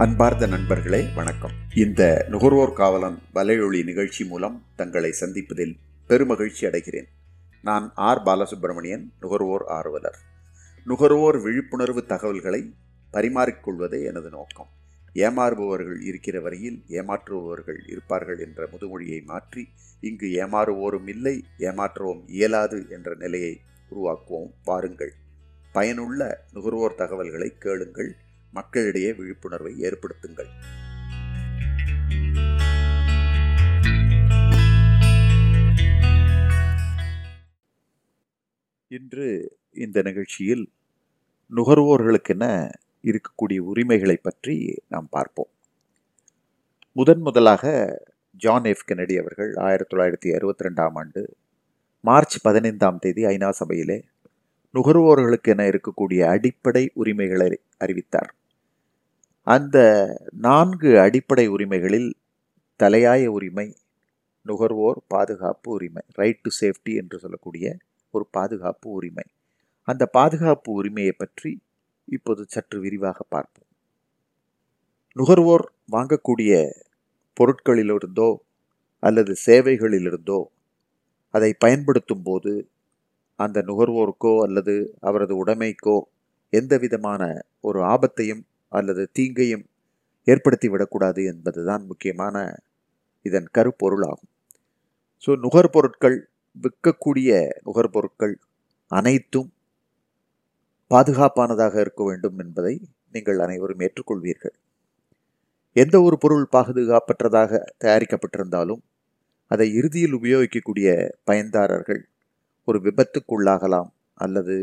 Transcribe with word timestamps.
அன்பார்ந்த 0.00 0.46
நண்பர்களே 0.46 1.08
வணக்கம். 1.14 1.50
இந்த 1.74 2.26
நுகர்வோர் 2.28 2.72
காவலன் 2.72 3.18
வலையொலி 3.34 3.84
நிகழ்ச்சி 3.84 4.24
மூலம் 4.24 4.64
தங்களை 4.76 5.14
சந்திப்பதில் 5.20 5.76
பெருமகிழ்ச்சி 6.08 6.60
அடைகிறேன். 6.60 7.04
நான் 7.62 7.92
ஆர். 7.94 8.18
பாலசுப்ரமணியன் 8.18 9.04
நுகர்வோர் 9.20 9.64
ஆர்வலர். 9.64 10.18
நுகர்வோர் 10.84 11.40
விழிப்புணர்வு 11.40 12.06
தகவல்களை 12.06 12.74
பரிமாறிக்கொள்வதே 13.12 14.04
எனது 14.04 14.30
நோக்கம். 14.30 14.66
ஏமாறுபவர்கள் 15.14 16.02
இருக்கிற 16.02 16.40
வரையில் 16.40 16.82
ஏமாற்றுபவர்கள் 16.88 17.90
இருப்பார்கள் 17.90 18.38
என்ற 18.38 18.68
முதுமொழியை 18.72 19.24
மாற்றி 19.24 19.68
இங்கு 20.00 20.26
ஏமாறுவோரும் 20.26 21.08
இல்லை 21.08 21.44
ஏமாற்றுவோம் 21.58 22.22
இயலாது 22.26 22.86
என்ற 22.88 23.14
நிலையை 23.14 23.60
உருவாக்குவோம். 23.90 24.52
வாருங்கள். 24.64 25.12
பயனுள்ள 25.72 26.44
நுகர்வோர் 26.52 26.94
தகவல்களை 26.94 27.52
கேளுங்கள். 27.58 28.16
மக்களிடையே 28.52 29.12
விழிப்புணர்வை 29.12 29.72
ஏற்படுத்துங்கள். 29.80 30.50
இன்று 38.86 39.58
இந்த 39.74 40.02
நிகழ்ச்சியில் 40.02 40.72
நுகர்வோர்களுக்கென 41.56 42.70
இருக்கக்கூடிய 43.02 43.58
உரிமைகளை 43.58 44.16
பற்றி 44.16 44.82
நாம் 44.88 45.06
பார்ப்போம். 45.10 45.48
முதன் 46.92 47.20
முதலாக 47.20 47.64
ஜான் 48.36 48.64
எஃப் 48.64 48.84
கெனடி 48.88 49.20
அவர்கள் 49.20 49.54
ஆயிரத்தி 49.54 49.96
தொள்ளாயிரத்தி 49.96 50.34
அறுபத்தி 50.34 50.64
ரெண்டாம் 50.68 50.90
ஆண்டு 50.94 51.36
மார்ச் 52.00 52.42
பதினைந்தாம் 52.42 52.98
தேதி 52.98 53.24
ஐநா 53.24 53.50
சபையிலே 53.50 54.04
நுகர்வோர்களுக்கென 54.74 55.70
இருக்கக்கூடிய 55.70 56.20
அடிப்படை 56.24 56.90
உரிமைகளை 56.94 57.60
அறிவித்தார். 57.78 58.34
அந்த 59.50 59.76
நான்கு 60.40 60.90
அடிப்படை 61.00 61.44
உரிமைகளில் 61.48 62.08
தலையாய 62.80 63.22
உரிமை 63.28 63.66
நுகர்வோர் 64.46 64.98
பாதுகாப்பு 65.06 65.68
உரிமை 65.70 66.02
ரைட் 66.14 66.42
டு 66.42 66.50
சேஃப்டி 66.60 66.92
என்று 66.94 67.16
சொல்லக்கூடிய 67.18 67.66
ஒரு 68.14 68.24
பாதுகாப்பு 68.30 68.88
உரிமை. 68.90 69.26
அந்த 69.88 70.04
பாதுகாப்பு 70.18 70.70
உரிமையை 70.72 71.14
பற்றி 71.14 71.50
இப்போது 72.08 72.42
சற்று 72.48 72.78
விரிவாக 72.80 73.18
பார்ப்போம். 73.28 73.68
நுகர்வோர் 75.16 75.64
வாங்கக்கூடிய 75.92 76.52
பொருட்களிலிருந்தோ 77.36 78.30
அல்லது 79.02 79.32
சேவைகளிலிருந்தோ 79.46 80.40
அதை 81.34 81.50
பயன்படுத்தும் 81.58 82.24
போது 82.24 82.52
அந்த 83.38 83.58
நுகர்வோருக்கோ 83.68 84.34
அல்லது 84.46 84.74
அவரது 85.00 85.34
உடைமைக்கோ 85.42 85.96
எந்த 86.52 86.74
விதமான 86.78 87.22
ஒரு 87.64 87.80
ஆபத்தையும் 87.86 88.42
அல்லது 88.72 89.10
தீங்கையும் 89.18 89.64
ஏற்படுத்திவிடக்கூடாது 90.26 91.20
என்பதுதான் 91.24 91.86
முக்கியமான 91.86 92.36
இதன் 93.26 93.48
கருப்பொருள் 93.58 94.04
ஆகும் 94.04 94.30
ஸோ 95.24 95.30
நுகர்பொருட்கள் 95.44 96.18
விற்கக்கூடிய 96.56 97.30
நுகர்பொருட்கள் 97.66 98.34
அனைத்தும் 98.90 99.50
பாதுகாப்பானதாக 100.90 101.74
இருக்க 101.80 102.02
வேண்டும் 102.04 102.38
என்பதை 102.38 102.74
நீங்கள் 103.12 103.38
அனைவரும் 103.38 103.80
ஏற்றுக்கொள்வீர்கள். 103.80 104.54
எந்த 105.76 105.96
ஒரு 106.02 106.18
பொருள் 106.18 106.46
பாதுகாப்பற்றதாக 106.52 107.52
தயாரிக்கப்பட்டிருந்தாலும் 107.84 108.82
அதை 109.50 109.66
இறுதியில் 109.74 110.16
உபயோகிக்கக்கூடிய 110.18 110.88
பயன்தாரர்கள் 111.24 112.02
ஒரு 112.68 112.78
விபத்துக்குள்ளாகலாம் 112.78 113.90
அல்லது 114.14 114.56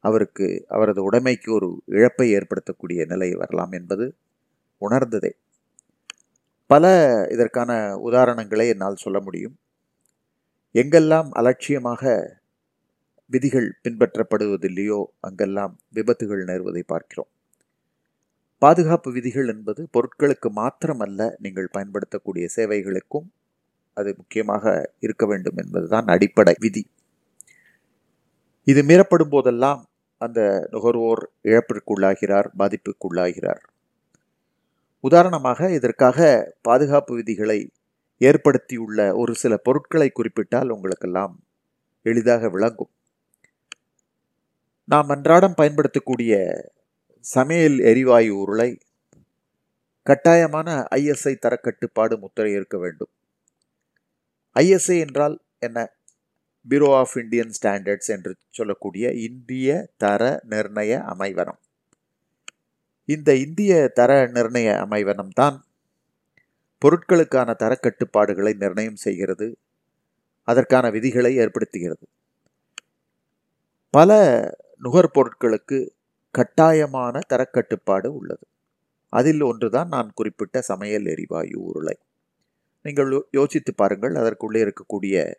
அவருக்கு 0.00 0.64
அவரது 0.68 1.10
உடைமைக்கு 1.10 1.52
ஒரு 1.52 1.82
இழப்பை 1.86 2.34
ஏற்படுத்தக்கூடிய 2.34 3.06
நிலை 3.06 3.34
வரலாம் 3.34 3.72
என்பது 3.72 4.14
உணர்ந்ததே. 4.78 5.36
பல 6.66 6.84
இதற்கான 7.30 7.96
உதாரணங்களை 7.96 8.68
என்னால் 8.68 8.96
சொல்ல 8.96 9.20
முடியும். 9.20 9.58
எங்கெல்லாம் 10.74 11.28
அலட்சியமாக 11.30 12.02
விதிகள் 13.26 13.78
பின்பற்றப்படுவதில்லையோ 13.84 15.04
அங்கெல்லாம் 15.20 15.78
விபத்துகள் 15.92 16.44
நேர்வதை 16.44 16.82
பார்க்கிறோம். 16.86 17.28
பாதுகாப்பு 18.58 19.12
விதிகள் 19.12 19.48
என்பது 19.48 19.88
பொருட்களுக்கு 19.92 20.48
மாத்திரமல்ல 20.54 21.34
நீங்கள் 21.38 21.68
பயன்படுத்தக்கூடிய 21.72 22.46
சேவைகளுக்கும் 22.56 23.28
அது 23.94 24.14
முக்கியமாக 24.16 24.92
இருக்க 25.00 25.26
வேண்டும் 25.26 25.56
என்பதுதான் 25.56 26.06
அடிப்படை 26.06 26.54
விதி. 26.58 26.90
இது 28.64 28.82
மீறப்படும் 28.82 29.28
போதெல்லாம் 29.28 29.89
அந்த 30.20 30.40
நுகர்வோர் 30.70 31.22
இழப்பிற்குள்ளாகிறார் 31.44 32.48
பாதிப்புக்குள்ளாகிறார். 32.58 33.62
உதாரணமாக 35.04 35.70
இதற்காக 35.70 36.18
பாதுகாப்பு 36.62 37.12
விதிகளை 37.14 37.60
ஏற்படுத்தியுள்ள 38.20 39.00
ஒரு 39.16 39.32
சில 39.34 39.56
பொருட்களை 39.56 40.08
குறிப்பிட்டால் 40.10 40.68
உங்களுக்கெல்லாம் 40.68 41.34
எளிதாக 42.06 42.48
விளங்கும். 42.48 42.92
நாம் 44.88 45.08
அன்றாடம் 45.08 45.54
பயன்படுத்தக்கூடிய 45.54 46.34
சமையல் 47.24 47.78
எரிவாயு 47.90 48.32
உருளை 48.36 48.70
கட்டாயமான 50.06 50.68
ஐஎஸ்ஐ 50.96 51.34
தரக்கட்டுப்பாடு 51.44 52.14
முத்திரை 52.18 52.52
இருக்க 52.52 52.76
வேண்டும் 52.78 53.10
ஐஎஸ்ஐ 54.56 54.96
என்றால் 54.98 55.36
என்ன? 55.58 55.78
பியூரோ 56.68 56.94
ஆஃப் 56.94 57.16
இந்தியன் 57.16 57.52
ஸ்டாண்டர்ட்ஸ் 57.62 58.06
என்று 58.06 58.36
சொல்லக்கூடிய 58.50 59.12
இந்திய 59.12 59.88
தர 59.96 60.42
நிர்ணய 60.48 60.92
அமைவனம். 61.14 61.60
இந்த 63.04 63.34
இந்திய 63.34 63.88
தர 63.88 64.26
நிர்ணய 64.26 64.68
அமைவனம் 64.86 65.28
தான் 65.28 65.64
பொருட்களுக்கான 66.82 67.54
தரக்கட்டுப்பாடுகளை 67.62 68.52
நிர்ணயம் 68.54 68.96
செய்கிறது 68.96 69.58
அதற்கான 70.44 70.90
விதிகளை 70.90 71.38
ஏற்படுத்துகிறது. 71.38 72.04
பல 73.90 74.10
நுகர்பொருட்களுக்கு 74.82 75.78
கட்டாயமான 76.34 77.20
தரக்கட்டுப்பாடு 77.28 78.06
உள்ளது. 78.06 78.46
அதில் 79.12 79.40
ஒன்றுதான் 79.40 79.88
நான் 79.88 80.10
குறிப்பிட்ட 80.14 80.60
சமையல் 80.60 81.04
எரிவாயு 81.04 81.56
உருளை. 81.62 81.96
நீங்கள் 82.82 83.26
யோசித்து 83.30 83.74
பாருங்கள் 83.74 84.14
அதற்குள்ளே 84.14 84.60
இருக்கக்கூடிய 84.62 85.32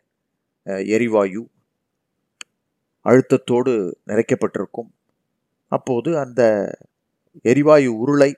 எரிவாயு 0.66 1.42
அழுத்தத்தோடு 3.06 3.72
நிறைக்கப்பட்டிருக்கும். 4.10 4.90
அப்போது 5.68 6.10
அந்த 6.18 6.42
எரிவாயு 7.42 7.90
உருளை 8.02 8.30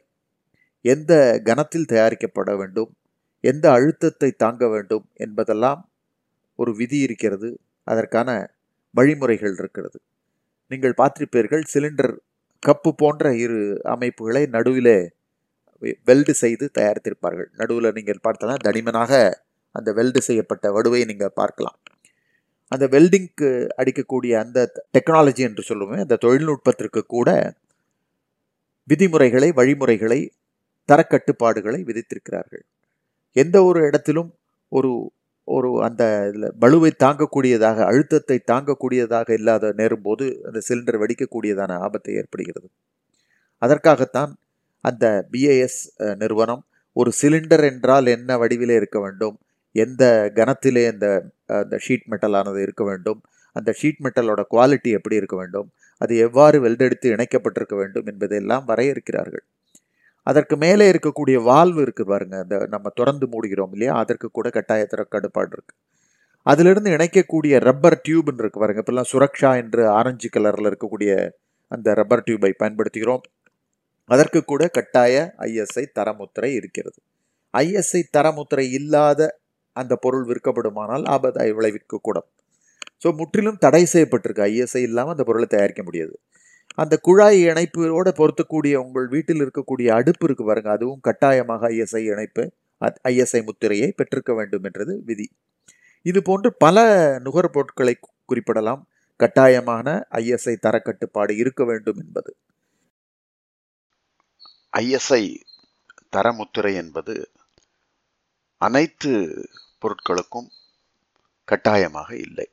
எந்த 0.85 1.13
கனத்தில் 1.45 1.91
தயாரிக்கப்பட 1.93 2.51
வேண்டும்? 2.57 2.91
எந்த 3.41 3.67
அழுத்தத்தை 3.71 4.31
தாங்க 4.43 4.69
வேண்டும்? 4.69 5.05
என்பதெல்லாம் 5.15 5.81
ஒரு 6.57 6.73
விதி 6.75 6.99
இருக்கிறது. 6.99 7.49
அதற்கான 7.85 8.29
வழிமுறைகள் 8.91 9.57
இருக்கிறது. 9.61 9.99
நீங்கள் 10.71 10.99
பார்த்திருப்பீர்கள் 11.01 11.65
சிலிண்டர் 11.73 12.15
கப்பு 12.63 12.91
போன்ற 12.97 13.35
இரு 13.37 13.61
அமைப்புகளை 13.95 14.43
நடுவிலே 14.47 14.99
வெல்டு 16.09 16.35
செய்து 16.35 16.71
தயாரித்திருப்பார்கள். 16.79 17.49
நடுவில் 17.61 17.97
நீங்கள் 17.99 18.25
பார்த்தனா 18.27 18.55
தனிமனாக 18.67 19.13
அந்த 19.73 19.93
வெல்டு 19.93 20.21
செய்யப்பட்ட 20.23 20.71
வடுவை 20.77 21.01
நீங்கள் 21.11 21.37
பார்க்கலாம். 21.41 21.79
அந்த 22.75 22.85
வெல்டிங்க்கு 22.95 23.49
அடிக்கக்கூடிய 23.81 24.33
அந்த 24.45 24.59
டெக்னாலஜி 24.97 25.43
என்று 25.49 25.63
சொல்லுவோமே 25.71 25.99
அந்த 26.05 26.19
தொழில்நுட்பத்திற்கு 26.25 27.03
கூட 27.15 27.31
விதிமுறைகளை 28.89 29.49
வழிமுறைகளை 29.59 30.21
தரக்கட்டுப்பாடுகளை 30.89 31.81
விதித்திருக்கிறார்கள். 31.89 32.65
எந்த 33.37 33.57
ஒரு 33.69 33.81
இடத்திலும் 33.89 34.31
ஒரு 34.73 34.91
ஒரு 35.49 35.71
அந்த 35.87 36.03
இதில் 36.29 36.49
பலுவை 36.63 36.91
தாங்கக்கூடியதாக 37.05 37.79
அழுத்தத்தை 37.91 38.37
தாங்கக்கூடியதாக 38.53 39.29
இல்லாத 39.39 39.73
நேரும்போது 39.81 40.25
அந்த 40.49 40.59
சிலிண்டர் 40.69 41.01
வெடிக்கக்கூடியதான 41.03 41.77
ஆபத்தை 41.87 42.13
ஏற்படுகிறது. 42.21 42.69
அதற்காகத்தான் 43.63 44.33
அந்த 44.85 45.05
பிஏஎஸ் 45.33 45.81
நிறுவனம் 46.23 46.63
ஒரு 46.97 47.11
சிலிண்டர் 47.21 47.65
என்றால் 47.71 48.09
என்ன 48.17 48.31
வடிவிலே 48.43 48.75
இருக்க 48.81 48.99
வேண்டும்? 49.05 49.37
எந்த 49.75 50.05
கனத்திலே 50.39 50.85
அந்த 50.93 51.07
அந்த 51.47 51.79
ஷீட் 51.89 52.07
மெட்டலானது 52.11 52.63
இருக்க 52.63 52.85
வேண்டும். 52.85 53.23
அந்த 53.53 53.75
ஷீட் 53.83 54.01
மெட்டலோட 54.03 54.43
குவாலிட்டி 54.51 54.91
எப்படி 54.91 55.17
இருக்க 55.17 55.37
வேண்டும்? 55.37 55.73
அது 55.99 56.17
எவ்வாறு 56.17 56.69
வெல்டெடுத்து 56.69 57.09
இணைக்கப்பட்டிருக்க 57.17 57.77
வேண்டும் 57.77 58.07
என்பதையெல்லாம் 58.07 58.69
வரையறுக்கிறார்கள். 58.69 59.45
அதற்கு 60.23 60.57
மேலே 60.57 60.93
இருக்கக்கூடிய 60.93 61.37
வால்வு 61.43 61.81
இருக்கு 61.81 62.05
பாருங்க 62.05 62.39
அந்த 62.39 62.67
நம்ம 62.71 62.89
திறந்து 62.95 63.27
மூடுகிறோம் 63.27 63.73
இல்லையா? 63.73 63.95
அதற்கு 63.95 64.31
கூட 64.31 64.51
கட்டாய 64.51 64.87
கடுப்பாடு 64.95 65.55
இருக்கு. 65.57 65.75
அதிலிருந்து 66.43 66.91
இணைக்கக்கூடிய 66.91 67.59
ரப்பர் 67.59 68.01
டியூப்னு 68.09 68.39
இருக்கு 68.39 68.61
பாருங்க 68.61 68.83
இப்பெல்லாம் 68.83 69.11
சுரக்ஷா 69.13 69.57
என்று 69.57 69.89
ஆரஞ்சு 69.89 70.29
கலரில் 70.37 70.69
இருக்கக்கூடிய 70.71 71.31
அந்த 71.69 71.95
ரப்பர் 71.95 72.23
டியூபை 72.27 72.53
பயன்படுத்துகிறோம். 72.63 73.21
அதற்கு 74.05 74.45
கூட 74.45 74.69
கட்டாய 74.69 75.35
ஐஎஸ்ஐ 75.39 75.85
தரமுத்திரை 75.99 76.51
இருக்கிறது. 76.55 76.99
ஐஎஸ்ஐ 77.55 78.03
தரமுத்திரை 78.17 78.71
இல்லாத 78.71 79.39
அந்த 79.81 79.95
பொருள் 80.05 80.27
விற்கப்படுமானால் 80.31 81.05
ஆபத்தாய் 81.15 81.57
விளைவிக்கக்கூடும் 81.59 82.29
ஸோ 83.03 83.09
முற்றிலும் 83.21 83.59
தடை 83.65 83.83
செய்யப்பட்டிருக்கு. 83.93 84.45
ஐஎஸ்ஐ 84.51 84.83
இல்லாமல் 84.89 85.15
அந்த 85.15 85.25
பொருளை 85.29 85.47
தயாரிக்க 85.55 85.83
முடியாது. 85.89 86.15
அந்த 86.83 86.95
குழாய் 87.07 87.41
இணைப்போடு 87.51 88.13
பொருத்தக்கூடிய 88.21 88.75
உங்கள் 88.85 89.09
வீட்டில் 89.15 89.43
இருக்கக்கூடிய 89.45 89.89
அடுப்பு 89.99 90.25
இருக்கு 90.29 90.45
பாருங்க. 90.45 90.71
அதுவும் 90.77 91.03
கட்டாயமாக 91.09 91.69
ஐஎஸ்ஐ 91.75 92.03
இணைப்பு 92.13 92.45
ஐஎஸ்ஐ 93.11 93.41
முத்திரையை 93.49 93.89
பெற்றிருக்க 93.99 94.33
வேண்டும் 94.39 94.65
என்றது 94.69 94.95
விதி. 95.09 95.27
இது 96.07 96.21
போன்று 96.29 96.49
பல 96.65 96.79
நுகர்பொருட்களை 97.27 97.95
குறிப்பிடலாம். 98.31 98.83
கட்டாயமான 99.21 99.89
ஐஎஸ்ஐ 100.21 100.55
தரக்கட்டுப்பாடு 100.67 101.33
இருக்க 101.43 101.63
வேண்டும் 101.71 102.01
என்பது. 102.05 102.31
ஐஎஸ்ஐ 104.83 105.25
தரமுத்திரை 106.17 106.73
என்பது 106.83 107.15
அனைத்து 108.65 109.11
பொருட்களுக்கும் 109.81 110.49
கட்டாயமாக 111.45 112.17
இல்லை. 112.17 112.47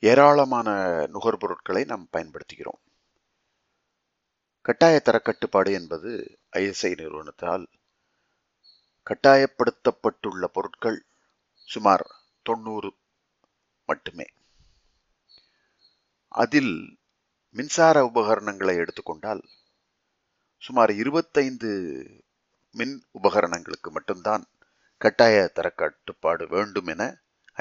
ஏராளமான 0.00 0.68
நுகர்பொருட்களை 1.12 1.82
நாம் 1.84 2.08
பயன்படுத்துகிறோம். 2.12 2.80
கட்டாய 4.62 5.02
தரக்கட்டுப்பாடு 5.04 5.70
என்பது 5.72 6.10
ஐஎஸ்ஐ 6.56 6.90
நிறுவனத்தால் 6.94 7.64
கட்டாயப்படுத்தப்பட்டுள்ள 9.10 10.44
பொருட்கள் 10.52 10.98
சுமார் 11.66 12.04
தொண்ணூறு 12.42 12.90
மட்டுமே. 13.86 14.26
அதில் 16.28 16.74
மின்சார 17.54 18.04
உபகரணங்களை 18.04 18.76
எடுத்துக்கொண்டால் 18.76 19.42
சுமார் 20.58 20.90
இருபத்தைந்து 20.94 21.70
மின் 22.74 22.94
உபகரணங்களுக்கு 23.18 23.88
மட்டும்தான் 23.96 24.44
கட்டாய 25.00 25.36
தரக்கட்டுப்பாடு 25.56 26.44
வேண்டும் 26.54 26.88
என 26.94 27.02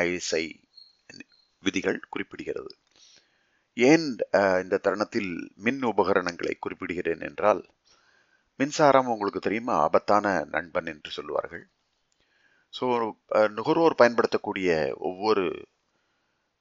ஐஎஸ்ஐ 0.03 0.43
விதிகள் 1.63 1.99
குறிப்பிடுகிறது. 2.13 2.71
ஏன் 3.77 4.05
இந்த 4.63 4.79
தருணத்தில் 4.85 5.31
மின் 5.65 5.81
உபகரணங்களை 5.91 6.53
குறிப்பிடுகிறேன் 6.57 7.23
என்றால் 7.29 7.61
மின்சாரம் 8.59 9.11
உங்களுக்கு 9.13 9.39
தெரியுமா? 9.39 9.75
ஆபத்தான 9.85 10.25
நண்பன் 10.55 10.89
என்று 10.93 11.11
சொல்லுவார்கள். 11.17 11.63
ஸோ 12.73 12.85
நுகர்வோர் 13.57 13.99
பயன்படுத்தக்கூடிய 14.01 14.69
ஒவ்வொரு 15.09 15.45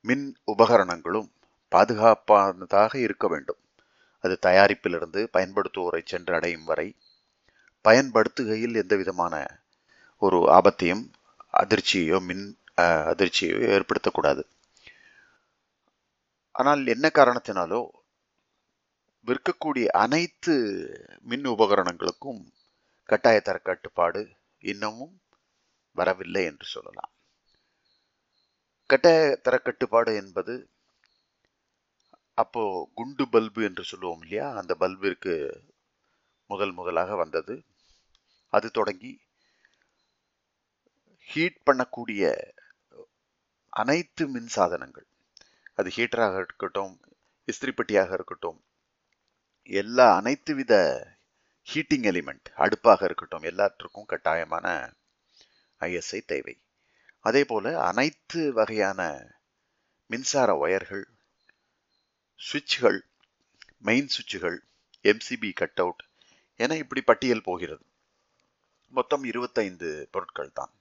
மின் 0.04 0.26
உபகரணங்களும் 0.52 1.28
பாதுகாப்பானதாக 1.72 2.92
இருக்க 3.06 3.26
வேண்டும். 3.34 3.60
அது 4.24 4.34
தயாரிப்பிலிருந்து 4.46 5.20
பயன்படுத்துவோரை 5.36 6.02
சென்று 6.12 6.32
அடையும் 6.38 6.68
வரை 6.70 6.88
பயன்படுத்துகையில் 7.84 8.80
எந்த 8.82 8.94
விதமான 8.96 9.34
ஒரு 10.22 10.38
ஆபத்தையும் 10.58 11.04
அதிர்ச்சியோ 11.62 12.18
மின் 12.28 12.46
அதிர்ச்சியோ 13.10 13.56
ஏற்படுத்தக்கூடாது. 13.76 14.42
ஆனால் 16.54 16.82
என்ன 16.94 17.06
காரணத்தினாலோ 17.18 17.80
விற்கக்கூடிய 19.26 19.86
அனைத்து 20.04 20.54
மின் 21.30 21.46
உபகரணங்களுக்கும் 21.54 22.40
கட்டாய 23.08 23.38
தர 23.40 23.56
கட்டுப்பாடு 23.58 24.20
இன்னமும் 24.62 25.14
வரவில்லை 25.96 26.42
என்று 26.44 26.66
சொல்லலாம். 26.66 27.12
கட்டாய 28.90 29.18
தர 29.46 29.54
கட்டுப்பாடு 29.58 30.12
என்பது 30.22 30.54
அப்போ 32.38 32.62
குண்டு 32.98 33.24
பல்பு 33.28 33.60
என்று 33.68 33.82
சொல்லுவோம் 33.84 34.22
இல்லையா? 34.24 34.46
அந்த 34.60 34.72
பல்பிற்கு 34.82 35.34
முதல் 36.50 36.72
முதலாக 36.72 37.16
வந்தது. 37.16 37.54
அது 38.50 38.70
தொடங்கி 38.70 39.12
ஹீட் 41.28 41.60
பண்ணக்கூடிய 41.66 42.22
அனைத்து 43.72 44.24
மின் 44.28 44.50
சாதனங்கள் 44.56 45.06
அது 45.74 45.88
ஹீட்டராக 45.96 46.34
இருக்கட்டும் 46.42 46.94
இஸ்திரிப்பட்டியாக 47.48 48.12
இருக்கட்டும் 48.12 48.58
எல்லா 49.70 50.06
அனைத்து 50.16 50.52
வித 50.54 50.74
ஹீட்டிங் 51.66 52.06
எலிமெண்ட் 52.10 52.48
அடுப்பாக 52.56 53.04
இருக்கட்டும் 53.04 53.42
எல்லாற்றுக்கும் 53.42 54.10
கட்டாயமான 54.12 54.66
ஐஎஸ்ஐ 55.80 56.20
தேவை. 56.32 56.54
அதே 57.20 57.42
போல் 57.44 57.70
அனைத்து 57.88 58.42
வகையான 58.52 59.00
மின்சார 60.10 60.50
ஒயர்கள் 60.56 61.04
சுவிட்சுகள் 62.40 63.00
மெயின் 63.88 64.10
சுவிட்சுகள் 64.14 64.58
எம்சிபி 65.04 65.50
கட் 65.60 65.80
அவுட் 65.82 66.02
என 66.60 66.76
இப்படி 66.76 67.02
பட்டியல் 67.02 67.46
போகிறது. 67.48 67.84
மொத்தம் 68.90 69.24
இருபத்தைந்து 69.24 70.08
பொருட்கள் 70.10 70.52
தான் 70.52 70.72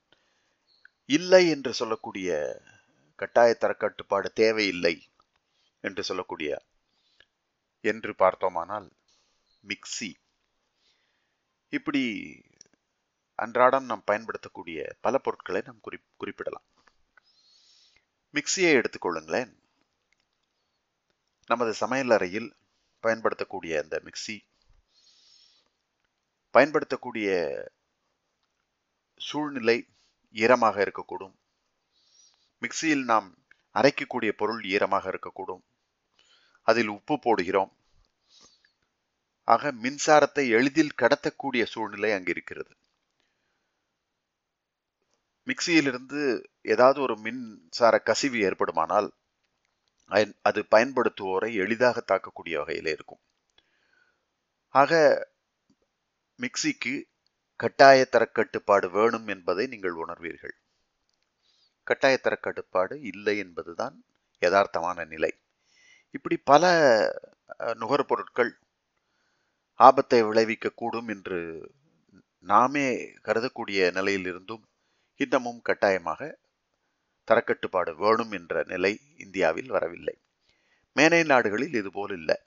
இல்லை 1.06 1.50
என்று 1.50 1.74
சொல்லக்கூடிய 1.74 2.30
கட்டாய 3.16 3.58
தரக்கட்டுப்பாடு 3.60 4.28
தேவையில்லை 4.34 4.96
என்று 5.84 6.04
சொல்லக்கூடிய 6.04 6.52
என்று 7.84 8.16
பார்த்தோமானால் 8.16 8.88
மிக்சி 9.68 10.10
இப்படி 11.74 12.04
அன்றாடம் 13.36 13.86
நாம் 13.86 14.04
பயன்படுத்தக்கூடிய 14.06 14.80
பல 15.02 15.18
பொருட்களை 15.18 15.62
நாம் 15.66 15.82
குறி 15.82 15.98
குறிப்பிடலாம். 16.18 16.68
மிக்சியை 18.34 18.72
எடுத்துக்கொள்ளுங்களேன் 18.80 19.52
நமது 21.46 21.74
சமையல் 21.74 22.10
அறையில் 22.10 22.50
பயன்படுத்தக்கூடிய 23.04 23.82
அந்த 23.82 24.02
மிக்சி 24.06 24.36
பயன்படுத்தக்கூடிய 26.56 27.30
சூழ்நிலை 29.20 29.88
ஈரமாக 30.32 30.84
இருக்கக்கூடும். 30.84 31.36
மிக்சியில் 32.62 33.04
நாம் 33.04 33.38
அரைக்கக்கூடிய 33.74 34.32
பொருள் 34.32 34.64
ஈரமாக 34.64 35.10
இருக்கக்கூடும். 35.10 35.64
அதில் 36.64 36.88
உப்பு 36.88 37.16
போடுகிறோம். 37.16 37.72
ஆக 39.44 39.72
மின்சாரத்தை 39.72 40.50
எளிதில் 40.50 40.96
கடத்தக்கூடிய 40.98 41.66
சூழ்நிலை 41.66 42.12
அங்கு 42.14 42.30
இருக்கிறது. 42.30 42.76
மிக்சியிலிருந்து 45.46 46.44
ஏதாவது 46.62 47.02
ஒரு 47.02 47.18
மின்சார 47.18 48.00
கசிவு 48.00 48.38
ஏற்படுமானால் 48.40 49.12
அது 50.42 50.66
பயன்படுத்துவோரை 50.76 51.54
எளிதாக 51.54 52.04
தாக்கக்கூடிய 52.08 52.58
வகையில் 52.58 52.86
இருக்கும். 52.86 53.20
ஆக 54.70 54.92
மிக்சிக்கு 56.40 57.09
கட்டாய 57.60 58.00
தரக்கட்டுப்பாடு 58.12 58.88
வேணும் 58.90 59.28
என்பதை 59.28 59.64
நீங்கள் 59.68 59.96
உணர்வீர்கள். 60.04 60.56
கட்டாய 61.88 62.16
தரக்கட்டுப்பாடு 62.24 62.96
இல்லை 63.12 63.38
என்பதுதான் 63.38 63.96
யதார்த்தமான 64.42 65.06
நிலை. 65.06 65.32
இப்படி 66.16 66.38
பல 66.52 66.64
நுகர்பொருட்கள் 67.82 68.52
ஆபத்தை 69.80 70.20
விளைவிக்கக்கூடும் 70.24 71.08
என்று 71.08 71.40
நாமே 72.44 72.88
கருதக்கூடிய 73.28 73.80
நிலையிலிருந்தும் 73.98 74.64
இன்னமும் 75.20 75.62
கட்டாயமாக 75.62 76.30
தரக்கட்டுப்பாடு 77.28 77.92
வேணும் 77.96 78.32
என்ற 78.32 78.64
நிலை 78.64 78.94
இந்தியாவில் 79.18 79.74
வரவில்லை. 79.76 80.16
மேனை 80.96 81.22
நாடுகளில் 81.26 81.74
இதுபோல் 81.74 82.14
இல்லை. 82.20 82.38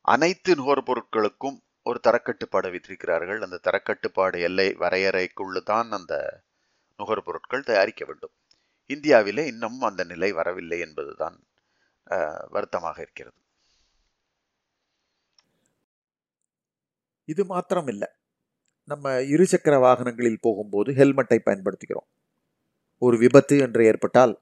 அனைத்து 0.00 0.50
நுகர்பொருட்களுக்கும் 0.54 1.58
ஒரு 1.86 1.98
தரக்கட்டுப்பாடு 2.06 2.68
வைத்திருக்கிறார்கள் 2.72 3.40
அந்த 3.46 3.60
தரக்கட்டுப்பாடு 3.66 4.38
எல்லை 4.48 4.68
வரையறைக்குள்ளு 4.82 5.60
தான் 5.72 5.88
அந்த 5.98 6.14
நுகர்பொருட்கள் 7.00 7.68
தயாரிக்க 7.70 8.02
வேண்டும். 8.08 8.34
இந்தியாவிலே 8.90 9.44
இன்னும் 9.52 9.80
அந்த 9.88 10.02
நிலை 10.12 10.30
வரவில்லை 10.38 10.78
என்பதுதான் 10.86 11.36
வருத்தமாக 12.54 12.96
இருக்கிறது. 13.04 13.36
இது 17.28 17.42
மாத்திரம் 17.52 17.88
இல்லை 17.92 18.08
நம்ம 18.88 19.12
இருசக்கர 19.34 19.74
வாகனங்களில் 19.84 20.42
போகும்போது 20.46 20.90
ஹெல்மெட்டை 20.98 21.38
பயன்படுத்துகிறோம். 21.48 22.08
ஒரு 23.02 23.16
விபத்து 23.22 23.54
என்று 23.64 23.82
ஏற்பட்டால் 23.90 24.34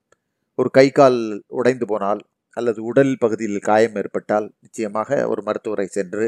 ஒரு 0.58 0.68
கை 0.78 0.86
கால் 0.98 1.18
உடைந்து 1.60 1.86
போனால் 1.92 2.20
அல்லது 2.56 2.80
உடல் 2.90 3.14
பகுதியில் 3.22 3.66
காயம் 3.68 3.96
ஏற்பட்டால் 4.00 4.46
நிச்சயமாக 4.64 5.08
ஒரு 5.32 5.40
மருத்துவரை 5.46 5.86
சென்று 5.96 6.26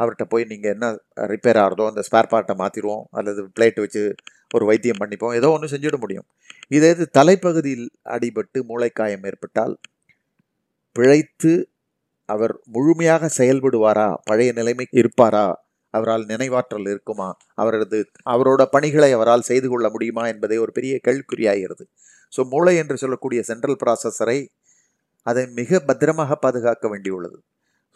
அவர்கிட்ட 0.00 0.24
போய் 0.32 0.44
நீங்கள் 0.44 0.72
என்ன 0.74 0.86
ரிப்பேர் 1.32 1.60
ஆகிறதோ 1.62 1.84
அந்த 1.90 2.02
ஸ்பேர் 2.08 2.30
பார்ட்டை 2.32 2.54
மாற்றிடுவோம் 2.62 3.04
அல்லது 3.18 3.42
பிளேட் 3.56 3.78
வச்சு 3.84 4.02
ஒரு 4.54 4.64
வைத்தியம் 4.70 5.00
பண்ணிப்போம் 5.02 5.36
ஏதோ 5.38 5.48
ஒன்று 5.50 5.72
செஞ்சிட 5.74 5.96
முடியும். 6.04 6.26
இதே 6.68 6.90
இது 6.90 7.04
தலைப்பகுதியில் 7.18 7.86
அடிபட்டு 8.14 8.58
மூளைக்காயம் 8.70 9.24
ஏற்பட்டால் 9.30 9.74
பிழைத்து 10.96 11.52
அவர் 12.28 12.54
முழுமையாக 12.74 13.30
செயல்படுவாரா? 13.38 14.08
பழைய 14.24 14.50
நிலைமை 14.52 14.86
இருப்பாரா? 15.00 15.46
அவரால் 15.94 16.24
நினைவாற்றல் 16.26 16.88
இருக்குமா? 16.92 17.28
அவரது 17.54 17.98
அவரோட 18.32 18.62
பணிகளை 18.74 19.10
அவரால் 19.12 19.48
செய்து 19.50 19.68
கொள்ள 19.68 19.86
முடியுமா 19.88 20.24
என்பதை 20.32 20.56
ஒரு 20.64 20.72
பெரிய 20.78 20.94
கேள்விக்குறியாகிறது. 21.06 21.84
ஸோ 22.32 22.42
மூளை 22.52 22.74
என்று 22.76 22.96
சொல்லக்கூடிய 22.96 23.40
சென்ட்ரல் 23.42 23.80
ப்ராசஸரை 23.82 24.38
அதை 25.26 25.44
மிக 25.58 25.78
பத்திரமாக 25.88 26.34
பாதுகாக்க 26.36 26.88
வேண்டியுள்ளது. 26.88 27.38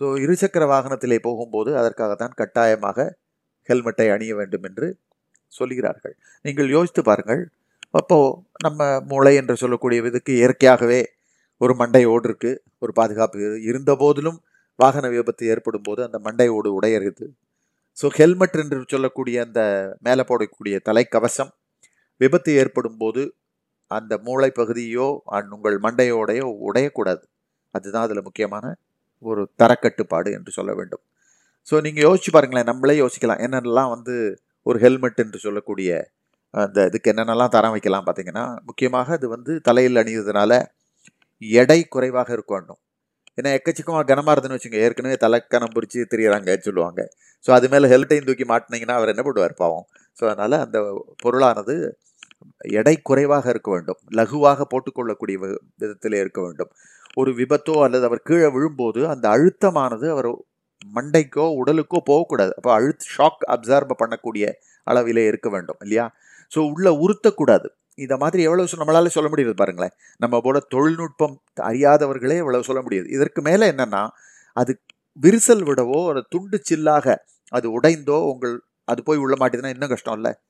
ஸோ 0.01 0.07
இருசக்கர 0.25 0.65
வாகனத்திலே 0.73 1.17
போகும்போது 1.29 1.71
அதற்காகத்தான் 1.81 2.37
கட்டாயமாக 2.41 2.99
ஹெல்மெட்டை 3.69 4.07
அணிய 4.15 4.33
வேண்டும் 4.41 4.67
என்று 4.69 4.87
சொல்கிறார்கள். 5.59 6.15
நீங்கள் 6.45 6.69
யோசித்து 6.77 7.03
பாருங்கள். 7.09 7.43
அப்போது 7.99 8.37
நம்ம 8.67 8.87
மூளை 9.11 9.33
என்று 9.41 9.55
சொல்லக்கூடிய 9.63 10.07
இதுக்கு 10.11 10.33
இயற்கையாகவே 10.41 11.01
ஒரு 11.61 11.73
மண்டை 11.81 12.03
ஓடு 12.15 12.27
இருக்குது 12.29 12.61
ஒரு 12.85 12.93
பாதுகாப்பு 12.99 13.49
இருந்த 13.71 13.93
போதிலும் 14.03 14.39
வாகன 14.79 15.07
விபத்து 15.15 15.45
ஏற்படும் 15.53 15.87
போது 15.89 16.01
அந்த 16.07 16.19
மண்டை 16.27 16.49
ஓடு 16.57 16.69
உடையறது. 16.79 17.27
ஸோ 17.97 18.09
ஹெல்மெட் 18.19 18.61
என்று 18.63 18.79
சொல்லக்கூடிய 18.93 19.37
அந்த 19.47 19.61
மேலே 20.07 20.25
போடக்கூடிய 20.31 20.77
தலைக்கவசம் 20.89 21.51
விபத்து 22.21 22.51
ஏற்படும் 22.63 22.99
போது 23.03 23.23
அந்த 23.91 24.15
மூளை 24.27 24.51
பகுதியோ 24.61 25.09
உங்கள் 25.57 25.77
மண்டையோடையோ 25.87 26.47
உடையக்கூடாது. 26.69 27.23
அதுதான் 27.75 28.07
அதில் 28.07 28.27
முக்கியமான 28.29 28.65
ஒரு 29.29 29.43
தரக்கட்டுப்பாடு 29.63 30.31
என்று 30.39 30.51
சொல்ல 30.59 30.73
வேண்டும். 30.79 31.03
ஸோ 31.69 31.75
நீங்கள் 31.87 32.05
யோசிச்சு 32.07 32.31
பாருங்களேன் 32.37 32.69
நம்மளே 32.71 32.97
யோசிக்கலாம். 33.03 33.41
என்னென்னலாம் 33.47 33.91
வந்து 33.97 34.15
ஒரு 34.67 34.79
ஹெல்மெட் 34.85 35.23
என்று 35.25 35.39
சொல்லக்கூடிய 35.47 35.91
அந்த 36.55 36.79
இதுக்கு 36.91 37.11
என்னென்னலாம் 37.13 37.55
தரம் 37.57 37.75
வைக்கலாம் 37.75 38.07
பார்த்தீங்கன்னா 38.07 38.45
முக்கியமாக 38.69 39.13
அது 39.19 39.27
வந்து 39.35 39.53
தலையில் 39.69 40.01
அணிவதனால 40.03 40.53
எடை 41.43 41.81
குறைவாக 41.95 42.31
இருக்க 42.37 42.53
வேண்டும். 42.57 42.81
ஏன்னா 43.39 43.51
எக்கச்சக்கமாக 43.59 44.05
கனமாக 44.11 44.33
இருந்துன்னு 44.35 44.57
வச்சுங்க 44.59 44.79
ஏற்கனவே 44.87 45.17
தலைக்கணம் 45.25 45.75
பிடிச்சி 45.77 45.99
திரியிறாங்கன்னு 46.13 46.67
சொல்லுவாங்க. 46.69 47.01
ஸோ 47.45 47.51
அது 47.59 47.67
மேலே 47.75 47.87
ஹெல்ட்டையும் 47.93 48.29
தூக்கி 48.29 48.47
மாட்டினீங்கன்னா 48.53 48.97
அவர் 49.01 49.13
என்ன 49.13 49.23
பண்ணுவார்? 49.29 49.55
பாவம். 49.63 49.87
ஸோ 50.19 50.23
அதனால் 50.29 50.57
அந்த 50.65 50.79
பொருளானது 51.25 51.75
எடை 52.59 53.01
குறைவாக 53.03 53.49
இருக்க 53.49 53.71
வேண்டும். 53.71 53.99
லகுவாக 54.15 54.63
போட்டுக்கொள்ளக்கூடிய 54.71 55.39
வி- 55.39 55.59
விதத்தில் 55.77 56.13
இருக்க 56.13 56.43
வேண்டும். 56.43 56.71
ஒரு 57.15 57.33
விபத்தோ 57.33 57.83
அல்லது 57.83 58.05
அவர் 58.05 58.23
கீழே 58.23 58.47
விழும்போது 58.49 59.09
அந்த 59.09 59.29
அழுத்தமானது 59.29 60.11
அவர் 60.11 60.29
மண்டைக்கோ 60.95 61.55
உடலுக்கோ 61.65 61.99
போகக்கூடாது. 62.05 62.57
அப்போ 62.57 62.73
அழுத்த 62.73 63.05
ஷாக் 63.19 63.51
அப்சார்ப 63.51 63.91
பண்ணக்கூடிய 63.99 64.53
அளவிலே 64.91 65.27
இருக்க 65.27 65.49
வேண்டும் 65.51 65.77
இல்லையா? 65.81 66.15
ஸோ 66.55 66.73
உள்ளே 66.73 66.97
உறுத்தக்கூடாது. 66.97 67.67
இந்த 67.95 68.17
மாதிரி 68.17 68.43
எவ்வளோ 68.43 68.63
நம்மளால் 68.77 69.07
சொல்ல 69.07 69.31
முடியுது 69.31 69.51
பாருங்களேன். 69.57 69.91
நம்ம 70.19 70.41
போல 70.41 70.59
தொழில்நுட்பம் 70.59 71.43
அறியாதவர்களே 71.61 72.37
எவ்வளோ 72.37 72.63
சொல்ல 72.63 72.83
முடியுது. 72.83 73.13
இதற்கு 73.13 73.43
மேலே 73.43 73.71
என்னன்னா 73.71 74.09
அது 74.53 74.81
விரிசல் 75.23 75.65
விடவோ 75.65 76.05
ஒரு 76.05 76.27
துண்டு 76.29 76.63
சில்லாக 76.71 77.17
அது 77.49 77.81
உடைந்தோ 77.81 78.19
உங்கள் 78.33 78.63
அது 78.85 79.03
போய் 79.03 79.19
உள்ள 79.19 79.47
மாட்டேதுன்னா 79.47 79.69
இன்னும் 79.69 79.89
கஷ்டம் 79.89 80.15
இல்லை. 80.15 80.41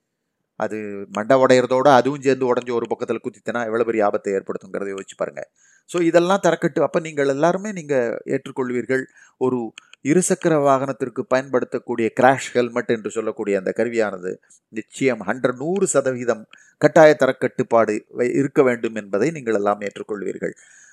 அது 0.61 1.07
மண்டை 1.13 1.37
உடையிறதோட 1.37 1.89
அதுவும் 1.89 2.21
சேர்ந்து 2.21 2.55
உடஞ்சி 2.55 2.73
ஒரு 2.73 2.87
பக்கத்தில் 2.89 3.21
குத்தித்தனா 3.25 3.65
எவ்வளோ 3.65 3.85
பெரிய 3.85 4.05
ஆபத்தை 4.05 4.33
ஏற்படுத்துங்கிறத 4.33 4.95
யோசிச்சு 4.95 5.17
பாருங்கள் 5.17 5.49
ஸோ 5.93 6.01
இதெல்லாம் 6.01 6.41
தரக்கட்டு. 6.43 6.83
அப்போ 6.83 7.01
நீங்கள் 7.01 7.29
எல்லாருமே 7.29 7.73
நீங்கள் 7.73 8.23
ஏற்றுக்கொள்வீர்கள். 8.25 9.03
ஒரு 9.37 9.73
இருசக்கர 10.05 10.57
வாகனத்திற்கு 10.59 11.21
பயன்படுத்தக்கூடிய 11.29 12.13
கிராஷ் 12.21 12.53
ஹெல்மெட் 12.53 12.91
என்று 12.91 13.11
சொல்லக்கூடிய 13.11 13.59
அந்த 13.59 13.73
கருவியானது 13.77 14.37
நிச்சயம் 14.69 15.21
ஹண்ட்ரட் 15.27 15.57
நூறு 15.57 15.87
சதவீதம் 15.87 16.47
கட்டாய 16.79 17.17
தரக்கட்டுப்பாடு 17.19 18.01
வை- 18.19 18.37
இருக்க 18.37 18.63
வேண்டும் 18.63 18.95
என்பதை 18.95 19.31
நீங்கள் 19.31 19.55
எல்லாம் 19.55 19.81
ஏற்றுக்கொள்வீர்கள். 19.81 20.53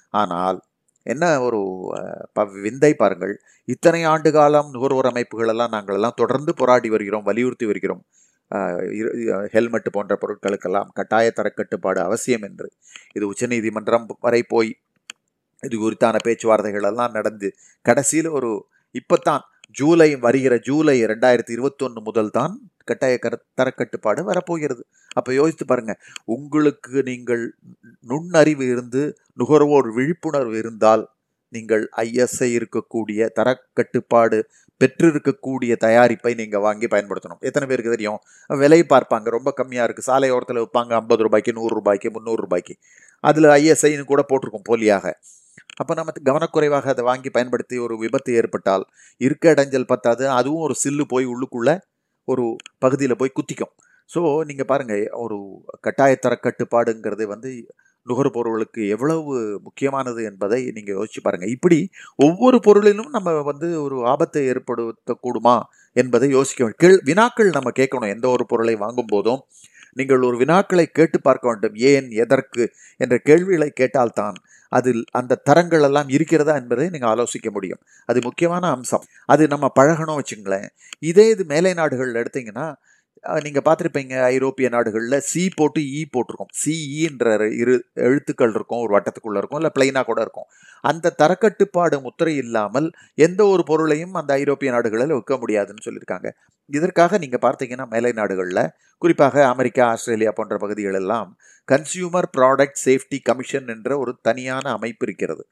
ஆனால் 0.10 0.62
என்ன 1.04 1.42
ஒரு 1.42 1.60
ப- 2.34 2.52
விந்தை 2.62 2.94
பாருங்கள். 2.94 3.42
இத்தனை 3.66 4.04
ஆண்டு 4.04 4.32
காலம் 4.32 4.70
நுகர்வோர் 4.72 5.06
அமைப்புகளெல்லாம் 5.06 5.70
நாங்கள் 5.70 5.96
எல்லாம் 5.96 6.14
தொடர்ந்து 6.16 6.54
போராடி 6.54 6.90
வருகிறோம் 6.90 7.24
வலியுறுத்தி 7.24 7.66
வருகிறோம். 7.66 8.06
ஹெல்மெட் 9.54 9.90
போன்ற 9.96 10.14
பொருட்களுக்கெல்லாம் 10.22 10.92
கட்டாய 10.94 11.28
தரக்கட்டுப்பாடு 11.40 12.00
அவசியம் 12.08 12.46
என்று. 12.50 12.68
இது 13.14 13.26
உச்சநீதிமன்றம் 13.32 14.08
வரை 14.20 14.42
போய் 14.54 14.72
இது 15.64 15.76
குறித்தான 15.84 16.16
பேச்சுவார்த்தைகள் 16.26 16.88
எல்லாம் 16.92 17.16
நடந்து 17.18 17.48
கடைசியில் 17.86 18.30
ஒரு 18.38 18.50
இப்போத்தான் 18.96 19.44
ஜூலை 19.80 20.10
வருகிற 20.26 20.54
ஜூலை 20.68 20.96
ரெண்டாயிரத்தி 21.12 21.54
இருபத்தொன்று 21.56 22.02
முதல் 22.02 22.32
தான் 22.38 22.54
கட்டாய 22.90 23.16
கர 23.24 23.36
தரக்கட்டுப்பாடு 23.60 24.22
வரப்போகிறது. 24.30 24.84
அப்போ 25.16 25.32
யோசித்து 25.34 25.66
பாருங்க 25.66 25.94
உங்களுக்கு 26.36 27.04
நீங்கள் 27.10 27.44
நுண்ணறிவு 28.10 28.66
இருந்து 28.74 29.02
நுகர்வோர் 29.40 29.90
விழிப்புணர்வு 29.98 30.58
இருந்தால் 30.58 31.04
நீங்கள் 31.54 31.84
ஐஎஸ்ஐ 32.04 32.50
இருக்கக்கூடிய 32.60 33.28
தரக்கட்டுப்பாடு 33.38 34.40
பெற்றிருக்கக்கூடிய 34.82 35.74
தயாரிப்பை 35.86 36.32
நீங்கள் 36.42 36.64
வாங்கி 36.66 36.88
பயன்படுத்தணும். 36.94 37.42
எத்தனை 37.50 37.66
பேருக்கு 37.70 37.94
தெரியும்? 37.96 38.20
விலை 38.62 38.80
பார்ப்பாங்க. 38.94 39.28
ரொம்ப 39.38 39.54
கம்மியாக 39.60 39.88
இருக்குது 39.88 40.08
சாலை 40.10 40.30
ஓரத்தில் 40.36 40.62
விற்பாங்க. 40.64 40.94
ஐம்பது 41.02 41.24
ரூபாய்க்கு 41.28 41.54
நூறு 41.60 41.74
ரூபாய்க்கு 41.80 42.12
முந்நூறு 42.12 42.42
ரூபாய்க்கு. 42.46 42.76
அதில் 43.24 43.50
ஐஎஸ்ஐன்னு 43.60 44.06
கூட 44.14 44.24
போட்டிருக்கும் 44.32 44.68
போலியாக. 44.70 45.06
அப்போ 45.82 45.94
நம்ம 45.94 46.12
கவனக்குறைவாக 46.30 46.90
அதை 46.94 47.04
வாங்கி 47.04 47.30
பயன்படுத்தி 47.30 47.76
ஒரு 47.86 47.96
விபத்து 48.04 48.32
ஏற்பட்டால் 48.40 48.86
இருக்க 49.22 49.54
இடைஞ்சல் 49.54 49.90
பத்தாது. 49.94 50.24
அதுவும் 50.40 50.64
ஒரு 50.68 50.76
சில்லு 50.84 51.04
போய் 51.14 51.28
உள்ளுக்குள்ளே 51.34 51.76
ஒரு 52.28 52.46
பகுதியில் 52.80 53.20
போய் 53.22 53.38
குத்திக்கும். 53.40 53.74
ஸோ 54.10 54.22
நீங்கள் 54.50 54.70
பாருங்கள் 54.72 55.04
ஒரு 55.24 55.38
கட்டாயத்தர 55.86 56.34
கட்டுப்பாடுங்கிறது 56.46 57.24
வந்து 57.34 57.52
நுகர்பொருளுக்கு 58.10 58.82
எவ்வளவு 58.96 59.34
முக்கியமானது 59.64 60.22
என்பதை 60.24 60.60
நீங்கள் 60.76 60.98
யோசிச்சு 60.98 61.22
பாருங்கள் 61.24 61.54
இப்படி 61.56 61.80
ஒவ்வொரு 62.16 62.60
பொருளிலும் 62.60 63.10
நம்ம 63.10 63.34
வந்து 63.42 63.70
ஒரு 63.84 63.98
ஆபத்தை 64.06 64.44
ஏற்படுத்தக்கூடுமா 64.52 65.58
என்பதை 65.96 66.30
யோசிக்க 66.30 66.62
வேண்டும் 66.64 66.84
கேள் 66.86 67.00
வினாக்கள் 67.10 67.50
நம்ம 67.50 67.70
கேட்கணும். 67.80 68.14
எந்த 68.16 68.28
ஒரு 68.30 68.46
பொருளை 68.46 68.76
வாங்கும் 68.76 69.12
போதும் 69.14 69.42
நீங்கள் 69.94 70.22
ஒரு 70.22 70.38
வினாக்களை 70.38 70.86
கேட்டு 70.92 71.18
பார்க்க 71.22 71.46
வேண்டும். 71.48 71.76
ஏன் 71.92 72.08
எதற்கு 72.24 72.64
என்ற 72.98 73.16
கேள்விகளை 73.30 73.70
கேட்டால்தான் 73.82 74.38
அதில் 74.72 75.02
அந்த 75.12 75.40
தரங்கள் 75.44 75.82
எல்லாம் 75.82 76.10
இருக்கிறதா 76.10 76.54
என்பதை 76.56 76.86
நீங்கள் 76.90 77.12
ஆலோசிக்க 77.14 77.50
முடியும். 77.52 77.82
அது 78.10 78.20
முக்கியமான 78.22 78.64
அம்சம். 78.70 79.06
அது 79.26 79.44
நம்ம 79.48 79.66
பழகணும் 79.80 80.20
வச்சுங்களேன். 80.20 80.68
இதே 81.04 81.26
இது 81.30 81.44
மேலை 81.46 81.72
நாடுகளில் 81.74 82.22
எடுத்திங்கன்னா 82.24 82.68
நீங்கள் 83.46 83.64
பார்த்துருப்பீங்க 83.66 84.14
ஐரோப்பிய 84.34 84.68
நாடுகளில் 84.76 85.24
சி 85.30 85.44
போட்டு 85.60 85.82
e 85.84 86.00
இ 86.00 86.02
போட்டிருக்கோம். 86.16 86.52
சிஇன்ற 86.62 87.26
e 87.46 87.56
இரு 87.62 87.76
எழுத்துக்கள் 88.08 88.54
இருக்கும் 88.56 88.82
ஒரு 88.86 88.92
வட்டத்துக்குள்ளே 88.96 89.40
இருக்கும் 89.42 89.60
இல்லை 89.62 89.72
பிளைனாக 89.78 90.06
கூட 90.10 90.20
இருக்கும். 90.26 90.48
அந்த 90.84 91.14
தரக்கட்டுப்பாடு 91.22 91.98
முத்திரை 92.06 92.34
இல்லாமல் 92.44 92.88
எந்த 93.18 93.42
ஒரு 93.54 93.64
பொருளையும் 93.64 94.14
அந்த 94.22 94.32
ஐரோப்பிய 94.42 94.72
நாடுகளில் 94.76 95.16
விற்க 95.18 95.38
முடியாதுன்னு 95.44 95.86
சொல்லியிருக்காங்க. 95.88 96.30
இதற்காக 96.70 97.18
நீங்கள் 97.24 97.44
பார்த்தீங்கன்னா 97.46 97.88
மேலை 97.96 98.12
நாடுகளில் 98.14 98.64
குறிப்பாக 99.02 99.36
அமெரிக்கா 99.54 99.84
ஆஸ்திரேலியா 99.94 100.32
போன்ற 100.40 100.56
பகுதிகளெல்லாம் 100.64 101.30
கன்சியூமர் 101.68 102.30
ப்ராடக்ட் 102.38 102.82
சேஃப்டி 102.86 103.20
கமிஷன் 103.30 103.68
என்ற 103.76 103.90
ஒரு 104.04 104.12
தனியான 104.22 104.66
அமைப்பு 104.78 105.06
இருக்கிறது. 105.08 105.44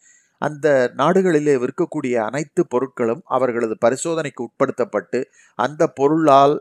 அந்த 0.41 0.67
நாடுகளிலே 1.01 1.55
விற்கக்கூடிய 1.63 2.15
அனைத்து 2.29 2.61
பொருட்களும் 2.73 3.21
அவர்களது 3.35 3.75
பரிசோதனைக்கு 3.85 4.41
உட்படுத்தப்பட்டு 4.47 5.19
அந்த 5.59 5.83
பொருளால் 5.99 6.55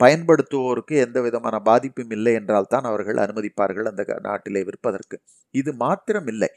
பயன்படுத்துவோருக்கு 0.00 0.94
எந்த 1.04 1.20
விதமான 1.20 1.56
பாதிப்பும் 1.60 2.10
இல்லை 2.10 2.32
என்றால் 2.34 2.68
தான் 2.68 2.82
அவர்கள் 2.82 3.16
அனுமதிப்பார்கள் 3.16 3.88
அந்த 3.90 4.04
க- 4.04 4.18
நாட்டிலே 4.22 4.62
விற்பதற்கு. 4.64 5.16
இது 5.54 5.72
மாத்திரம் 5.74 6.26
இல்லை 6.26 6.50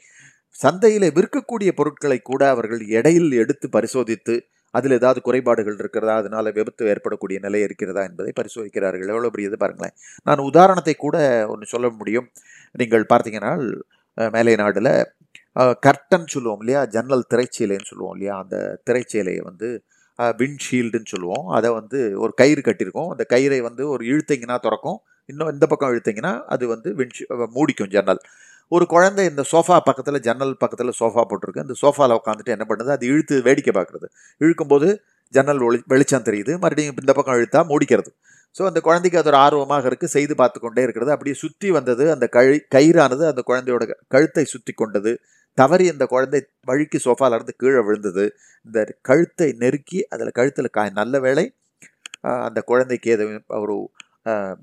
சந்தையிலே 0.54 1.08
விற்கக்கூடிய 1.18 1.70
பொருட்களை 1.72 2.18
கூட 2.20 2.48
அவர்கள் 2.48 2.82
எடையில் 2.98 3.32
எடுத்து 3.42 3.68
பரிசோதித்து 3.70 4.34
அதில் 4.74 4.90
ஏதாவது 4.90 5.20
குறைபாடுகள் 5.22 5.76
இருக்கிறதா 5.78 6.14
அதனால 6.14 6.50
விபத்து 6.50 6.86
ஏற்படக்கூடிய 6.86 7.38
நிலை 7.42 7.60
இருக்கிறதா 7.60 8.02
என்பதை 8.02 8.32
பரிசோதிக்கிறார்கள். 8.40 9.10
எவ்வளோ 9.12 9.28
பெரிய 9.28 9.48
இது 9.48 9.58
பாருங்களேன். 9.58 9.94
நான் 10.22 10.46
உதாரணத்தை 10.50 10.94
கூட 10.94 11.16
ஒன்று 11.48 11.66
சொல்ல 11.66 11.88
முடியும். 11.90 12.28
நீங்கள் 12.72 13.06
பார்த்தீங்கன்னா 13.08 13.52
மேலை 14.32 14.54
நாடில் 14.54 14.92
கர்டன் 15.86 16.26
சொல்லுவோம் 16.26 16.58
இல்லையா? 16.58 16.84
ஜன்னல் 16.86 17.24
திரைச்சீலைன்னு 17.30 17.88
சொல்லுவோம் 17.90 18.14
இல்லையா? 18.16 18.40
அந்த 18.42 18.56
திரைச்சீலையை 18.90 19.42
வந்து 19.42 19.68
விண்ட்ஷீல்டுன்னு 20.40 21.10
சொல்லுவோம். 21.14 21.46
அதை 21.56 21.68
வந்து 21.78 21.98
ஒரு 22.24 22.32
கயிறு 22.40 22.62
கட்டியிருக்கோம். 22.68 23.10
அந்த 23.14 23.24
கயிறை 23.32 23.60
வந்து 23.68 23.82
ஒரு 23.94 24.02
இழுத்தீங்கன்னா 24.12 24.56
திறக்கும். 24.66 24.98
இன்னும் 25.28 25.52
இந்த 25.54 25.64
பக்கம் 25.72 25.92
இழுத்தீங்கன்னா 25.94 26.32
அது 26.54 26.64
வந்து 26.74 26.88
விண்ஷீ 27.00 27.24
மூடிக்கும் 27.56 27.92
ஜன்னல். 27.96 28.22
ஒரு 28.72 28.84
குழந்தை 28.94 29.22
இந்த 29.30 29.42
சோஃபா 29.52 29.76
பக்கத்தில் 29.88 30.24
ஜன்னல் 30.26 30.52
பக்கத்தில் 30.62 30.96
சோஃபா 31.00 31.22
போட்டிருக்கு. 31.30 31.64
அந்த 31.66 31.74
சோஃபாவில் 31.82 32.16
உட்காந்துட்டு 32.18 32.54
என்ன 32.56 32.64
பண்ணுது? 32.70 32.90
அது 32.96 33.06
இழுத்து 33.12 33.36
வேடிக்கை 33.46 33.72
பார்க்குறது. 33.78 34.06
இழுக்கும்போது 34.40 34.88
ஜன்னல் 35.34 35.62
ஒளி 35.68 35.78
வெளிச்சம் 35.92 36.26
தெரியுது. 36.28 36.52
மறுபடியும் 36.62 37.00
இந்த 37.02 37.14
பக்கம் 37.18 37.38
இழுத்தா 37.40 37.60
மூடிக்கிறது. 37.72 38.10
ஸோ 38.56 38.62
அந்த 38.68 38.78
குழந்தைக்கு 38.86 39.18
அது 39.20 39.30
ஒரு 39.32 39.38
ஆர்வமாக 39.44 39.84
இருக்குது 39.90 40.12
செய்து 40.14 40.34
பார்த்து 40.40 40.58
கொண்டே 40.60 40.82
இருக்கிறது. 40.86 41.10
அப்படியே 41.14 41.36
சுற்றி 41.42 41.68
வந்தது 41.76 42.04
அந்த 42.14 42.26
கழி 42.36 42.56
கயிறானது 42.76 43.24
அந்த 43.32 43.42
குழந்தையோட 43.50 43.84
கழுத்தை 44.14 44.44
சுற்றி 44.54 44.72
கொண்டது. 44.82 45.12
தவறி 45.58 45.86
அந்த 45.92 46.04
குழந்தை 46.12 46.40
வழுக்கி 46.70 46.98
சோஃபால 47.06 47.36
இருந்து 47.38 47.54
கீழே 47.62 47.80
விழுந்தது. 47.86 48.24
இந்த 48.66 48.78
கழுத்தை 49.08 49.48
நெருக்கி 49.62 50.00
அதில் 50.14 50.36
கழுத்தில் 50.38 50.74
காய் 50.76 50.98
நல்ல 51.00 51.20
வேளை 51.26 51.44
அந்த 52.46 52.60
குழந்தைக்கு 52.70 53.08
எதுவும் 53.16 53.44
ஒரு 53.62 53.76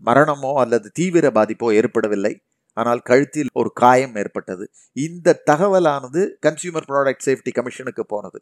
மரணமோ 0.07 0.51
அல்லது 0.63 0.87
தீவிர 0.99 1.25
பாதிப்போ 1.37 1.67
ஏற்படவில்லை. 1.79 2.33
ஆனால் 2.77 2.99
கழுத்தில் 3.09 3.49
ஒரு 3.59 3.69
காயம் 3.81 4.15
ஏற்பட்டது. 4.21 4.65
இந்த 5.05 5.35
தகவலானது 5.49 6.21
கன்சியூமர் 6.45 6.87
ப்ராடக்ட் 6.91 7.25
சேஃப்டி 7.27 7.51
கமிஷனுக்கு 7.57 8.03
போனது. 8.13 8.39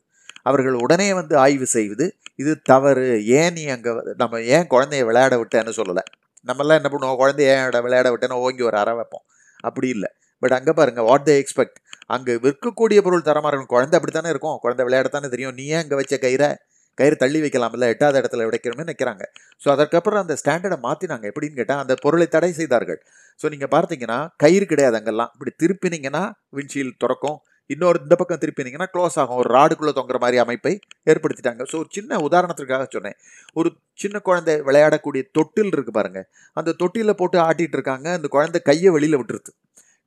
அவர்கள் 0.50 0.75
உடனே 0.86 1.08
வந்து 1.20 1.36
ஆய்வு 1.44 1.68
செய்வது 1.75 2.06
இது 2.42 2.54
தவறு 2.72 3.06
ஏன் 3.40 3.56
நீ 3.58 3.64
அங்கே 3.75 3.92
நம்ம 4.22 4.42
ஏன் 4.56 4.68
குழந்தைய 4.74 5.04
விளையாட 5.10 5.36
விட்டேன்னு 5.42 5.74
சொல்லலை. 5.80 6.04
நம்மெல்லாம் 6.50 6.80
என்ன 6.82 6.90
பண்ணுவோம்? 6.94 7.20
குழந்தைய 7.22 7.54
ஏன் 7.54 7.86
விளையாட 7.86 8.08
விட்டேன்னு 8.14 8.42
ஓங்கி 8.48 8.64
ஒரு 8.70 8.78
அற 8.84 8.90
வைப்போம். 9.00 9.25
அப்படி 9.68 9.88
இல்லை. 9.96 10.10
பட் 10.44 10.56
அங்கே 10.58 10.74
பாருங்கள் 10.80 11.08
வாட் 11.10 11.28
தே 11.30 11.36
எக்ஸ்பெக்ட் 11.42 11.78
அங்கே 12.10 12.34
விற்கக்கூடிய 12.46 13.00
பொருள் 13.06 13.28
தரமாக 13.30 13.52
இருக்கும் 13.52 13.74
குழந்தை 13.76 13.98
அப்படி 14.00 14.14
தானே 14.18 14.32
இருக்கும். 14.34 14.58
குழந்தை 14.66 14.84
விளையாடத்தானே 14.88 15.30
தெரியும். 15.36 15.56
நீ 15.60 15.66
ஏன் 15.76 15.84
அங்கே 15.84 15.98
வச்ச 16.02 16.18
கயிறை? 16.26 16.50
கயிறு 16.98 17.16
தள்ளி 17.22 17.40
வைக்கலாம்ல. 17.44 17.88
எட்டாவது 17.94 18.20
இடத்துல 18.22 18.46
வைக்கணுமே 18.50 18.84
நிற்கிறாங்க 18.90 19.24
ஸோ 19.64 19.68
அதற்கப்புறம் 19.74 20.22
அந்த 20.24 20.36
ஸ்டாண்டர்டை 20.42 20.78
மாற்றினாங்க 20.86 21.26
எப்படின்னு 21.32 21.60
கேட்டால் 21.60 21.82
அந்த 21.84 21.94
பொருளை 22.04 22.28
தடை 22.36 22.52
செய்தார்கள். 22.60 23.00
ஸோ 23.40 23.50
நீங்கள் 23.54 23.72
பார்த்தீங்கன்னா 23.76 24.20
கயிறு 24.44 24.66
கிடையாது 24.74 24.98
அங்கெல்லாம். 25.00 25.32
இப்படி 25.36 25.52
திருப்பினீங்கன்னா 25.64 26.24
விண்ட்ஷீல்ட் 26.60 27.02
திறக்கும். 27.04 27.38
இன்னொரு 27.70 27.98
இந்த 28.04 28.16
பக்கம் 28.22 28.42
திருப்பினீங்கன்னா 28.42 28.88
க்ளோஸ் 28.94 29.16
ஆகும். 29.22 29.38
ஒரு 29.42 29.50
ராடுக்குள்ளே 29.58 29.94
தொங்குற 30.00 30.18
மாதிரி 30.24 30.38
அமைப்பை 30.44 30.74
ஏற்படுத்திட்டாங்க. 31.12 31.64
ஸோ 31.72 31.76
ஒரு 31.82 31.90
சின்ன 31.98 32.20
உதாரணத்திற்காக 32.28 32.86
சொன்னேன். 32.96 33.18
ஒரு 33.60 33.70
சின்ன 34.04 34.20
குழந்தை 34.28 34.56
விளையாடக்கூடிய 34.68 35.24
தொட்டில் 35.38 35.72
இருக்குது 35.74 35.98
பாருங்கள் 36.00 36.28
அந்த 36.58 36.76
தொட்டிலில் 36.82 37.20
போட்டு 37.22 37.40
ஆட்டிகிட்டு 37.48 37.78
இருக்காங்க. 37.80 38.08
அந்த 38.20 38.30
குழந்தை 38.36 38.62
கையை 38.70 38.92
வெளியில் 38.98 39.20
விட்டுருது. 39.22 39.52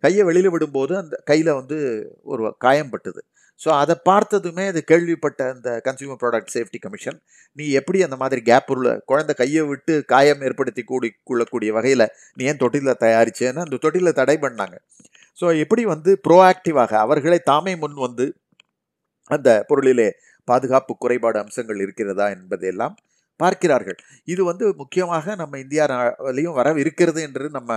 கையை 0.02 0.22
வெளியில் 0.28 0.52
விடும்போது 0.54 0.92
அந்த 1.02 1.14
கையில் 1.24 1.52
வந்து 1.60 1.78
ஒரு 2.24 2.42
காயம் 2.58 2.92
பட்டுது 2.92 3.20
ஸோ 3.60 3.68
அதை 3.82 3.94
பார்த்ததுமே 4.08 4.64
அது 4.72 4.80
கேள்விப்பட்ட 4.84 5.40
அந்த 5.54 5.68
கன்சியூமர் 5.86 6.20
ப்ராடக்ட் 6.20 6.52
சேஃப்டி 6.56 6.78
கமிஷன் 6.78 7.18
நீ 7.58 7.64
எப்படி 7.80 7.98
அந்த 8.06 8.16
மாதிரி 8.16 8.40
கேப் 8.40 8.70
உள்ள 8.74 8.88
குழந்தை 9.04 9.34
கையை 9.34 9.62
விட்டு 9.70 9.94
காயம் 10.04 10.42
ஏற்படுத்தி 10.42 10.82
கூடி 10.84 11.08
கொள்ளக்கூடிய 11.24 11.70
வகையில் 11.72 12.06
நீ 12.36 12.44
ஏன் 12.44 12.60
தொட்டிலில் 12.62 13.00
தயாரிச்சேன்னு? 13.04 13.64
அந்த 13.66 13.80
தொட்டிலில் 13.84 14.18
தடை 14.20 14.36
பண்ணாங்க. 14.46 14.76
ஸோ 15.38 15.46
எப்படி 15.64 15.82
வந்து 15.84 16.12
ப்ரோஆக்டிவாக 16.26 16.92
அவர்களே 17.04 17.38
தாமே 17.50 17.74
முன் 17.82 17.98
வந்து 18.06 18.26
அந்த 19.30 19.48
பொருளிலே 19.70 20.08
பாதுகாப்பு 20.48 20.92
குறைபாடு 20.98 21.38
அம்சங்கள் 21.42 21.80
இருக்கிறதா 21.86 22.26
என்பதையெல்லாம் 22.36 22.94
பார்க்கிறார்கள். 23.40 23.98
இது 24.24 24.42
வந்து 24.44 24.64
முக்கியமாக 24.80 25.34
நம்ம 25.42 25.58
இந்தியாவிலையும் 25.64 26.56
வரவிருக்கிறது 26.60 27.20
என்று 27.28 27.46
நம்ம 27.56 27.70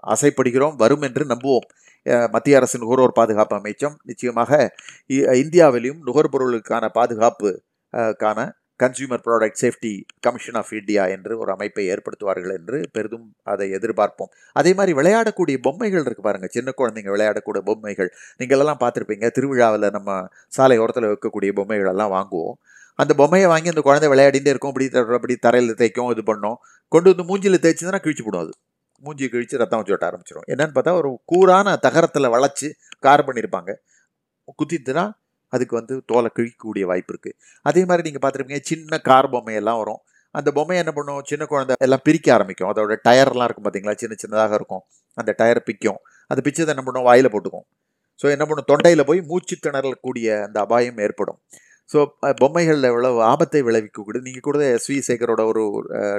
ஆசைப்படுகிறோம் 0.00 0.76
வரும் 0.76 1.02
என்று 1.02 1.24
நம்புவோம். 1.24 2.28
மத்திய 2.30 2.56
அரசு 2.56 2.78
நுகர்வோர் 2.78 3.12
பாதுகாப்பு 3.12 3.56
அமைச்சம் 3.56 3.98
நிச்சயமாக 4.02 4.74
இ- 5.08 5.34
இந்தியாவிலும் 5.34 6.06
நுகர்பொருளுக்கான 6.06 6.88
பாதுகாப்பு 6.88 7.62
அஹ், 7.96 8.16
கான 8.16 8.54
consumer 8.82 9.20
product 9.26 9.60
safety 9.60 10.02
commission 10.20 10.54
of 10.54 10.72
India 10.72 11.06
என்று 11.06 11.38
ஒரு 11.38 11.52
அமைப்பை 11.52 11.88
ஏற்படுத்துவார்கள் 11.90 12.54
என்று 12.54 12.88
பெரிதும் 12.92 13.34
அதை 13.42 13.70
எதிர்பார்ப்போம். 13.70 14.30
அதே 14.52 14.74
மாதிரி 14.74 14.98
விளையாடக்கூடிய 14.98 15.58
பொம்மைகள் 15.62 16.02
இருக்குது 16.02 16.20
பாருங்கள் 16.20 16.48
சின்ன 16.52 16.72
குழந்தைங்க 16.78 17.10
விளையாடக்கூடிய 17.14 17.58
பொம்மைகள். 17.58 18.12
நீங்களெல்லாம் 18.38 18.76
பார்த்துருப்பீங்க. 18.80 19.30
திருவிழாவில் 19.30 19.90
நம்ம 19.90 20.28
சாலை 20.48 20.78
ஓரத்தில் 20.78 21.04
வைக்கக்கூடிய 21.04 21.50
பொம்மைகளெல்லாம் 21.58 22.12
வாங்குவோம். 22.12 22.52
அந்த 22.94 23.14
பொம்மையை 23.14 23.48
வாங்கி 23.48 23.68
அந்த 23.68 23.80
குழந்தை 23.80 24.08
விளையாடிட்டே 24.08 24.48
இருக்கும். 24.48 24.72
அப்படி 24.72 24.90
அப்படி 25.14 25.36
தரையில் 25.36 25.74
தேய்க்கும் 25.74 26.10
இது 26.10 26.34
பண்ணோம். 26.34 26.54
கொண்டு 26.88 27.14
வந்து 27.14 27.36
மூஞ்சியில் 27.36 27.60
தேய்ச்சதுன்னா 27.60 27.98
கிழிச்சு 27.98 28.22
போடும் 28.24 28.40
அது. 28.40 28.50
மூஞ்சி 29.04 29.26
கிழித்து 29.32 29.60
ரத்தம் 29.62 29.80
வச்சு 29.80 29.94
விட்ட 29.94 30.06
ஆரம்பிச்சிடும் 30.10 30.46
என்னன்னு 30.52 30.74
பார்த்தா 30.76 30.94
ஒரு 31.00 31.10
கூரான 31.32 31.74
தகரத்தில் 31.86 32.32
வளைச்சி 32.34 32.68
கார் 33.06 33.26
பண்ணியிருப்பாங்க 33.28 33.72
குத்திட்டுனா 34.60 35.04
அதுக்கு 35.52 35.74
வந்து 35.78 35.94
தோலை 36.10 36.28
கிழிக்கக்கூடிய 36.36 36.84
வாய்ப்பு 36.90 37.12
இருக்குது 37.14 37.36
அதே 37.68 37.82
மாதிரி 37.88 38.06
நீங்கள் 38.08 38.22
பார்த்துருப்பீங்க 38.24 38.62
சின்ன 38.70 38.98
கார் 39.08 39.28
பொம்மையெல்லாம் 39.34 39.80
வரும். 39.82 40.00
அந்த 40.38 40.48
பொம்மையை 40.56 40.80
என்ன 40.82 40.92
பண்ணும்? 40.98 41.22
சின்ன 41.30 41.44
குழந்தை 41.50 41.74
எல்லாம் 41.86 42.02
பிரிக்க 42.06 42.28
ஆரம்பிக்கும். 42.36 42.68
அதோட 42.72 42.94
டயர்லாம் 43.06 43.46
இருக்கும் 43.48 43.66
பார்த்தீங்களா? 43.66 43.94
சின்ன 44.02 44.14
சின்னதாக 44.22 44.54
இருக்கும். 44.60 44.82
அந்த 45.18 45.30
டயர் 45.40 45.60
பிக்கும். 45.68 45.98
அது 46.30 46.40
பிச்சதை 46.46 46.72
என்ன 46.74 46.84
பண்ணும்? 46.86 47.06
வாயில் 47.08 47.32
போட்டுக்கும். 47.34 47.66
ஸோ 48.20 48.26
என்ன 48.34 48.44
பண்ணும்? 48.48 48.68
தொண்டையில் 48.70 49.04
போய் 49.10 49.20
மூச்சு 49.30 49.56
திணறக்கூடிய 49.66 50.28
அந்த 50.46 50.58
அபாயம் 50.66 51.00
ஏற்படும். 51.06 51.38
ஸோ 51.88 51.98
பொம்மைகளில் 52.40 52.88
எவ்வளோ 52.90 53.08
ஆபத்தை 53.32 53.60
விளைவிக்கக்கூடிய 53.68 54.20
நீங்கள் 54.26 54.46
கூட 54.46 54.58
எஸ் 54.76 54.88
வி 54.90 54.96
சேகரோட 55.08 55.42
ஒரு 55.50 55.62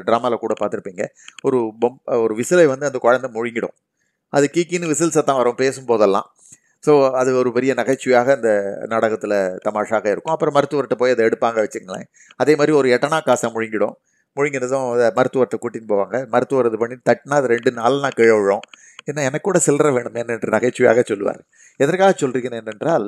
ட்ராமாவில் 0.07 0.43
கூட 0.43 0.53
பார்த்துருப்பீங்க. 0.61 1.03
ஒரு 1.47 1.59
பொம் 1.83 1.97
ஒரு 2.25 2.33
விசிலை 2.39 2.65
வந்து 2.73 2.87
அந்த 2.89 2.99
குழந்தை 3.05 3.29
முழுங்கிடும். 3.37 3.75
அது 4.33 4.45
கீக்கின்னு 4.55 4.91
விசில் 4.93 5.15
சத்தம் 5.17 5.39
வரும் 5.41 5.59
பேசும்போதெல்லாம். 5.63 6.27
ஸோ 6.83 6.93
அது 7.19 7.29
ஒரு 7.41 7.49
பெரிய 7.57 7.71
நகைச்சுவையாக 7.79 8.29
அந்த 8.37 8.49
நாடகத்தில் 8.93 9.37
தமாஷாக 9.67 10.05
இருக்கும். 10.13 10.33
அப்புறம் 10.35 10.55
மருத்துவர்கிட்ட 10.57 10.95
போய் 11.01 11.13
அதை 11.15 11.25
எடுப்பாங்க 11.29 11.59
வச்சுங்களேன் 11.65 12.07
அதே 12.43 12.53
மாதிரி 12.59 12.73
ஒரு 12.79 12.87
எட்டனா 12.95 13.19
காசை 13.29 13.49
முழுங்கிடும். 13.55 13.95
முழுங்கினதும் 14.37 14.85
அதை 14.93 15.07
மருத்துவர்கிட்ட 15.17 15.57
கூட்டின்னு 15.63 15.91
போவாங்க. 15.93 16.17
மருத்துவர் 16.33 16.69
இது 16.69 16.77
பண்ணி 16.83 16.95
தட்டினா 17.09 17.37
அது 17.41 17.49
ரெண்டு 17.55 17.71
நாள்னா 17.79 18.09
கீழே 18.19 18.35
விழும். 18.39 18.65
ஏன்னா 19.09 19.21
எனக்கு 19.29 19.47
கூட 19.49 19.59
சில்லற 19.67 19.87
வேணும் 19.97 20.17
என்று 20.21 20.53
நகைச்சுவையாக 20.55 21.01
சொல்லுவார். 21.11 21.41
எதற்காக 21.83 22.13
சொல்கிறீங்க 22.21 22.59
என்னென்றால் 22.61 23.05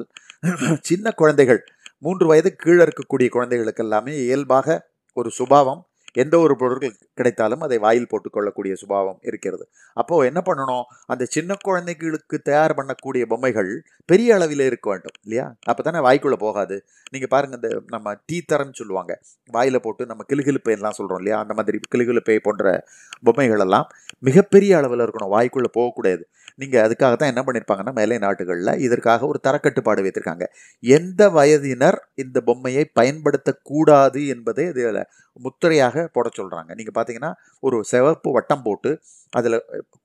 சின்ன 0.89 1.11
குழந்தைகள் 1.21 1.61
மூன்று 2.05 2.25
வயது 2.27 2.49
கீழே 2.55 2.81
இருக்கக்கூடிய 2.83 3.27
குழந்தைகளுக்கு 3.29 3.83
எல்லாமே 3.83 4.13
இயல்பாக 4.25 4.77
ஒரு 5.17 5.29
சுபாவம் 5.29 5.81
எந்த 6.23 6.39
ஒரு 6.39 6.55
பொருட்கள் 6.55 6.95
கிடைத்தாலும் 7.13 7.59
அதை 7.59 7.77
வாயில் 7.77 8.09
போட்டுக்கொள்ளக்கூடிய 8.11 8.73
சுபாவம் 8.73 9.19
இருக்கிறது. 9.21 9.65
அப்போ 9.93 10.25
என்ன 10.25 10.41
பண்ணணும்? 10.45 10.85
அந்த 11.07 11.25
சின்ன 11.25 11.55
குழந்தைகளுக்கு 11.63 12.41
தயார் 12.41 12.75
பண்ணக்கூடிய 12.79 13.25
பொம்மைகள் 13.25 13.71
பெரிய 14.05 14.35
அளவில் 14.35 14.59
இருக்க 14.59 14.89
வேண்டும் 14.89 15.15
இல்லையா? 15.23 15.55
அப்போ 15.65 15.83
தானே 15.83 15.99
வாய்க்குள்ளே 16.07 16.33
போகாது. 16.33 16.77
நீங்கள் 17.11 17.31
பாருங்கள் 17.33 17.59
இந்த 17.61 17.81
நம்ம 17.87 18.15
டீ 18.25 18.41
தரன்னு 18.53 18.79
சொல்லுவாங்க. 18.81 19.13
வாயில் 19.51 19.81
போட்டு 19.81 20.05
நம்ம 20.05 20.25
கிளுகிழுப்பை 20.33 20.73
எல்லாம் 20.77 20.97
சொல்கிறோம் 20.99 21.17
இல்லையா? 21.17 21.39
அந்த 21.39 21.53
மாதிரி 21.53 21.79
கிளுகிழுப்பை 21.95 22.37
போன்ற 22.37 22.85
பொம்மைகள் 23.23 23.59
எல்லாம் 23.59 23.87
மிகப்பெரிய 24.19 24.77
அளவில் 24.77 24.99
இருக்கணும். 24.99 25.33
வாய்க்குள்ளே 25.35 25.71
போகக்கூடாது. 25.71 26.23
நீங்கள் 26.55 26.83
அதுக்காக 26.87 27.15
தான் 27.15 27.31
என்ன 27.33 27.41
பண்ணியிருப்பாங்கன்னா 27.45 27.93
மேலை 27.93 28.17
நாடுகளில் 28.17 28.79
இதற்காக 28.79 29.27
ஒரு 29.27 29.39
தரக்கட்டுப்பாடு 29.47 30.01
வைத்திருக்காங்க. 30.05 30.45
எந்த 30.81 31.29
வயதினர் 31.29 31.97
இந்த 32.15 32.41
பொம்மையை 32.41 32.91
பயன்படுத்தக்கூடாது 32.99 34.27
என்பதை 34.27 34.65
இதில் 34.65 35.01
முத்திரையாக 35.39 36.04
போட 36.11 36.29
சொல்கிறாங்க 36.37 36.71
நீங்கள் 36.79 36.95
பார்த்தீங்கன்னா 36.97 37.31
ஒரு 37.59 37.77
சிவப்பு 37.83 38.31
வட்டம் 38.31 38.63
போட்டு 38.63 38.91
அதில் 39.29 39.57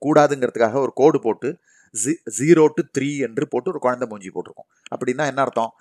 கூடாதுங்கிறதுக்காக 0.05 0.79
ஒரு 0.85 0.91
கோடு 0.95 1.19
போட்டு 1.19 1.49
ஜி 1.95 2.13
ஜீரோ 2.39 2.65
டு 2.75 2.83
த்ரீ 2.97 3.09
என்று 3.27 3.43
போட்டு 3.47 3.69
ஒரு 3.69 3.79
குழந்தை 3.79 4.05
மூஞ்சி 4.07 4.29
போட்டிருக்கோம். 4.29 4.69
அப்படின்னா 4.93 5.25
என்ன 5.31 5.41
அர்த்தம்? 5.41 5.71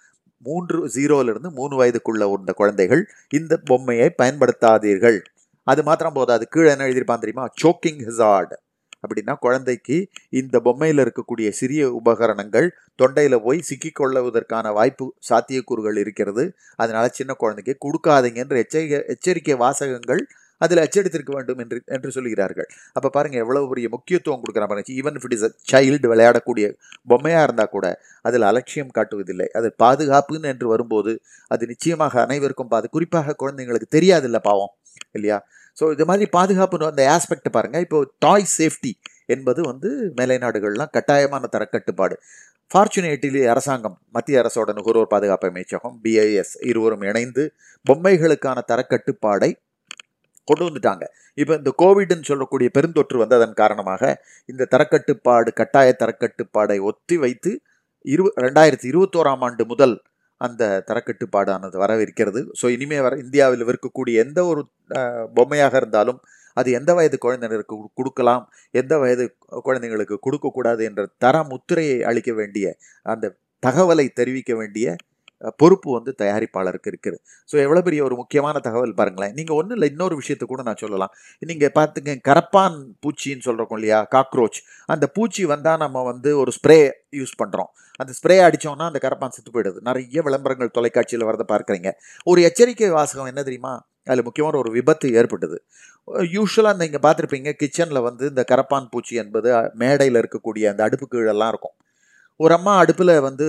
மூன்று 0.47 0.79
ஜீரோலேருந்து 0.87 1.51
மூணு 1.51 1.75
வயதுக்குள்ள 1.81 2.25
உள்ள 2.35 2.53
குழந்தைகள் 2.53 3.03
இந்த 3.39 3.55
பொம்மையை 3.65 4.09
பயன்படுத்தாதீர்கள். 4.23 5.19
அது 5.67 5.81
மாத்திரம் 5.83 6.13
போதாது. 6.13 6.45
கீழே 6.49 6.71
என்ன 6.71 6.87
எழுதியிருப்பான் 6.87 7.23
தெரியுமா? 7.25 7.47
சோக்கிங் 7.63 8.01
ஹிசார்ட் 8.09 8.55
அப்படின்னா 9.05 9.35
குழந்தைக்கு 9.45 9.97
இந்த 10.41 10.57
பொம்மையில் 10.67 11.03
இருக்கக்கூடிய 11.05 11.49
சிறிய 11.61 11.83
உபகரணங்கள் 12.01 12.69
தொண்டையில் 12.99 13.39
போய் 13.47 13.61
சிக்கிக்கொள்ளுவதற்கான 13.71 14.73
வாய்ப்பு 14.79 15.07
சாத்தியக்கூறுகள் 15.31 15.99
இருக்கிறது. 16.05 16.45
அதனால் 16.83 17.17
சின்ன 17.19 17.33
குழந்தைக்கு 17.43 17.75
கொடுக்காதீங்க 17.87 18.43
என்று 18.45 18.63
எச்சரிக்கை 18.65 19.01
எச்சரிக்கை 19.17 19.57
வாசகங்கள் 19.65 20.23
அதில் 20.61 20.83
அச்சடித்திருக்க 20.83 21.33
வேண்டும் 21.37 21.61
என்று 21.63 21.77
என்று 21.97 22.09
சொல்கிறார்கள். 22.17 22.67
அப்போ 22.97 23.09
பாருங்கள் 23.15 23.43
எவ்வளோ 23.45 23.61
பெரிய 23.71 23.89
முக்கியத்துவம் 23.95 24.41
கொடுக்குறாங்க 24.43 24.71
பாருங்க. 24.73 24.93
Even 24.99 25.17
if 25.19 25.27
it 25.29 25.37
is 25.37 25.47
a 25.49 25.51
child 25.71 26.09
விளையாடக்கூடிய 26.13 26.67
பொம்மையாக 27.13 27.47
இருந்தால் 27.47 27.73
கூட 27.77 27.87
அதில் 28.29 28.47
அலட்சியம் 28.51 28.93
காட்டுவதில்லை. 28.99 29.49
அது 29.61 29.69
பாதுகாப்புன்னு 29.85 30.51
என்று 30.53 30.67
வரும்போது 30.75 31.15
அது 31.51 31.65
நிச்சயமாக 31.73 32.15
அனைவருக்கும் 32.27 32.73
பாது 32.75 32.89
குறிப்பாக 32.97 33.37
குழந்தைங்களுக்கு 33.43 33.91
தெரியாதில்ல 33.97 34.41
பாவம் 34.49 34.73
இல்லையா? 35.17 35.39
ஸோ 35.77 35.85
இது 35.95 36.05
மாதிரி 36.11 36.27
பாதுகாப்பு 36.37 36.85
அந்த 36.93 37.05
ஆஸ்பெக்ட் 37.17 37.51
பாருங்கள் 37.57 37.85
இப்போ 37.87 37.99
டாய் 38.19 38.47
சேஃப்டி 38.59 38.93
என்பது 39.35 39.61
வந்து 39.71 39.89
மேலை 40.19 40.37
நாடுகள்லாம் 40.45 40.93
கட்டாயமான 40.97 41.49
தரக்கட்டுப்பாடு. 41.57 42.17
ஃபார்ச்சுனேட்டிலி 42.71 43.41
அரசாங்கம் 43.53 43.97
மத்திய 44.17 44.41
அரசோட 44.43 44.73
நுகர்வோர் 44.79 45.13
பாதுகாப்பு 45.15 45.49
அமைச்சகம் 45.53 45.95
பிஐஎஸ் 46.05 46.55
இருவரும் 46.71 47.05
இணைந்து 47.11 47.45
பொம்மைகளுக்கான 47.87 48.59
தரக்கட்டுப்பாடை 48.73 49.51
கொண்டு 50.49 50.65
வந்துட்டாங்க. 50.67 51.05
இப்போ 51.39 51.53
இந்த 51.61 51.71
கோவிட்னு 51.83 52.29
சொல்லக்கூடிய 52.31 52.69
பெருந்தொற்று 52.77 53.17
வந்ததன் 53.23 53.59
காரணமாக 53.63 54.03
இந்த 54.49 54.69
தரக்கட்டுப்பாடு 54.75 55.51
கட்டாய 55.61 55.89
தரக்கட்டுப்பாடை 56.03 56.79
ஒத்தி 56.91 57.17
வைத்து 57.25 57.53
இரு 58.05 58.25
ரெண்டாயிரத்தி 58.45 58.87
இருபத்தோராம் 58.93 59.43
ஆண்டு 59.47 59.65
முதல் 59.67 59.95
அந்த 60.40 60.62
தரக்கட்டுப்பாடானது 60.88 61.76
வரவிருக்கிறது. 61.79 62.40
ஸோ 62.61 62.68
இனிமேல் 62.70 63.03
வர 63.03 63.16
இந்தியாவில் 63.18 63.64
இருக்கக்கூடிய 63.66 64.14
எந்த 64.24 64.40
ஒரு 64.46 64.62
பொம்மையாக 65.35 65.74
இருந்தாலும் 65.76 66.20
அது 66.57 66.70
எந்த 66.72 66.90
வயது 66.94 67.16
குழந்தைகளுக்கு 67.18 67.74
கு- 67.74 67.90
கொடுக்கலாம் 67.94 68.44
எந்த 68.74 68.94
வயது 68.98 69.24
குழந்தைங்களுக்கு 69.66 70.16
கொடுக்கக்கூடாது 70.20 70.83
என்ற 70.85 71.03
தர 71.18 71.42
முத்திரையை 71.50 71.98
அளிக்க 72.05 72.33
வேண்டிய 72.33 72.66
அந்த 73.07 73.35
தகவலை 73.62 74.07
தெரிவிக்க 74.12 74.53
வேண்டிய 74.55 74.87
பொறுப்பு 75.61 75.88
வந்து 75.96 76.12
தயாரிப்பாளருக்கு 76.22 76.90
இருக்குது. 76.92 77.18
ஸோ 77.50 77.57
எவ்வளோ 77.64 77.83
பெரிய 77.87 78.00
ஒரு 78.09 78.14
முக்கியமான 78.22 78.57
தகவல் 78.66 78.96
பாருங்களேன். 79.00 79.35
நீங்கள் 79.38 79.59
ஒன்றும் 79.61 79.76
இல்லை 79.79 79.88
இன்னொரு 79.92 80.14
விஷயத்தை 80.20 80.46
கூட 80.53 80.62
நான் 80.68 80.81
சொல்லலாம். 80.85 81.12
நீங்கள் 81.50 81.74
பார்த்துங்க 81.79 82.14
கரப்பான் 82.31 82.79
பூச்சின்னு 83.05 83.46
சொல்கிறோம் 83.48 83.76
இல்லையா 83.79 84.00
காக்ரோச். 84.16 84.61
அந்த 84.94 85.07
பூச்சி 85.18 85.44
வந்தால் 85.53 85.83
நம்ம 85.85 86.03
வந்து 86.11 86.33
ஒரு 86.42 86.53
ஸ்ப்ரே 86.59 86.81
யூஸ் 87.20 87.35
பண்ணுறோம் 87.42 87.70
அந்த 88.03 88.12
ஸ்ப்ரே 88.18 88.37
அடித்தோம்னா 88.44 88.85
அந்த 88.90 89.00
கரப்பான் 89.05 89.35
செத்து 89.37 89.50
போயிடுது. 89.55 89.79
நிறைய 89.88 90.22
விளம்பரங்கள் 90.26 90.74
தொலைக்காட்சியில் 90.76 91.29
வரதை 91.29 91.46
பார்க்குறீங்க. 91.53 91.90
ஒரு 92.31 92.40
எச்சரிக்கை 92.48 92.90
வாசகம் 92.98 93.31
என்ன 93.33 93.42
தெரியுமா? 93.48 93.72
அதில் 94.11 94.26
முக்கியமான 94.29 94.57
ஒரு 94.62 94.70
விபத்து 94.76 95.07
ஏற்பட்டது. 95.20 95.57
யூஸ்வலாக 96.37 96.81
நீங்கள் 96.83 97.03
பார்த்துருப்பீங்க 97.07 97.50
கிச்சனில் 97.62 98.07
வந்து 98.07 98.24
இந்த 98.33 98.42
கரப்பான் 98.53 98.88
பூச்சி 98.92 99.14
என்பது 99.22 99.48
மேடையில் 99.83 100.20
இருக்கக்கூடிய 100.22 100.64
அந்த 100.72 100.83
அடுப்பு 100.87 101.07
கீழெல்லாம் 101.12 101.53
இருக்கும். 101.55 101.74
ஒரு 102.40 102.53
அம்மா 102.57 102.74
அடுப்பில் 102.83 103.14
வந்து 103.26 103.46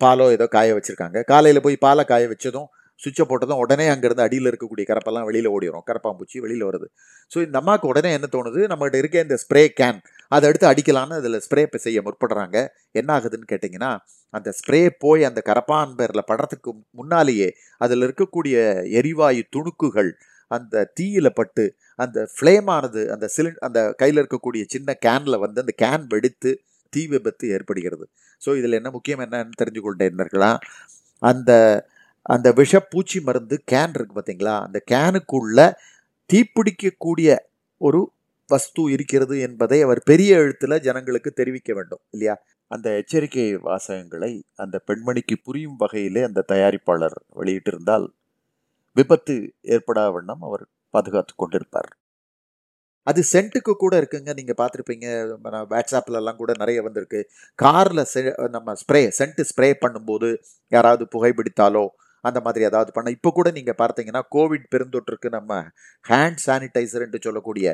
பாலோ 0.00 0.24
ஏதோ 0.34 0.46
காய 0.56 0.72
வச்சுருக்காங்க. 0.76 1.18
காலையில் 1.30 1.64
போய் 1.66 1.76
பாலை 1.84 2.02
காய 2.10 2.24
வச்சதும் 2.32 2.68
சுவிட்சை 3.00 3.24
போட்டதும் 3.30 3.60
உடனே 3.62 3.84
அங்கேருந்து 3.92 4.24
அடியில் 4.24 4.48
இருக்கக்கூடிய 4.50 4.84
கரப்பெல்லாம் 4.88 5.26
வெளியில் 5.28 5.48
ஓடிடும் 5.54 5.84
கரப்பாம்பூச்சி 5.90 6.38
வெளியில் 6.44 6.64
வருது. 6.68 6.86
ஸோ 7.30 7.38
இந்த 7.46 7.56
அம்மாவுக்கு 7.60 7.90
உடனே 7.92 8.10
என்ன 8.16 8.26
தோணுது? 8.34 8.60
நம்மகிட்ட 8.72 8.98
இருக்க 9.02 9.18
இந்த 9.26 9.36
ஸ்ப்ரே 9.44 9.62
கேன் 9.80 10.00
அதை 10.32 10.44
எடுத்து 10.50 10.66
அடிக்கலான்னு 10.72 11.18
அதில் 11.20 11.42
ஸ்ப்ரே 11.46 11.64
செய்ய 11.86 11.98
முற்படுறாங்க. 12.06 12.56
என்ன 12.92 13.10
ஆகுதுன்னு 13.16 13.50
கேட்டிங்கன்னா 13.52 13.92
அந்த 14.34 14.48
ஸ்ப்ரே 14.60 14.80
போய் 14.98 15.22
அந்த 15.30 15.40
கரப்பான் 15.50 15.94
பேரில் 15.94 16.28
படுறதுக்கு 16.30 16.72
முன்னாலேயே 16.90 17.48
அதில் 17.80 18.04
இருக்கக்கூடிய 18.08 18.56
எரிவாயு 19.00 19.44
துணுக்குகள் 19.56 20.10
அந்த 20.50 20.84
தீயில 21.00 21.28
பட்டு 21.28 21.64
அந்த 21.98 22.18
ஃப்ளேமானது 22.34 23.00
அந்த 23.14 23.26
சிலிண்ட் 23.36 23.60
அந்த 23.60 23.80
கையில் 23.96 24.20
இருக்கக்கூடிய 24.22 24.64
சின்ன 24.68 24.94
கேனில் 25.06 25.42
வந்து 25.44 25.58
அந்த 25.60 25.74
கேன் 25.84 26.06
வெடித்து 26.08 26.50
தீ 26.92 27.06
விபத்து 27.06 27.48
ஏற்படுகிறது. 27.48 28.04
ஸோ 28.42 28.56
இதில் 28.56 28.72
என்ன 28.72 28.90
முக்கியம் 28.90 29.22
என்னன்னு 29.26 29.60
தெரிஞ்சு 29.62 29.82
கொண்டேன்னா 29.88 30.52
அந்த 31.22 31.52
அந்த 32.26 32.48
விஷப்பூச்சி 32.52 33.18
மருந்து 33.22 33.56
கேன் 33.72 33.94
இருக்குது 33.96 34.18
பார்த்தீங்களா? 34.18 34.54
அந்த 34.66 34.78
கேனுக்குள்ள 34.92 35.60
தீப்பிடிக்கக்கூடிய 36.30 37.28
ஒரு 37.80 38.00
வஸ்து 38.48 38.82
இருக்கிறது 38.90 39.38
என்பதை 39.38 39.82
அவர் 39.82 40.00
பெரிய 40.04 40.36
எழுத்தில் 40.36 40.82
ஜனங்களுக்கு 40.86 41.32
தெரிவிக்க 41.32 41.74
வேண்டும் 41.74 42.02
இல்லையா? 42.10 42.34
அந்த 42.70 42.88
எச்சரிக்கை 42.90 43.46
வாசகங்களை 43.68 44.32
அந்த 44.54 44.76
பெண்மணிக்கு 44.88 45.36
புரியும் 45.44 45.76
வகையிலே 45.76 46.22
அந்த 46.22 46.44
தயாரிப்பாளர் 46.52 47.16
வெளியிட்டிருந்தால் 47.40 48.06
விபத்து 48.96 49.34
ஏற்படா 49.76 50.12
வண்ணம் 50.12 50.42
அவர் 50.42 50.64
பாதுகாத்து 50.90 51.34
கொண்டிருப்பார். 51.36 51.90
அது 53.06 53.20
சென்ட்டுக்கு 53.32 53.72
கூட 53.82 53.94
இருக்குங்க. 54.00 54.30
நீங்கள் 54.38 54.58
பார்த்துருப்பீங்க. 54.60 55.06
வாட்ஸ்அப்லலாம் 55.72 56.40
கூட 56.42 56.52
நிறைய 56.62 56.78
வந்திருக்கு. 56.88 57.20
செ 58.14 58.22
நம்ம 58.56 58.74
ஸ்ப்ரே 58.82 59.02
சென்ட்டு 59.18 59.48
ஸ்ப்ரே 59.50 59.70
பண்ணும்போது 59.84 60.30
யாராவது 60.76 61.04
புகைப்பிடித்தாலோ 61.14 61.84
அந்த 62.24 62.38
மாதிரி 62.44 62.62
ஏதாவது 62.68 62.90
பண்ண 62.96 63.08
இப்போ 63.16 63.30
கூட 63.36 63.48
நீங்கள் 63.58 63.78
பார்த்தீங்கன்னா 63.82 64.22
கோவிட் 64.34 64.66
பெருந்தொற்றுக்கு 64.74 65.28
நம்ம 65.36 65.60
ஹேண்ட் 66.04 66.40
சானிடைசர்ன்ட்டு 66.46 67.20
சொல்லக்கூடிய 67.26 67.66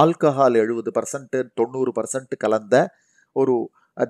ஆல்கஹால் 0.00 0.56
எழுபது 0.62 0.90
பர்சன்ட்டு 0.98 1.40
தொண்ணூறு 1.60 1.92
பர்சன்ட் 1.98 2.34
கலந்த 2.44 2.76
ஒரு 3.36 3.54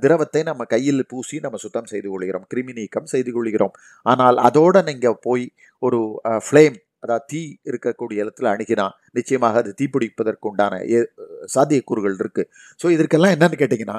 திரவத்தை 0.02 0.40
நம்ம 0.48 0.62
கையில் 0.72 1.02
பூசி 1.12 1.36
நம்ம 1.44 1.58
சுத்தம் 1.64 1.90
செய்து 1.92 2.08
கொள்கிறோம். 2.12 2.44
கிருமி 2.52 2.72
நீக்கம் 2.78 3.08
செய்து 3.14 3.30
கொள்கிறோம். 3.36 3.74
ஆனால் 4.06 4.38
அதோடு 4.48 4.80
நீங்கள் 4.90 5.18
போய் 5.26 5.46
ஒரு 5.82 6.00
ஃப்ளேம் 6.46 6.76
அதாவது 7.02 7.24
தீ 7.30 7.40
இருக்கக்கூடிய 7.70 8.24
இடத்துல 8.24 8.50
அணுகினா 8.54 8.86
நிச்சயமாக 9.18 9.60
அது 9.62 9.70
தீப்பிடிப்பதற்கு 9.80 10.48
உண்டான 10.50 10.74
சாத்தியக்கூறுகள் 11.54 12.16
இருக்குது 12.22 12.48
ஸோ 12.80 12.88
இதற்கெல்லாம் 12.96 13.34
என்னன்னு 13.36 13.60
கேட்டிங்கன்னா 13.62 13.98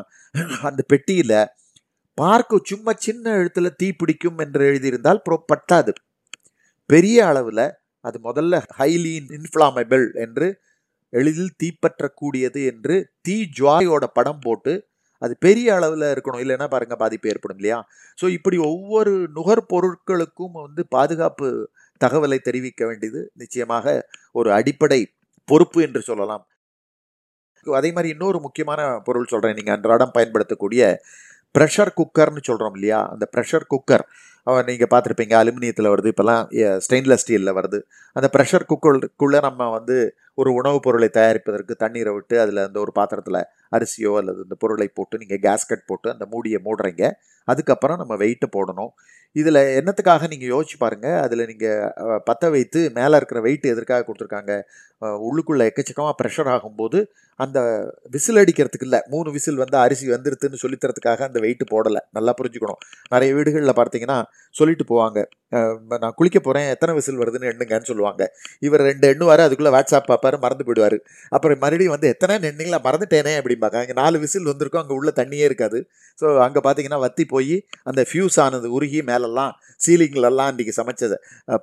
அந்த 0.70 0.82
பெட்டியில் 0.94 1.38
பார்க்க 2.18 2.60
சும்மா 2.70 2.92
சின்ன 3.06 3.26
எழுத்தில் 3.40 3.78
தீ 3.82 3.88
பிடிக்கும் 4.00 4.40
என்று 4.46 4.64
எழுதியிருந்தால் 4.72 5.22
ப்ரோ 5.26 5.38
பட்டாது. 5.52 5.92
பெரிய 6.90 7.18
அளவில் 7.32 7.66
அது 8.06 8.18
முதல்ல 8.28 8.56
ஹைலி 8.80 9.14
இன்ஃப்ளாமபிள் 9.38 10.06
என்று 10.26 10.48
எளிதில் 11.14 11.56
தீப்பற்றக்கூடியது 11.64 12.60
என்று 12.72 12.96
தீ 13.26 13.36
ஜுவாயோட 13.58 14.06
படம் 14.18 14.42
போட்டு 14.46 14.74
அது 15.22 15.34
பெரிய 15.46 15.68
அளவில் 15.78 16.06
இருக்கணும். 16.14 16.42
இல்லைன்னா 16.44 16.68
பாருங்கள் 16.74 17.02
பாதிப்பு 17.04 17.30
ஏற்படும் 17.32 17.60
இல்லையா? 17.60 17.80
ஸோ 18.18 18.26
இப்படி 18.38 18.58
ஒவ்வொரு 18.70 19.14
நுகர்பொருட்களுக்கும் 19.38 20.56
வந்து 20.66 20.84
பாதுகாப்பு 20.96 21.50
தகவலை 22.04 22.40
தெரிவிக்க 22.48 22.82
வேண்டியது 22.90 23.22
நிச்சயமாக 23.42 23.86
ஒரு 24.40 24.50
அடிப்படை 24.60 25.02
பொறுப்பு 25.50 25.80
என்று 25.88 26.02
சொல்லலாம். 26.10 26.44
அதே 27.66 27.90
மாதிரி 27.96 28.10
இன்னொரு 28.16 28.40
முக்கியமான 28.40 28.82
பொருள் 29.08 29.32
சொல்கிறேன் 29.34 29.58
நீங்கள் 29.58 29.76
அன்றாடம் 29.76 30.16
பயன்படுத்தக்கூடிய 30.18 30.84
ப்ரெஷர் 31.56 31.92
குக்கர்னு 32.00 32.42
சொல்கிறோம் 32.50 32.76
இல்லையா? 32.78 33.00
அந்த 33.14 33.26
ப்ரெஷர் 33.36 33.66
குக்கர் 33.74 34.06
நீங்கள் 34.70 34.92
பார்த்துருப்பீங்க 34.94 35.36
அலுமினியத்தில் 35.42 35.90
வருது 35.94 36.10
இப்போல்லாம் 36.14 36.44
ஸ்டெயின்லெஸ் 36.86 37.24
ஸ்டீலில் 37.24 37.58
வருது. 37.60 37.80
அந்த 38.16 38.28
ப்ரெஷர் 38.36 38.66
குக்கருக்குள்ளே 38.72 39.40
நம்ம 39.48 39.68
வந்து 39.70 39.98
ஒரு 40.42 40.50
உணவுப் 40.60 40.84
பொருளை 40.86 41.10
தயாரிப்பதற்கு 41.14 41.74
தண்ணீரை 41.84 42.12
விட்டு 42.14 42.36
அதில் 42.44 42.62
அந்த 42.68 42.78
ஒரு 42.80 42.92
பாத்திரத்தில் 43.00 43.40
அரிசியோ 43.78 44.12
அல்லது 44.22 44.40
இந்த 44.46 44.56
பொருளை 44.64 44.88
போட்டு 44.98 45.20
நீங்கள் 45.24 45.42
கேஸ்கட் 45.48 45.88
போட்டு 45.90 46.10
அந்த 46.12 46.26
மூடியை 46.34 46.60
மூடுறீங்க. 46.66 47.04
அதுக்கப்புறம் 47.48 48.00
நம்ம 48.02 48.16
வெயிட்டு 48.24 48.48
போடணும். 48.58 48.92
இதில் 49.40 49.62
என்னத்துக்காக 49.80 50.28
நீங்கள் 50.32 50.52
யோசிச்சு 50.54 50.78
பாருங்கள் 50.84 51.20
அதில் 51.26 51.50
நீங்கள் 51.52 52.20
பற்ற 52.30 52.50
வைத்து 52.56 52.80
மேலே 53.00 53.18
இருக்கிற 53.20 53.42
வெயிட் 53.48 53.74
எதற்காக 53.74 54.04
கொடுத்துருக்காங்க? 54.08 54.54
உள்ளுக்குள்ளே 55.28 55.68
எக்கச்சக்கமாக 55.70 56.16
ப்ரெஷர் 56.20 56.50
ஆகும்போது 56.54 57.00
அந்த 57.44 57.60
விசில் 58.16 58.40
அடிக்கிறதுக்கு 58.42 58.88
இல்லை. 58.88 59.00
மூணு 59.14 59.30
விசில் 59.36 59.62
வந்து 59.62 59.78
அரிசி 59.84 60.06
வந்துருதுன்னு 60.14 60.60
சொல்லித்தரத்துக்காக 60.64 61.24
அந்த 61.28 61.40
வெயிட்டு 61.44 61.66
போடலை. 61.72 62.02
நல்லா 62.18 62.32
புரிஞ்சுக்கணும். 62.40 62.82
நிறைய 63.14 63.30
வீடுகளில் 63.38 63.78
பார்த்தீங்கன்னா 63.80 64.18
சொல்லிட்டு 64.60 64.86
போவாங்க. 64.92 65.20
நான் 66.02 66.16
குளிக்க 66.20 66.40
போகிறேன் 66.40 66.68
எத்தனை 66.74 66.92
விசில் 66.98 67.20
வருதுன்னு 67.22 67.50
எண்ணுங்கன்னு 67.52 67.90
சொல்லுவாங்க. 67.92 68.24
இவர் 68.68 68.84
ரெண்டு 68.90 69.08
எண்ணுவார். 69.14 69.44
அதுக்குள்ளே 69.46 69.74
வாட்ஸ்அப் 69.76 70.10
பார்ப்பார். 70.12 70.38
மறந்து 70.46 70.66
போயிடுவார். 70.68 70.98
அப்புறம் 71.36 71.62
மறுபடியும் 71.64 71.96
வந்து 71.96 72.12
எத்தனை 72.14 72.36
எண்ணிங்களா? 72.52 72.80
மறந்துட்டேனே 72.88 73.34
அப்படிம்பாங்க. 73.42 73.80
அங்கே 73.84 73.96
நாலு 74.02 74.20
விசில் 74.26 74.50
வந்திருக்கும். 74.52 74.84
அங்கே 74.84 74.96
உள்ள 75.00 75.12
தண்ணியே 75.22 75.48
இருக்காது. 75.50 75.82
ஸோ 76.22 76.28
அங்கே 76.46 76.62
பார்த்தீங்கன்னா 76.68 77.02
வத்தி 77.06 77.26
போய் 77.34 77.56
அந்த 77.92 78.02
ஃபியூஸ் 78.12 78.40
ஆனது 78.46 78.70
உருகி 78.78 79.02
மேலே 79.12 79.21
மேலெல்லாம் 79.22 79.54
சீலிங்லெல்லாம் 79.86 80.50
இன்றைக்கி 80.52 80.74
சமைச்சது 80.80 81.16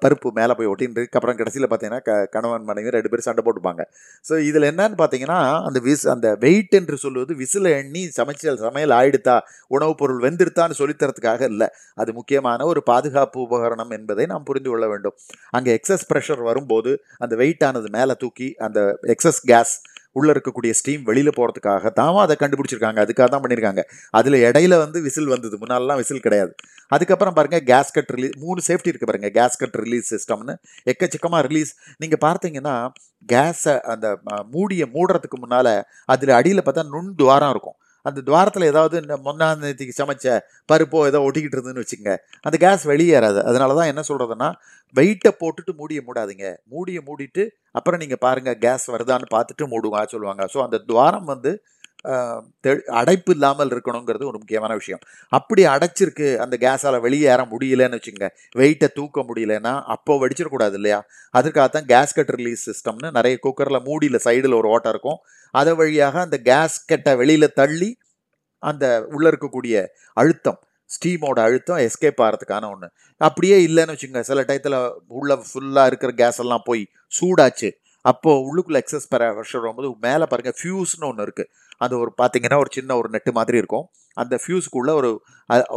பருப்பு 0.03 0.29
மேலே 0.38 0.53
போய் 0.59 0.71
ஒட்டின்னு 0.73 1.03
அப்புறம் 1.18 1.38
கடைசியில் 1.40 1.66
பார்த்தீங்கன்னா 1.71 2.03
க 2.09 2.12
கணவன் 2.35 2.64
மனைவி 2.71 2.94
ரெண்டு 2.97 3.11
பேரும் 3.12 3.27
சண்டை 3.29 3.42
போட்டுப்பாங்க. 3.47 3.83
ஸோ 4.25 4.35
இதில் 4.49 4.68
என்னன்னு 4.71 4.97
பார்த்தீங்கன்னா 5.03 5.38
அந்த 5.68 5.79
விஸ் 5.88 6.07
அந்த 6.14 6.29
வெயிட் 6.44 6.77
என்று 6.81 6.97
சொல்லுவது 7.05 7.35
விசில் 7.42 7.71
எண்ணி 7.81 8.03
சமைச்சல் 8.18 8.61
சமையல் 8.66 8.94
ஆயிடுத்தா 8.99 9.37
உணவுப் 9.77 10.01
பொருள் 10.01 10.21
வெந்திருத்தான்னு 10.27 10.79
சொல்லித்தரத்துக்காக 10.81 11.42
இல்லை. 11.53 11.68
அது 12.03 12.11
முக்கியமான 12.18 12.66
ஒரு 12.73 12.83
பாதுகாப்பு 12.92 13.40
உபகரணம் 13.49 13.94
என்பதை 13.99 14.27
நாம் 14.33 14.49
புரிந்து 14.51 14.73
கொள்ள 14.73 14.87
வேண்டும். 14.94 15.16
அங்கே 15.59 15.71
எக்ஸஸ் 15.79 16.09
ப்ரெஷர் 16.12 16.42
வரும்போது 16.51 16.92
அந்த 17.25 17.35
வெயிட் 17.42 17.64
ஆனது 17.71 17.90
மேலே 17.99 18.16
தூக்கி 18.25 18.51
அந்த 18.68 18.81
எக்ஸஸ் 19.16 19.42
கேஸ் 19.53 19.75
உள்ளே 20.19 20.33
இருக்கக்கூடிய 20.35 20.73
ஸ்டீம் 20.81 21.03
வெளியில் 21.11 21.37
போகிறதுக்காக 21.39 21.93
தான் 22.01 22.23
அதை 22.25 22.37
கண்டுபிடிச்சிருக்காங்க. 22.43 22.99
அதுக்காக 23.07 23.29
தான் 23.35 23.45
பண்ணியிருக்காங்க 23.45 23.83
அதில் 24.21 24.39
இடையில 24.49 24.77
வந்து 24.85 24.99
விசில் 25.07 25.33
வந்தது. 25.35 25.55
முன்னாலெலாம் 25.63 26.01
விசில் 26.03 26.25
கிடையாது. 26.27 26.53
அதுக்கப்புறம் 26.97 27.37
பாருங்கள் 27.39 27.65
கேஸ் 27.71 27.95
கட் 27.97 28.13
ரிலீஸ் 28.17 28.37
மூணு 28.45 28.61
சேஃப்டி 28.69 28.91
இருக்குது 28.91 29.11
பாருங்கள் 29.11 29.35
கேஸ் 29.39 29.59
கட் 29.63 29.77
ரிலீஸ் 29.85 30.07
சிஸ்டம்னு 30.15 30.55
எக்கச்சக்கமாக 30.93 31.43
ரிலீஸ் 31.49 31.73
நீங்கள் 32.03 32.23
பார்த்தீங்கன்னா 32.27 32.77
கேஸை 33.33 33.75
அந்த 33.95 34.07
மூடியை 34.55 34.87
மூடுறதுக்கு 34.95 35.39
முன்னால் 35.43 35.75
அதில் 36.15 36.39
அடியில் 36.39 36.67
பார்த்தா 36.69 36.85
நுண் 36.95 37.13
துவாரம் 37.21 37.53
இருக்கும். 37.55 37.79
அந்த 38.09 38.21
துவாரத்தில் 38.27 38.71
ஏதாவது 38.71 38.97
இந்த 39.03 39.15
முன்னாம் 39.27 39.65
சமைச்ச 39.99 40.27
பருப்போ 40.71 40.99
ஏதோ 41.09 41.19
ஒட்டிக்கிட்டு 41.27 41.57
இருந்துன்னு 41.57 41.83
வச்சுங்க 41.85 42.11
அந்த 42.47 42.57
கேஸ் 42.65 42.85
வெளியேறாது. 42.91 43.41
அதனால 43.51 43.75
தான் 43.79 43.91
என்ன 43.93 44.03
சொல்கிறதுன்னா 44.11 44.49
வெயிட்டை 44.96 45.31
போட்டுட்டு 45.40 45.72
மூடிய 45.81 46.01
மூடாதீங்க. 46.07 46.46
மூடிய 46.74 46.98
மூடிட்டு 47.09 47.42
அப்புறம் 47.79 48.01
நீங்கள் 48.03 48.22
பாருங்கள் 48.27 48.61
கேஸ் 48.66 48.87
வருதான்னு 48.94 49.27
பார்த்துட்டு 49.35 49.66
மூடுங்க 49.72 50.05
சொல்லுவாங்க. 50.14 50.44
ஸோ 50.55 50.61
அந்த 50.66 50.79
துவாரம் 50.90 51.29
வந்து 51.33 51.53
அடைப்பு 53.01 53.33
இல்லாமல் 53.35 53.72
இருக்கணுங்கிறது 53.74 54.24
ஒரு 54.31 54.38
முக்கியமான 54.40 54.72
விஷயம். 54.81 55.01
அப்படி 55.38 55.62
அடைச்சிருக்கு 55.72 56.27
அந்த 56.44 56.55
கேஸால் 56.64 56.98
வெளியேற 57.07 57.40
முடியலன்னு 57.53 57.98
வச்சுங்க 57.98 58.27
வெயிட்டை 58.61 58.88
தூக்க 58.98 59.24
முடியலன்னா 59.31 59.72
அப்போ 59.94 60.14
வடிச்சிடக்கூடாது 60.22 60.77
இல்லையா? 60.81 61.01
அதுக்காகத்தான் 61.38 61.88
கேஸ் 61.92 62.16
கட் 62.18 62.33
ரிலீஸ் 62.37 62.62
சிஸ்டம்னு 62.68 63.11
நிறைய 63.18 63.37
குக்கரில் 63.46 63.81
மூடியில் 63.88 64.24
சைடில் 64.27 64.59
ஒரு 64.61 64.70
ஓட்டம் 64.74 64.94
இருக்கும். 64.94 65.18
அதை 65.55 65.74
வழியாக 65.81 66.20
அந்த 66.27 66.38
கேஸ் 66.51 66.79
கட்டை 66.92 67.14
வெளியில் 67.22 67.57
தள்ளி 67.61 67.90
அந்த 68.62 68.85
உள்ளே 69.16 69.29
இருக்கக்கூடிய 69.33 69.85
அழுத்தம் 70.22 70.61
ஸ்டீமோட 70.94 71.38
அழுத்தம் 71.48 71.81
எஸ்கேப் 71.87 72.22
ஆகிறதுக்கான 72.27 72.68
ஒன்று 72.74 72.88
அப்படியே 73.20 73.57
இல்லைன்னு 73.66 73.94
வச்சுங்க 73.94 74.20
சில 74.31 74.42
டயத்தில் 74.48 74.79
உள்ளே 75.20 75.37
ஃபுல்லாக 75.48 75.90
இருக்கிற 75.90 76.11
கேஸ் 76.22 76.40
எல்லாம் 76.44 76.64
போய் 76.68 76.83
சூடாச்சு. 77.18 77.70
அப்போது 78.05 78.42
உள்ளுக்குள்ளே 78.48 78.81
எக்ஸஸ் 78.83 79.09
ப்ரெஷர் 79.12 79.62
வரும்போது 79.64 79.88
மேலே 80.07 80.27
பாருங்கள் 80.33 80.57
ஃபியூஸ்னு 80.61 81.07
ஒன்று 81.11 81.24
இருக்குது 81.27 81.51
அது 81.85 81.94
ஒரு 82.03 82.11
பார்த்தீங்கன்னா 82.20 82.59
ஒரு 82.62 82.70
சின்ன 82.77 82.96
ஒரு 83.01 83.09
நெட்டு 83.14 83.33
மாதிரி 83.38 83.57
இருக்கும். 83.62 83.87
அந்த 84.16 84.35
ஃபியூஸுக்குள்ளே 84.42 84.92
ஒரு 85.01 85.11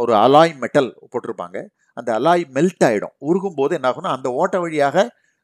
ஒரு 0.02 0.12
அலாய் 0.24 0.52
மெட்டல் 0.62 0.90
போட்டிருப்பாங்க. 1.12 1.58
அந்த 1.98 2.10
அலாய் 2.18 2.44
மெல்ட் 2.56 2.84
ஆகிடும் 2.88 3.14
உருகும் 3.30 3.58
போது 3.60 3.72
என்ன 3.78 3.88
ஆகும்னா 3.90 4.12
அந்த 4.18 4.28
ஓட்ட 4.42 4.56
வழியாக 4.64 4.96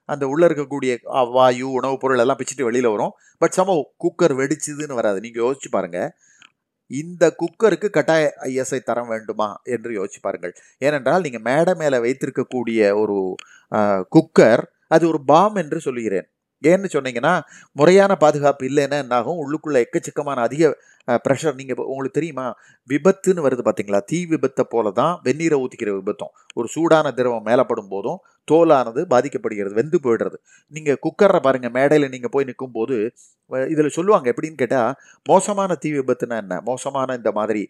அந்த 0.08 0.24
உள்ளே 0.32 0.44
இருக்கக்கூடிய 0.48 0.92
வாயு 1.36 1.66
உணவுப் 1.78 2.00
பொருள் 2.02 2.22
எல்லாம் 2.22 2.38
பிச்சுட்டு 2.40 2.66
வெளியில் 2.68 2.90
வரும். 2.94 3.12
பட் 3.42 3.54
சமோ 3.58 3.74
குக்கர் 4.04 4.34
வெடிச்சிதுன்னு 4.40 4.98
வராது. 5.00 5.18
நீங்கள் 5.24 5.44
யோசிச்சு 5.44 5.70
பாருங்கள் 5.76 6.08
இந்த 6.90 7.24
குக்கருக்கு 7.42 7.88
கட்டாய 7.96 8.24
ஐஎஸ்ஐ 8.48 8.80
தர 8.88 8.98
வேண்டுமா 9.12 9.48
என்று 9.74 9.90
யோசிச்சு 9.98 10.20
பாருங்கள். 10.26 10.54
ஏனென்றால் 10.86 11.24
நீங்கள் 11.26 11.46
மேடை 11.48 11.74
மேலே 11.82 11.98
வைத்திருக்கக்கூடிய 12.06 12.80
ஒரு 13.02 13.16
குக்கர் 14.16 14.64
அது 14.96 15.04
ஒரு 15.12 15.20
பாம் 15.30 15.56
என்று 15.62 15.78
சொல்லுகிறேன். 15.86 16.26
ஏன்னு 16.62 16.88
சொன்னீங்கன்னா 16.94 17.32
முறையான 17.78 18.12
பாதுகாப்பு 18.22 18.62
இல்லைன்னா 18.68 18.96
என்னாகும்? 19.04 19.40
உள்ளுக்குள்ளே 19.42 19.80
எக்கச்சக்கமான 19.84 20.38
அதிக 20.48 20.70
ப்ரெஷர் 21.26 21.58
நீங்கள் 21.60 21.78
உங்களுக்கு 21.92 22.18
தெரியுமா? 22.18 22.46
விபத்துன்னு 22.90 23.44
வருது 23.46 23.62
பார்த்தீங்களா 23.66 24.00
தீ 24.10 24.18
விபத்தை 24.32 24.64
போல 24.74 24.90
தான் 25.00 25.14
வெந்நீரை 25.26 25.58
ஊற்றிக்கிற 25.64 25.92
விபத்தும். 25.98 26.32
ஒரு 26.58 26.68
சூடான 26.74 27.12
திரவம் 27.18 27.46
மேலப்படும் 27.50 27.92
போதும் 27.94 28.18
தோலானது 28.52 29.00
பாதிக்கப்படுகிறது 29.12 29.74
வெந்து 29.80 29.98
போயிடுறது. 30.06 30.36
நீங்கள் 30.74 30.98
குக்கரை 31.06 31.40
பாருங்கள் 31.46 31.74
மேடையில் 31.78 32.12
நீங்கள் 32.14 32.32
போய் 32.34 32.48
நிற்கும் 32.50 32.74
போது 32.78 32.96
இதில் 33.74 33.94
சொல்லுவாங்க 33.98 34.26
எப்படின்னு 34.32 34.60
கேட்டால் 34.62 34.92
மோசமான 35.30 35.76
தீ 35.82 35.90
விபத்துனா 35.98 36.36
என்ன? 36.44 36.54
மோசமான 36.70 37.14
இந்த 37.20 37.30
மாதிரி 37.38 37.62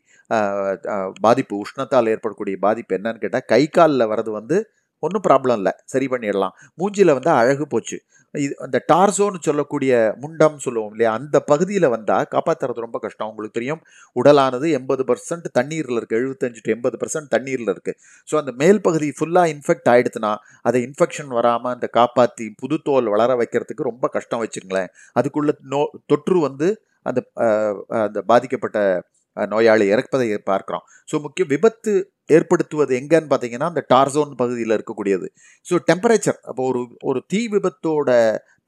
பாதிப்பு 1.27 1.55
உஷ்ணத்தால் 1.65 2.11
ஏற்படக்கூடிய 2.15 2.57
பாதிப்பு 2.67 2.97
என்னன்னு 2.99 3.23
கேட்டால் 3.25 3.47
கை 3.55 3.63
காலில் 3.79 4.11
வர்றது 4.13 4.33
வந்து 4.41 4.59
ஒன்றும் 5.03 5.25
ப்ராப்ளம் 5.29 5.59
இல்லை 5.61 5.73
சரி 5.93 6.07
பண்ணிடலாம். 6.13 6.55
மூஞ்சியில் 6.81 7.17
வந்து 7.19 7.31
அழகு 7.41 7.65
போச்சு. 7.75 7.97
இது 8.35 8.55
அந்த 8.65 8.79
டார்சோன்னு 8.93 9.39
சொல்லக்கூடிய 9.47 9.93
முண்டம் 10.23 10.57
சொல்லுவோம் 10.65 10.93
இல்லையா? 10.95 11.13
அந்த 11.21 11.37
பகுதியில் 11.51 11.89
வந்தால் 11.89 12.29
காப்பாற்றுறது 12.35 12.85
ரொம்ப 12.87 12.99
கஷ்டம். 13.05 13.29
உங்களுக்கு 13.29 13.57
தெரியும் 13.59 13.83
உடலானது 14.17 14.67
எண்பது 14.79 15.05
பர்சன்ட் 15.11 15.49
தண்ணீரில் 15.53 15.99
இருக்குது 16.01 16.21
எழுபத்தஞ்சு 16.21 16.63
டு 16.65 16.73
எண்பது 16.77 16.99
பர்சன்ட் 17.03 17.31
தண்ணீரில் 17.37 17.73
இருக்குது 17.75 17.99
ஸோ 18.29 18.37
அந்த 18.37 18.53
மேல் 18.63 18.81
பகுதி 18.81 19.09
ஃபுல்லாக 19.19 19.53
இன்ஃபெக்ட் 19.55 19.91
ஆகிடுச்சுன்னா 19.95 20.33
அதை 20.63 20.81
இன்ஃபெக்ஷன் 20.89 21.33
வராமல் 21.39 21.75
அந்த 21.75 21.89
காப்பாற்றி 21.99 22.49
புது 22.63 22.79
தோல் 22.85 23.09
வளர 23.09 23.37
வைக்கிறதுக்கு 23.37 23.91
ரொம்ப 23.91 24.09
கஷ்டம் 24.09 24.43
வச்சுருங்களேன் 24.45 24.91
அதுக்குள்ளே 25.17 25.55
நோ 25.75 25.83
தொற்று 26.07 26.41
வந்து 26.41 26.69
அந்த 27.07 27.21
அந்த 27.99 28.19
பாதிக்கப்பட்ட 28.27 28.79
நோயாளி 29.47 29.87
இறப்பதை 29.95 30.27
பார்க்குறோம். 30.53 30.85
ஸோ 31.13 31.19
முக்கிய 31.21 31.47
விபத்து 31.55 31.93
ஏற்படுத்துவது 32.31 32.93
எங்கன்னு 33.01 33.31
பார்த்தீங்கன்னா 33.33 33.69
அந்த 33.73 33.83
டார்சோன் 33.93 34.33
பகுதியில் 34.37 34.77
இருக்கக்கூடியது. 34.77 35.27
ஸோ 35.67 35.77
டெம்பரேச்சர் 35.91 36.39
அப்போ 36.45 36.63
ஒரு 36.71 36.83
ஒரு 37.03 37.21
தீ 37.33 37.41
விபத்தோட 37.49 38.11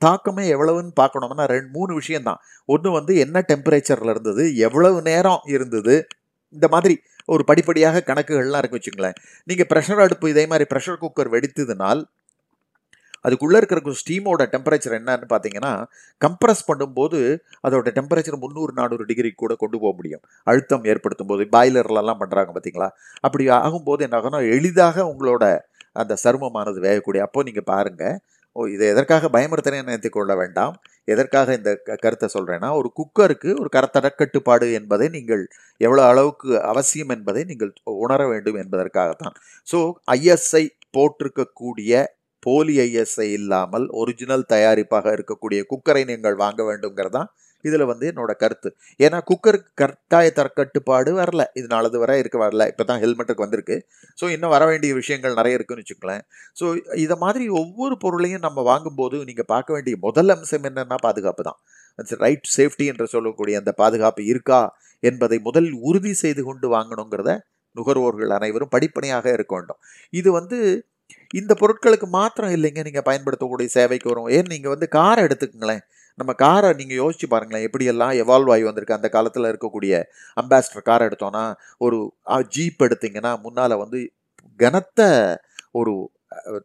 தாக்கமே 0.02 0.44
எவ்வளவுன்னு 0.54 0.92
பார்க்கணும்னா 1.00 1.46
ரெண்டு 1.54 1.70
மூணு 1.78 1.92
விஷயம்தான். 1.94 2.40
ஒன்று 2.68 2.90
வந்து 2.90 3.12
என்ன 3.16 3.38
டெம்பரேச்சரில் 3.52 4.12
இருந்தது 4.14 4.44
எவ்வளவு 4.68 4.98
நேரம் 5.02 5.42
இருந்தது 5.56 5.94
இந்த 6.54 6.66
மாதிரி 6.68 6.94
ஒரு 7.28 7.42
படிப்படியாக 7.44 8.02
கணக்குகள்லாம் 8.06 8.58
இருக்கு 8.58 8.78
வச்சுங்களேன் 8.78 9.18
நீங்கள் 9.46 9.68
ப்ரெஷர் 9.72 10.02
அடுப்பு 10.04 10.30
இதே 10.30 10.44
மாதிரி 10.46 10.64
ப்ரெஷர் 10.72 10.98
குக்கர் 10.98 11.32
வெடித்ததுனால் 11.34 12.00
அதுக்குள்ளே 13.20 13.56
இருக்கிற 13.56 13.80
ஸ்டீமோட 13.92 14.42
டெம்பரேச்சர் 14.48 14.98
என்னன்னு 14.98 15.26
பார்த்தீங்கன்னா 15.28 15.84
கம்ப்ரஸ் 16.24 16.64
பண்ணும்போது 16.66 17.38
அதோட 17.68 17.88
டெம்பரேச்சர் 17.88 18.38
முந்நூறு 18.38 18.72
நானூறு 18.72 19.04
டிகிரி 19.04 19.30
கூட 19.30 19.54
கொண்டு 19.54 19.80
போக 19.80 19.94
முடியும். 19.94 20.20
அழுத்தம் 20.42 20.84
ஏற்படுத்தும் 20.84 21.26
போது 21.26 21.48
பாய்லர்லலாம் 21.52 22.20
பண்ணுறாங்க 22.20 22.50
பார்த்தீங்களா 22.54 22.88
அப்படி 23.20 23.48
ஆகும்போது 23.48 24.00
என்ன 24.00 24.38
எளிதாக 24.38 25.02
உங்களோட 25.02 25.58
அந்த 25.92 26.16
சருமமானது 26.24 26.80
வேகக்கூடிய. 26.80 27.18
அப்போ 27.18 27.42
நீங்கள் 27.42 27.62
பாருங்கள் 27.64 28.18
ஓ 28.52 28.64
இதை 28.64 28.88
எதற்காக 28.88 29.28
பயமுறுத்தனே 29.28 29.70
நினைத்து 29.70 30.10
கொள்ள 30.10 30.36
வேண்டாம். 30.36 30.80
எதற்காக 31.04 31.54
இந்த 31.54 31.74
க- 31.74 31.94
கருத்தை 31.94 32.28
சொல்கிறேன்னா 32.38 32.76
ஒரு 32.76 32.92
குக்கருக்கு 32.92 33.50
ஒரு 33.60 33.68
கரத்தடக்கட்டுப்பாடு 33.76 34.72
என்பதை 34.72 35.08
நீங்கள் 35.08 35.48
எவ்வளோ 35.76 36.02
அளவுக்கு 36.06 36.62
அவசியம் 36.62 37.08
என்பதை 37.08 37.44
நீங்கள் 37.44 37.72
உணர 37.84 38.28
வேண்டும் 38.28 38.54
என்பதற்காகத்தான். 38.54 39.34
ஸோ 39.72 39.92
ஐஎஸ்ஐ 40.10 40.68
போட்டிருக்கக்கூடிய 40.96 42.04
போலி 42.46 42.74
ஐஎஸ்ஐ 42.86 43.28
இல்லாமல் 43.38 43.86
ஒரிஜினல் 44.00 44.50
தயாரிப்பாக 44.54 45.12
இருக்கக்கூடிய 45.16 45.60
குக்கரை 45.72 46.02
நீங்கள் 46.10 46.36
வாங்க 46.44 46.62
வேண்டுங்கிறது 46.70 47.16
தான் 47.18 47.30
இதில் 47.64 47.84
வந்து 47.90 48.04
என்னோட 48.10 48.32
கருத்து. 48.42 48.68
ஏன்னா 49.04 49.18
குக்கருக்கு 49.30 49.70
கட்டாய 49.82 50.26
தரக்கட்டுப்பாடு 50.38 51.10
வரல. 51.18 51.42
இது 51.58 51.66
நாலது 51.74 51.98
வரை 52.02 52.16
இருக்க 52.22 52.38
வரல. 52.44 52.62
இப்போ 52.72 52.84
தான் 52.90 53.00
ஹெல்மெட்டுக்கு 53.02 53.44
வந்திருக்கு. 53.46 53.76
ஸோ 54.18 54.24
இன்னும் 54.34 54.52
வர 54.54 54.64
வேண்டிய 54.70 54.90
விஷயங்கள் 55.00 55.38
நிறைய 55.40 55.58
இருக்குன்னு 55.58 55.84
வச்சுக்கலேன் 55.84 56.24
ஸோ 56.60 56.66
இதை 57.04 57.16
மாதிரி 57.24 57.46
ஒவ்வொரு 57.62 57.96
பொருளையும் 58.04 58.44
நம்ம 58.46 58.62
வாங்கும்போது 58.70 59.18
நீங்கள் 59.30 59.50
பார்க்க 59.54 59.76
வேண்டிய 59.76 59.96
முதல் 60.06 60.32
அம்சம் 60.36 60.66
என்னன்னா 60.70 60.98
பாதுகாப்பு 61.06 61.44
தான். 61.50 61.60
ரைட் 62.24 62.46
சேஃப்டி 62.56 62.84
என்று 62.92 63.06
சொல்லக்கூடிய 63.14 63.54
அந்த 63.62 63.72
பாதுகாப்பு 63.80 64.22
இருக்கா 64.32 64.60
என்பதை 65.02 65.38
முதலில் 65.48 65.78
உறுதி 65.88 66.12
செய்து 66.24 66.42
கொண்டு 66.48 66.66
வாங்கணுங்கிறத 66.76 67.32
நுகர்வோர்கள் 67.76 68.32
அனைவரும் 68.36 68.72
படிப்பனையாக 68.74 69.26
இருக்க 69.36 69.52
வேண்டும். 69.56 69.80
இது 70.20 70.28
வந்து 70.38 70.58
இந்த 71.30 71.52
பொருட்களுக்கு 71.60 72.06
மாத்திரம் 72.18 72.52
இல்லைங்க 72.56 72.82
நீங்கள் 72.86 73.06
பயன்படுத்தக்கூடிய 73.08 73.68
சேவைக்கு 73.76 74.08
வரும். 74.12 74.28
ஏன்? 74.36 74.48
நீங்கள் 74.52 74.72
வந்து 74.74 74.86
காரை 74.98 75.20
எடுத்துக்கங்களேன். 75.26 75.82
நம்ம 76.18 76.32
காரை 76.44 76.70
நீங்கள் 76.80 77.00
யோசிச்சு 77.02 77.26
பாருங்களேன். 77.32 77.64
எப்படியெல்லாம் 77.68 78.14
எவால்வ் 78.22 78.52
ஆகி 78.54 78.64
வந்திருக்கு. 78.68 78.96
அந்த 78.98 79.08
காலத்தில் 79.16 79.50
இருக்கக்கூடிய 79.52 79.92
அம்பாஸ்டர் 80.42 80.88
காரை 80.88 81.04
எடுத்தோன்னா 81.08 81.44
ஒரு 81.86 81.98
ஜீப் 82.56 82.82
எடுத்தீங்கன்னா 82.88 83.32
முன்னால் 83.44 83.76
வந்து 83.84 84.00
கனத்த 84.60 85.00
ஒரு 85.80 85.92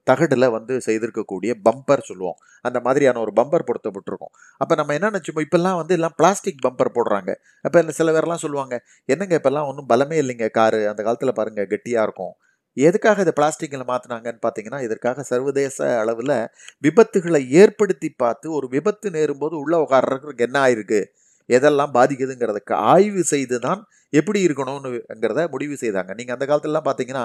தகடில் 0.10 0.48
வந்து 0.56 0.74
செய்திருக்கக்கூடிய 0.88 1.52
பம்பர் 1.68 2.08
சொல்லுவோம். 2.10 2.38
அந்த 2.68 2.80
மாதிரியான 2.86 3.20
ஒரு 3.24 3.32
பம்பர் 3.40 3.66
பொருத்தப்பட்டிருக்கும். 3.70 4.34
அப்போ 4.62 4.74
நம்ம 4.80 4.94
என்ன 4.98 5.10
நினச்சோம் 5.14 5.44
இப்போல்லாம் 5.46 5.78
வந்து 5.82 5.94
எல்லாம் 5.98 6.16
பிளாஸ்டிக் 6.20 6.62
பம்பர் 6.68 6.96
போடுறாங்க. 6.98 7.32
அப்போ 7.66 7.84
சில 8.00 8.12
பேர்லாம் 8.18 8.44
சொல்லுவாங்க 8.46 8.76
என்னங்க 9.14 9.36
இப்போல்லாம் 9.40 9.70
ஒன்றும் 9.72 9.90
பலமே 9.94 10.18
இல்லைங்க 10.24 10.50
காரு. 10.60 10.82
அந்த 10.92 11.02
காலத்தில் 11.08 11.38
பாருங்கள் 11.40 11.70
கெட்டியாக 11.74 12.06
இருக்கும். 12.08 12.34
எதுக்காக 12.78 13.22
இதை 13.26 13.34
பிளாஸ்டிக்கில் 13.40 13.90
மாற்றினாங்கன்னு 13.92 14.42
பார்த்தீங்கன்னா 14.46 14.80
இதற்காக 14.88 15.24
சர்வதேச 15.32 15.78
அளவில் 16.04 16.36
விபத்துகளை 16.86 17.42
ஏற்படுத்தி 17.62 18.10
பார்த்து 18.24 18.48
ஒரு 18.58 18.68
விபத்து 18.76 19.10
நேரும்போது 19.18 19.56
உள்ள 19.64 19.76
உட்கார்றதுக்கு 19.86 20.48
என்ன 20.48 20.60
ஆயிருக்கு? 20.66 21.02
எதெல்லாம் 21.50 21.92
பாதிக்குதுங்கிறதுக்கு 21.98 22.74
ஆய்வு 22.94 23.22
செய்து 23.32 23.58
தான் 23.66 23.82
எப்படி 24.20 24.40
இருக்கணும்னுங்கிறத 24.48 25.42
முடிவு 25.54 25.76
செய்தாங்க. 25.82 26.12
நீங்கள் 26.20 26.36
அந்த 26.36 26.46
காலத்துலலாம் 26.50 26.86
பார்த்தீங்கன்னா 26.88 27.24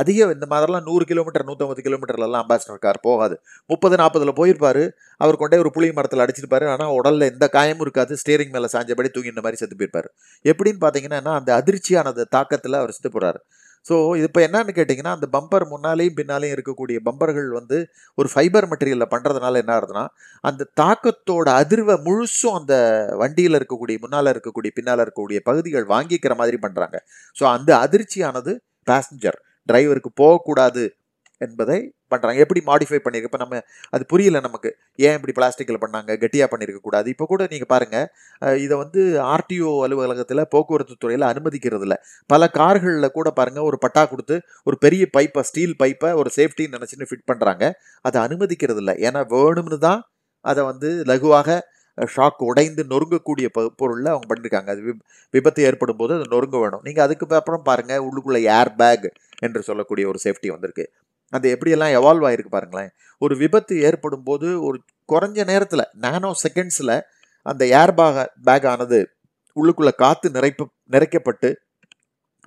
அதிக 0.00 0.28
இந்த 0.36 0.46
மாதிரிலாம் 0.52 0.86
நூறு 0.88 1.04
கிலோமீட்டர் 1.10 1.46
நூற்றம்பது 1.48 1.82
கிலோமீட்டர்லலாம் 1.86 2.42
அம்பாசிடர் 2.44 2.82
கார் 2.86 3.00
போகாது. 3.08 3.36
முப்பது 3.72 3.96
நாற்பதில் 4.02 4.36
போயிருப்பாரு. 4.40 4.84
அவர் 5.20 5.40
கொண்டே 5.42 5.58
ஒரு 5.64 5.72
புளி 5.76 5.90
மரத்தில் 5.98 6.24
அடிச்சிருப்பார். 6.24 6.66
ஆனால் 6.74 6.94
உடலில் 6.98 7.30
எந்த 7.32 7.48
காயமும் 7.56 7.84
இருக்காது. 7.86 8.14
ஸ்டேரிங் 8.22 8.54
மேலே 8.56 8.70
சாஞ்சபடி 8.74 9.10
தூங்கின 9.16 9.44
மாதிரி 9.46 9.60
செத்து 9.62 9.78
போயிருப்பாரு. 9.80 10.10
எப்படின்னு 10.44 10.82
பார்த்தீங்கன்னா 10.86 11.34
அந்த 11.40 11.52
அதிர்ச்சியானது 11.60 12.24
தாக்கத்தில் 12.36 12.80
அவர் 12.82 12.96
செத்து 12.98 13.12
போகிறார் 13.16 13.40
ஸோ 13.86 13.94
இது 14.16 14.26
இப்போ 14.28 14.40
என்னன்னு 14.40 14.72
கேட்டிங்கன்னா 14.76 15.12
அந்த 15.12 15.26
பம்பர் 15.32 15.64
முன்னாலேயும் 15.70 16.16
பின்னாலேயும் 16.18 16.54
இருக்கக்கூடிய 16.56 16.98
பம்பர்கள் 17.04 17.48
வந்து 17.50 17.78
ஒரு 18.18 18.28
ஃபைபர் 18.28 18.68
மெட்டீரியலில் 18.68 19.10
பண்ணுறதுனால 19.10 19.60
என்ன 19.62 19.72
ஆகுதுன்னா 19.74 20.04
அந்த 20.44 20.68
தாக்கத்தோட 20.80 21.48
அதிர்வை 21.60 21.96
முழுசும் 22.04 22.56
அந்த 22.56 22.74
வண்டியில் 23.14 23.58
இருக்கக்கூடிய 23.60 23.98
முன்னால் 23.98 24.32
இருக்கக்கூடிய 24.32 24.72
பின்னால் 24.74 25.02
இருக்கக்கூடிய 25.02 25.40
பகுதிகள் 25.42 25.86
வாங்கிக்கிற 25.86 26.34
மாதிரி 26.36 26.58
பண்ணுறாங்க 26.62 26.98
ஸோ 27.36 27.46
அந்த 27.52 27.72
அதிர்ச்சியானது 27.78 28.54
பேசஞ்சர் 28.86 29.40
டிரைவருக்கு 29.68 30.12
போகக்கூடாது 30.14 30.84
என்பதை 31.46 31.76
பண்ணுறாங்க 32.12 32.40
எப்படி 32.44 32.60
மாடிஃபை 32.70 32.98
பண்ணியிருக்கு 33.04 33.30
இப்போ 33.30 33.40
நம்ம 33.42 33.60
அது 33.94 34.02
புரியல 34.12 34.40
நமக்கு. 34.46 34.70
ஏன் 35.06 35.16
இப்படி 35.18 35.34
பிளாஸ்டிக்கில் 35.38 35.80
பண்ணாங்க? 35.84 36.10
கெட்டியாக 36.22 36.48
பண்ணியிருக்கக்கூடாது 36.52 37.08
இப்போ 37.14 37.26
கூட 37.32 37.42
நீங்கள் 37.52 37.70
பாருங்கள் 37.74 38.06
இதை 38.64 38.76
வந்து 38.82 39.02
ஆர்டிஓ 39.34 39.72
அலுவலகத்தில் 39.86 40.44
போக்குவரத்து 40.54 40.96
துறையில் 41.04 41.26
அனுமதிக்கிறது 41.32 41.86
இல்லை. 41.88 41.98
பல 42.34 42.48
கார்களில் 42.58 43.14
கூட 43.18 43.30
பாருங்கள் 43.40 43.68
ஒரு 43.70 43.78
பட்டா 43.84 44.04
கொடுத்து 44.12 44.38
ஒரு 44.70 44.78
பெரிய 44.86 45.04
பைப்பை 45.16 45.44
ஸ்டீல் 45.50 45.76
பைப்பை 45.82 46.10
ஒரு 46.22 46.32
சேஃப்டின்னு 46.38 46.76
நினச்சின்னு 46.78 47.10
ஃபிட் 47.10 47.28
பண்ணுறாங்க 47.32 47.64
அதை 48.08 48.18
அனுமதிக்கிறது 48.26 48.82
இல்லை. 48.84 48.96
ஏன்னா 49.08 49.22
வேணும்னு 49.36 49.78
தான் 49.88 50.02
அதை 50.44 50.62
வந்து 50.72 50.90
லகுவாக 51.12 51.58
ஷாக் 51.98 52.42
உடைந்து 52.50 52.82
நொறுங்கக்கூடிய 52.90 53.46
பொ 53.56 53.62
பொருளில் 53.80 54.10
அவங்க 54.12 54.26
பண்ணியிருக்காங்க 54.30 54.70
அது 54.74 54.82
விப் 54.86 55.02
விபத்து 55.34 55.60
ஏற்படும் 55.68 55.98
போது 56.00 56.12
அது 56.18 56.26
நொறுங்க 56.34 56.56
வேணும். 56.62 56.82
நீங்கள் 56.86 57.04
அதுக்கு 57.06 57.26
அப்புறம் 57.40 57.66
பாருங்கள் 57.68 58.04
உள்ளுக்குள்ளே 58.06 58.40
ஏர் 58.58 58.70
பேக் 58.80 59.06
என்று 59.46 59.60
சொல்லக்கூடிய 59.68 60.04
ஒரு 60.12 60.18
சேஃப்டி 60.24 60.48
வந்திருக்கு. 60.54 60.84
அது 61.32 61.46
எப்படியெல்லாம் 61.54 61.94
எவால்வ் 61.98 62.26
ஆகிருக்கு 62.28 62.50
பாருங்களேன். 62.50 62.90
ஒரு 63.22 63.34
விபத்து 63.36 63.74
ஏற்படும் 63.80 64.22
போது 64.22 64.48
ஒரு 64.62 64.78
குறைஞ்ச 65.12 65.44
நேரத்தில் 65.46 65.90
நானோ 66.04 66.30
செகண்ட்ஸில் 66.44 66.94
அந்த 67.46 67.62
ஏர் 67.80 67.94
பேக் 67.94 68.20
பேக் 68.44 68.66
ஆனது 68.66 68.98
உள்ளுக்குள்ளே 69.56 69.92
காற்று 69.96 70.28
நிறைப்பு 70.30 70.64
நிறைக்கப்பட்டு 70.90 71.48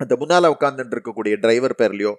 அந்த 0.00 0.16
முன்னால் 0.16 0.54
உட்காந்துட்டு 0.54 0.94
இருக்கக்கூடிய 0.96 1.34
டிரைவர் 1.40 1.74
பேர்லையோ 1.78 2.12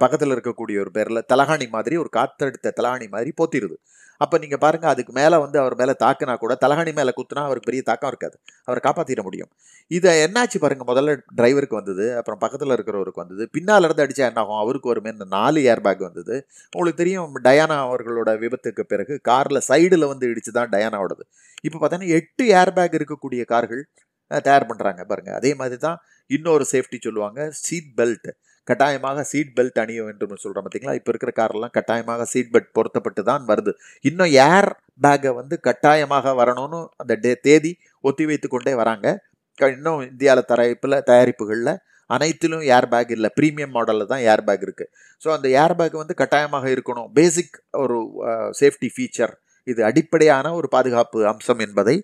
பக்கத்தில் 0.00 0.32
இருக்கக்கூடிய 0.32 0.76
ஒரு 0.78 0.90
பேரில் 0.90 1.26
தலகாணி 1.32 1.66
மாதிரி 1.68 1.94
ஒரு 1.96 2.10
காத்தெடுத்த 2.16 2.72
தலகாணி 2.80 3.06
மாதிரி 3.08 3.30
போத்திடுது 3.40 3.76
அப்போ 4.22 4.36
நீங்கள் 4.42 4.60
பாருங்கள் 4.64 4.90
அதுக்கு 4.92 5.12
மேலே 5.18 5.36
வந்து 5.44 5.58
அவர் 5.62 5.74
மேலே 5.80 5.94
தாக்குனா 6.02 6.34
கூட 6.42 6.52
தலகாணி 6.64 6.92
மேலே 6.98 7.12
குத்துனா 7.18 7.42
அவருக்கு 7.48 7.68
பெரிய 7.70 7.82
தாக்கம் 7.90 8.10
இருக்காது. 8.12 8.36
அவரை 8.68 8.80
காப்பாற்றிட 8.86 9.22
முடியும். 9.28 9.50
இதை 9.90 10.10
என்னாச்சு 10.24 10.58
பாருங்கள் 10.64 10.88
முதல்ல 10.90 11.14
டிரைவருக்கு 11.38 11.78
வந்தது 11.80 12.06
அப்புறம் 12.18 12.40
பக்கத்தில் 12.44 12.74
இருக்கிறவருக்கு 12.76 13.22
வந்தது 13.24 13.44
பின்னால் 13.56 13.86
இருந்து 13.88 14.04
அடித்தா 14.04 14.24
என்ன 14.30 14.42
ஆகும்? 14.44 14.60
அவருக்கு 14.64 14.90
ஒரு 14.92 15.02
இந்த 15.14 15.26
நாலு 15.36 15.60
ஏர் 15.72 15.84
பேக் 15.86 16.04
வந்தது. 16.08 16.36
உங்களுக்கு 16.72 17.00
தெரியும் 17.02 17.40
டயானா 17.48 17.78
அவர்களோட 17.88 18.30
விபத்துக்கு 18.44 18.84
பிறகு 18.92 19.16
காரில் 19.30 19.66
சைடில் 19.70 20.10
வந்து 20.12 20.30
இடிச்சு 20.32 20.52
தான் 20.58 20.72
டயானாவோடது 20.76 21.24
இப்போ 21.64 21.78
பார்த்தோன்னா 21.80 22.08
எட்டு 22.18 22.44
ஏர் 22.60 22.74
பேக் 22.78 22.96
இருக்கக்கூடிய 23.00 23.42
கார்கள் 23.54 23.82
தயார் 24.30 24.68
பண்ணுறாங்க 24.70 25.02
பாருங்கள் 25.10 25.36
அதே 25.38 25.50
மாதிரி 25.60 25.76
தான் 25.86 25.98
இன்னொரு 26.30 26.64
சேஃப்டி 26.72 26.98
சொல்லுவாங்க 27.06 27.40
சீட் 27.64 27.90
பெல்ட் 27.98 28.28
கட்டாயமாக 28.68 29.24
சீட் 29.30 29.52
பெல்ட் 29.56 29.78
அணிய 29.82 30.00
வேண்டும் 30.08 30.40
சொல்கிறோம் 30.42 30.64
பார்த்தீங்களா 30.64 30.94
இப்போ 30.98 31.10
இருக்கிற 31.12 31.32
காரெல்லாம் 31.40 31.74
கட்டாயமாக 31.76 32.26
சீட் 32.32 32.52
பெல்ட் 32.54 32.72
பொருத்தப்பட்டு 32.78 33.22
தான் 33.30 33.44
வருது. 33.50 33.72
இன்னும் 34.08 34.32
ஏர் 34.48 34.70
பேக்கை 35.04 35.32
வந்து 35.40 35.54
கட்டாயமாக 35.68 36.34
வரணும்னு 36.40 36.80
அந்த 37.02 37.14
டே 37.24 37.32
தேதி 37.46 37.72
ஒத்தி 38.08 38.24
வைத்து 38.30 38.48
கொண்டே 38.54 38.74
வராங்க. 38.82 39.06
இன்னும் 39.58 40.00
இந்தியாவில் 40.10 40.48
தயாரிப்பில் 40.52 41.02
தயாரிப்புகளில் 41.10 41.74
அனைத்திலும் 42.14 42.64
ஏர் 42.76 42.88
பேக் 42.92 43.12
இல்லை. 43.16 43.28
ப்ரீமியம் 43.38 43.74
மாடலில் 43.76 44.10
தான் 44.12 44.22
ஏர் 44.30 44.44
பேக் 44.48 44.64
இருக்குது 44.66 44.90
ஸோ 45.22 45.28
அந்த 45.36 45.46
ஏர் 45.60 45.76
பேக் 45.80 46.00
வந்து 46.02 46.14
கட்டாயமாக 46.22 46.66
இருக்கணும். 46.74 47.08
பேசிக் 47.18 47.56
ஒரு 47.82 47.96
சேஃப்டி 48.60 48.88
ஃபீச்சர் 48.94 49.34
இது 49.66 49.80
அடிப்படையான 49.88 50.46
ஒரு 50.58 50.68
பாதுகாப்பு 50.74 51.18
அம்சம் 51.32 51.60
என்பதை 51.66 51.96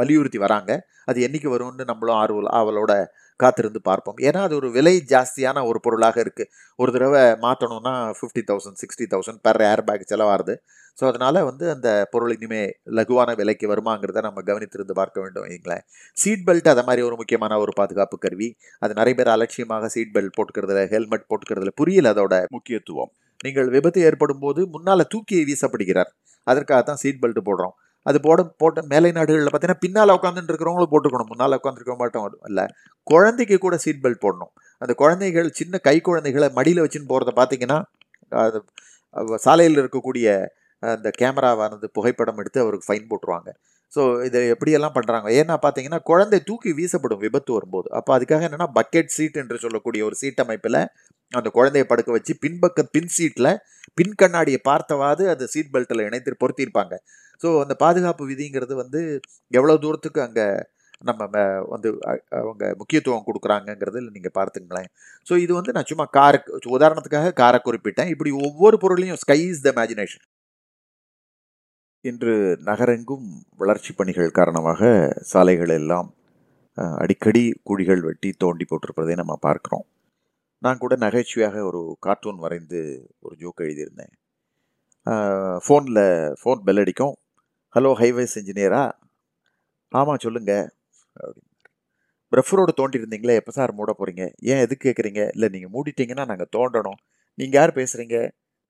வலியுறுத்தி 0.00 0.38
வராங்க. 0.46 0.70
அது 1.10 1.18
என்றைக்கு 1.26 1.48
வரும்னு 1.54 1.84
நம்மளும் 1.90 2.18
ஆர்வல் 2.22 2.50
அவளோட 2.58 2.92
காத்திருந்து 3.40 3.80
பார்ப்போம். 3.88 4.18
ஏன்னா 4.28 4.40
அது 4.46 4.54
ஒரு 4.60 4.68
விலை 4.74 4.92
ஜாஸ்தியான 5.12 5.62
ஒரு 5.68 5.78
பொருளாக 5.84 6.16
இருக்குது 6.24 6.50
ஒரு 6.82 6.90
தடவை 6.96 7.22
மாற்றணும்னா 7.44 7.94
fifty 8.18 8.42
thousand 8.50 8.78
sixty 8.82 9.06
thousand 9.14 9.40
per 9.46 9.62
air 9.70 9.82
bag 9.88 10.10
செலவாகுது. 10.12 10.54
ஸோ 10.98 11.04
அதனால் 11.10 11.38
வந்து 11.48 11.64
அந்த 11.74 11.88
பொருள் 12.12 12.32
இனிமேல் 12.36 12.72
லகுவான 12.98 13.34
விலைக்கு 13.40 13.66
வருமாங்கிறத 13.72 14.22
நம்ம 14.26 14.42
கவனித்திருந்து 14.48 14.94
பார்க்க 15.00 15.24
வேண்டும் 15.24 15.44
வைங்களேன் 15.46 15.84
சீட் 16.22 16.44
பெல்ட் 16.48 16.68
அதை 16.72 16.82
மாதிரி 16.88 17.02
ஒரு 17.08 17.16
முக்கியமான 17.20 17.58
ஒரு 17.64 17.72
பாதுகாப்பு 17.80 18.16
கருவி. 18.24 18.48
அது 18.84 18.98
நிறைய 19.00 19.14
பேர் 19.20 19.32
அலட்சியமாக 19.34 19.90
சீட் 19.94 20.14
பெல்ட் 20.16 20.36
போட்டுக்கிறதுல 20.38 20.82
ஹெல்மெட் 20.94 21.28
போட்டுக்கிறதுல 21.30 21.72
புரியல 21.80 22.12
அதோட 22.14 22.36
முக்கியத்துவம். 22.56 23.12
நீங்கள் 23.44 23.70
விபத்து 23.76 24.00
ஏற்படும் 24.08 24.42
போது 24.44 24.60
முன்னால் 24.74 25.10
தூக்கி 25.14 25.38
வீசப்படுகிறார். 25.50 26.10
அதற்காக 26.46 26.80
தான் 26.90 27.00
சீட் 27.04 27.22
பெல்ட் 27.22 27.40
போடுறோம். 27.48 27.74
அது 28.06 28.18
போட 28.26 28.40
போட்ட 28.62 28.82
மேலை 28.92 29.10
நாடுகளில் 29.18 29.50
பார்த்தீங்கன்னா 29.52 29.82
பின்னால் 29.84 30.14
உட்காந்துட்டு 30.18 30.50
இருக்கிறவங்களும் 30.52 30.92
போட்டுக்கணும். 30.92 31.30
முன்னால் 31.32 31.56
உட்காந்துருக்க 31.60 31.94
மாட்டோம். 32.02 32.26
இல்லை 32.50 32.64
குழந்தைக்கு 33.06 33.56
கூட 33.64 33.76
சீட் 33.84 34.02
பெல்ட் 34.04 34.22
போடணும். 34.24 34.52
அந்த 34.82 34.92
குழந்தைகள் 35.02 35.48
சின்ன 35.60 35.78
கை 35.88 35.96
குழந்தைகளை 36.08 36.48
மடியில் 36.58 36.82
வச்சுன்னு 36.84 37.10
போகிறத 37.12 37.32
பார்த்தீங்கன்னா 37.40 37.78
அது 38.44 38.58
சாலையில் 39.46 39.80
இருக்கக்கூடிய 39.82 40.26
அந்த 40.82 41.08
கேமராவானது 41.20 41.86
புகைப்படம் 41.96 42.38
எடுத்து 42.42 42.58
அவருக்கு 42.64 42.88
ஃபைன் 42.88 43.08
போட்டுருவாங்க. 43.10 43.50
ஸோ 43.92 44.02
இதை 44.28 44.40
எப்படியெல்லாம் 44.54 44.94
பண்ணுறாங்க 44.96 45.28
ஏன்னா 45.40 45.54
பார்த்தீங்கன்னா 45.64 46.00
குழந்தை 46.10 46.38
தூக்கி 46.48 46.70
வீசப்படும் 46.78 47.22
விபத்து 47.24 47.50
வரும்போது. 47.56 47.88
அப்போ 47.98 48.10
அதுக்காக 48.16 48.46
என்னென்னா 48.48 48.68
பக்கெட் 48.78 49.14
சீட் 49.16 49.40
என்று 49.42 49.56
சொல்லக்கூடிய 49.64 50.02
ஒரு 50.08 50.16
சீட் 50.20 50.42
அமைப்பில் 50.44 50.80
அந்த 51.38 51.48
குழந்தையை 51.56 51.86
படுக்க 51.90 52.10
வச்சு 52.16 52.32
பின்பக்க 52.44 52.82
பின் 52.94 53.12
சீட்டில் 53.16 53.52
பின் 53.98 54.14
கண்ணாடியை 54.20 54.60
பார்த்தவாது 54.70 55.22
அந்த 55.32 55.44
சீட் 55.52 55.72
பெல்ட்டில் 55.74 56.06
இணைத்து 56.08 56.40
பொருத்தியிருப்பாங்க. 56.42 56.94
ஸோ 57.42 57.48
அந்த 57.64 57.74
பாதுகாப்பு 57.84 58.24
விதிங்கிறது 58.30 58.74
வந்து 58.82 59.00
எவ்வளோ 59.58 59.76
தூரத்துக்கு 59.84 60.20
அங்கே 60.26 60.46
நம்ம 61.08 61.42
வந்து 61.74 61.88
அவங்க 62.40 62.64
முக்கியத்துவம் 62.80 63.26
கொடுக்குறாங்கங்கிறது 63.28 64.00
நீங்கள் 64.16 64.36
பார்த்துங்களேன். 64.38 64.88
ஸோ 65.26 65.32
இது 65.44 65.52
வந்து 65.58 65.74
நான் 65.76 65.88
சும்மா 65.90 66.06
காரை 66.18 66.40
உதாரணத்துக்காக 66.76 67.32
காரை 67.42 67.60
குறிப்பிட்டேன். 67.68 68.10
இப்படி 68.14 68.32
ஒவ்வொரு 68.46 68.78
பொருளையும் 68.82 69.20
ஸ்கை 69.24 69.40
இஸ் 69.52 69.64
த 69.66 69.72
இமேஜினேஷன் 69.76 70.24
இன்று 72.04 72.34
நகரெங்கும் 72.68 73.24
வளர்ச்சி 73.62 73.92
பணிகள் 73.96 74.36
காரணமாக 74.38 74.90
சாலைகள் 75.30 75.72
எல்லாம் 75.78 76.08
அடிக்கடி 77.02 77.42
குழிகள் 77.68 78.02
வெட்டி 78.06 78.30
தோண்டி 78.42 78.64
போட்டிருப்பதை 78.68 79.14
நம்ம 79.20 79.34
பார்க்குறோம். 79.46 79.84
நான் 80.64 80.80
கூட 80.82 80.94
நகைச்சுவையாக 81.04 81.56
ஒரு 81.68 81.80
கார்ட்டூன் 82.06 82.40
வரைந்து 82.44 82.80
ஒரு 83.24 83.34
ஜோக் 83.42 83.62
எழுதியிருந்தேன். 83.66 84.12
ஃபோனில் 85.66 86.02
ஃபோன் 86.40 86.60
பெல் 86.66 86.80
அடிக்கும். 86.82 87.14
ஹலோ 87.74 87.90
ஹைவேஸ் 88.00 88.36
இன்ஜினியரா 88.40 88.82
ஆமாம் 89.92 90.22
சொல்லுங்கள் 90.24 90.66
அப்படின்னு 91.16 91.48
பிரஃபரோடு 92.32 92.72
தோண்டியிருந்தீங்களே 92.80 93.38
எப்போ 93.40 93.52
சார் 93.56 93.72
மூட 93.78 93.90
போகிறீங்க 94.00 94.24
ஏன் 94.50 94.60
எதுக்கு 94.64 94.84
கேட்குறீங்க 94.86 95.22
இல்லை 95.34 95.48
நீங்கள் 95.54 95.72
மூடிட்டீங்கன்னா 95.76 96.24
நாங்கள் 96.30 96.50
தோண்டணும். 96.56 96.98
நீங்கள் 97.38 97.58
யார் 97.60 97.72
பேசுகிறீங்க 97.78 98.16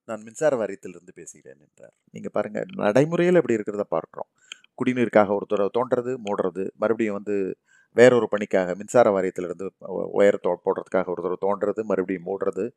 நான் 0.09 0.22
மின்சார 0.26 0.53
வாரியத்திலிருந்து 0.61 1.12
பேசுகிறேன் 1.20 1.59
என்றார். 1.64 1.94
நீங்கள் 2.14 2.35
பாருங்கள் 2.37 2.68
நடைமுறையில் 2.83 3.40
இப்படி 3.40 3.59
இருக்கிறத 3.59 3.85
பார்க்குறோம். 3.96 4.31
குடிநீருக்காக 4.79 5.35
ஒருத்தரை 5.38 5.66
தோன்றது 5.76 5.76
தோண்டுறது 5.79 6.12
மூடுறது 6.26 6.64
மறுபடியும் 6.83 7.18
வந்து 7.18 7.37
வேறொரு 7.92 8.29
பணிக்காக 8.29 8.74
மின்சார 8.74 9.20
வாரியத்திலிருந்து 9.20 9.68
ஒ- 9.79 10.22
தோ 10.22 10.55
போடுறதுக்காக 10.64 11.05
ஒருத்தர் 11.07 11.37
தடவை 11.37 11.37
தோண்டுறது 11.40 11.83
மறுபடியும் 11.83 12.26
மூடுறது. 12.26 12.70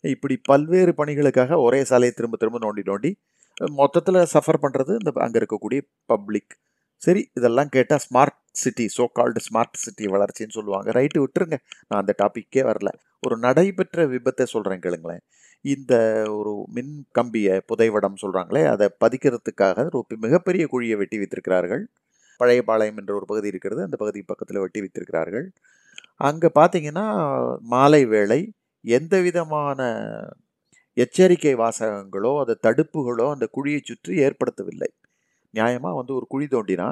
இப்படி 0.00 0.40
பல்வேறு 0.42 0.94
பணிகளுக்காக 0.96 1.56
ஒரே 1.56 1.84
சாலையை 1.84 2.14
திரும்ப 2.16 2.36
திரும்ப 2.36 2.58
நோண்டி 2.58 2.78
நோண்டி 2.78 3.14
மொத்தத்தில் 3.72 4.14
சஃபர் 4.14 4.62
பண்ணுறது 4.62 4.88
இந்த 4.88 5.10
அங்கே 5.14 5.38
இருக்கக்கூடிய 5.38 5.80
பப்ளிக். 6.06 6.56
சரி 6.96 7.30
இதெல்லாம் 7.34 7.68
கேட்டால் 7.68 7.98
smart 8.10 8.38
city 8.52 8.88
so 8.96 9.06
called 9.12 9.40
smart 9.52 9.72
city 9.72 10.04
வளர்ச்சின்னு 10.04 10.48
சொல்லுவாங்க. 10.48 10.90
ரைட்டு 10.90 11.18
விட்டுருங்க. 11.18 11.56
நான் 11.88 12.00
அந்த 12.00 12.14
டாப்பிக்கே 12.22 12.56
வரல. 12.56 12.88
ஒரு 13.20 13.36
நடைபெற்ற 13.36 14.06
விபத்தை 14.06 14.42
சொல்கிறேன் 14.42 14.78
கேளுங்களேன். 14.78 15.20
இந்த 15.60 16.24
ஒரு 16.28 16.64
மின் 16.72 17.06
கம்பியை 17.12 17.60
புதைவடம் 17.66 18.14
சொல்கிறாங்களே 18.22 18.66
அதை 18.66 18.88
பதிக்கிறதுக்காக 19.04 19.78
ஒரு 19.90 20.04
மிகப்பெரிய 20.20 20.68
குழியை 20.72 20.96
வெட்டி 20.96 21.16
வைத்திருக்கிறார்கள். 21.16 21.88
பழைய 22.40 22.60
பாளையம் 22.70 22.98
என்ற 23.02 23.12
ஒரு 23.18 23.26
பகுதி 23.30 23.48
இருக்கிறது. 23.52 23.80
அந்த 23.86 23.96
பகுதி 24.02 24.20
பக்கத்தில் 24.32 24.62
வெட்டி 24.64 24.80
வைத்திருக்கிறார்கள். 24.84 25.46
அங்கே 26.28 26.48
பார்த்தீங்கன்னா 26.58 27.06
மாலை 27.74 28.02
வேளை 28.14 28.40
எந்த 28.84 29.14
விதமான 29.26 29.80
எச்சரிக்கை 30.96 31.54
வாசகங்களோ 31.62 32.30
அந்த 32.42 32.54
தடுப்புகளோ 32.66 33.26
அந்த 33.34 33.46
குழியை 33.56 33.80
சுற்றி 33.90 34.14
ஏற்படுத்தவில்லை. 34.26 34.90
நியாயமாக 35.54 35.98
வந்து 36.00 36.12
ஒரு 36.18 36.26
குழி 36.32 36.46
தோண்டினா 36.54 36.88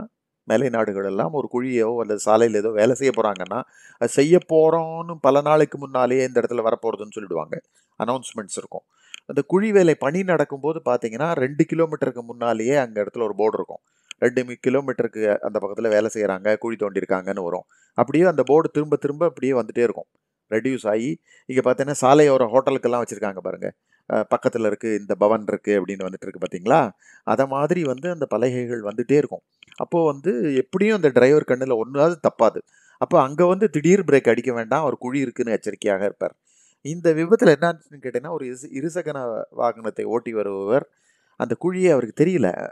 மேலை 0.49 0.69
நாடுகள் 0.75 1.07
எல்லாம் 1.11 1.37
ஒரு 1.39 1.49
குழியோ 1.55 1.91
அல்லது 2.03 2.21
சாலையில் 2.27 2.59
ஏதோ 2.61 2.71
வேலை 2.79 2.95
செய்ய 3.01 3.13
போகிறாங்கன்னா 3.19 3.61
அது 4.01 4.11
செய்ய 4.19 4.35
போகிறோன்னு 4.53 5.15
பல 5.27 5.41
நாளைக்கு 5.49 5.77
முன்னாலேயே 5.85 6.25
இந்த 6.29 6.37
இடத்துல 6.43 6.65
வரப்போகிறதுன்னு 6.67 7.17
சொல்லிடுவாங்க. 7.17 7.57
அனௌன்ஸ்மெண்ட்ஸ் 8.01 8.59
இருக்கும். 8.63 8.85
அந்த 9.31 9.41
குழி 9.53 9.69
வேலை 9.77 9.95
பணி 10.05 10.21
நடக்கும்போது 10.33 10.79
பார்த்தீங்கன்னா 10.89 11.29
ரெண்டு 11.45 11.65
கிலோமீட்டருக்கு 11.71 12.23
முன்னாலேயே 12.31 12.77
அங்கே 12.85 12.99
இடத்துல 13.05 13.27
ஒரு 13.29 13.37
போர்டு 13.41 13.59
இருக்கும். 13.61 13.83
ரெண்டு 14.19 14.43
மி- 14.43 14.61
கிலோமீட்டருக்கு 14.67 15.39
அந்த 15.39 15.59
பக்கத்தில் 15.59 15.89
வேலை 15.89 16.11
செய்கிறாங்க 16.15 16.57
குழி 16.57 16.77
தோண்டியிருக்காங்கன்னு 16.81 17.43
வரும். 17.43 17.65
அப்படியே 17.95 18.25
அந்த 18.25 18.43
போர்டு 18.43 18.69
திரும்ப 18.71 18.97
திரும்ப 18.97 19.27
அப்படியே 19.27 19.53
வந்துட்டே 19.53 19.83
இருக்கும். 19.83 20.07
ரெடியூஸ் 20.51 20.89
ஆகி 20.89 21.21
இங்கே 21.47 21.71
பார்த்தீங்கன்னா 21.71 21.95
சாலையோர 22.01 22.45
ஹோட்டலுக்கெல்லாம் 22.55 23.03
வச்சுருக்காங்க 23.05 23.39
பாருங்கள் 23.39 23.75
பக்கத்தில் 24.07 24.63
இருக்குது 24.63 24.99
இந்த 24.99 25.15
பவன் 25.15 25.45
இருக்குது 25.45 25.77
அப்படின்னு 25.79 26.07
வந்துட்டு 26.07 26.27
இருக்கு 26.27 26.41
பார்த்தீங்களா? 26.41 26.91
அதை 27.23 27.47
மாதிரி 27.47 27.83
வந்து 27.85 28.11
அந்த 28.11 28.27
பலகைகள் 28.27 28.81
வந்துகிட்டே 28.81 29.13
இருக்கும். 29.13 29.43
அப்போது 29.77 30.05
வந்து 30.05 30.55
எப்படியும் 30.55 30.97
அந்த 30.97 31.09
டிரைவர் 31.09 31.45
கண்ணில் 31.45 31.73
ஒன்றாவது 31.73 32.19
தப்பாது 32.29 32.61
அப்போ 32.99 33.23
அங்கே 33.23 33.45
வந்து 33.45 33.71
திடீர் 33.71 34.05
பிரேக் 34.05 34.29
அடிக்க 34.29 34.53
வேண்டாம் 34.53 34.85
ஒரு 34.85 34.99
குழி 34.99 35.21
இருக்குன்னு 35.21 35.53
எச்சரிக்கையாக 35.53 36.05
இருப்பார். 36.05 36.35
இந்த 36.81 37.13
விபத்தில் 37.13 37.55
என்னாச்சுன்னு 37.55 38.03
கேட்டீங்கன்னா 38.03 38.31
ஒரு 38.31 38.47
இரு 38.47 38.81
இருசக்கர 38.81 39.43
வாகனத்தை 39.57 40.05
ஓட்டி 40.05 40.33
வருபவர் 40.33 40.89
அந்த 41.37 41.57
குழியை 41.65 41.91
அவருக்கு 41.91 42.25
தெரியல. 42.25 42.71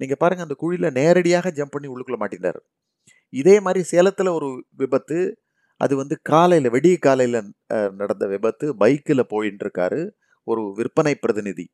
நீங்கள் 0.00 0.20
பாருங்கள் 0.22 0.46
அந்த 0.48 0.56
குழியில் 0.62 0.96
நேரடியாக 1.00 1.52
ஜம்ப் 1.58 1.74
பண்ணி 1.74 1.88
உள்ளுக்குள்ளே 1.92 2.20
மாட்டினார் 2.22 2.60
இதே 3.32 3.56
மாதிரி 3.66 3.80
சேலத்தில் 3.92 4.36
ஒரு 4.38 4.48
விபத்து 4.82 5.18
அது 5.80 5.94
வந்து 5.96 6.16
காலையில் 6.30 6.72
வெடிய 6.74 6.96
காலையில் 7.06 7.40
நடந்த 8.00 8.24
விபத்து 8.34 8.66
பைக்கில் 8.82 9.30
போயின்னு 9.32 9.64
இருக்காரு 9.64 10.00
ஒரு 10.46 10.62
விற்பனை 10.78 11.14
பிரதிநிதி. 11.14 11.66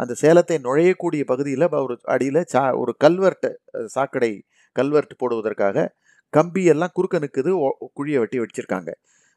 அந்த 0.00 0.12
சேலத்தை 0.22 0.56
நுழையக்கூடிய 0.66 1.22
பகுதியில் 1.24 1.66
ஒரு 1.86 1.94
அடியில் 2.14 2.40
சா 2.52 2.62
ஒரு 2.82 2.92
கல்வெர்ட்டு 3.04 3.50
சாக்கடை 3.86 4.32
கல்வெர்ட் 4.76 5.14
போடுவதற்காக 5.18 5.86
கம்பியெல்லாம் 6.32 6.94
குறுக்க 6.96 7.18
நிற்குது 7.18 7.52
குழியை 7.98 8.18
வெட்டி 8.22 8.38
வச்சிருக்காங்க 8.42 8.90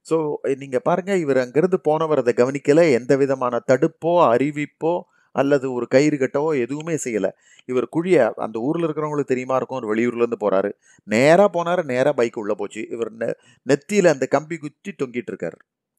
ஸோ 0.05 0.17
நீங்கள் 0.61 0.85
பாருங்கள் 0.87 1.21
இவர் 1.23 1.39
அங்கேருந்து 1.43 1.79
போனவர் 1.89 2.21
அதை 2.23 2.33
கவனிக்கலை. 2.37 2.85
எந்த 2.99 3.13
விதமான 3.23 3.61
தடுப்போ 3.71 4.13
அறிவிப்போ 4.33 4.93
அல்லது 5.35 5.67
ஒரு 5.73 5.85
கயிறு 5.87 6.17
கட்டவோ 6.17 6.49
எதுவுமே 6.63 6.95
செய்யலை. 7.05 7.31
இவர் 7.69 7.87
குழியை 7.95 8.23
அந்த 8.45 8.57
ஊரில் 8.67 8.85
இருக்கிறவங்களுக்கு 8.87 9.33
தெரியுமா 9.33 9.55
இருக்கும்? 9.59 9.79
ஒரு 9.81 9.89
வெளியூர்லேருந்து 9.91 10.41
போகிறாரு 10.43 10.71
நேராக 11.07 11.49
போனார் 11.57 11.83
நேராக 11.93 12.13
பைக் 12.21 12.39
உள்ளே 12.43 12.55
போச்சு. 12.61 12.83
இவர் 12.95 13.11
நெ 13.21 13.29
நெத்தியில் 13.65 14.13
அந்த 14.13 14.27
கம்பி 14.35 14.57
குத்தி 14.65 14.93
தொங்கிட்டு 15.01 15.31
இருக்கார். 15.33 15.57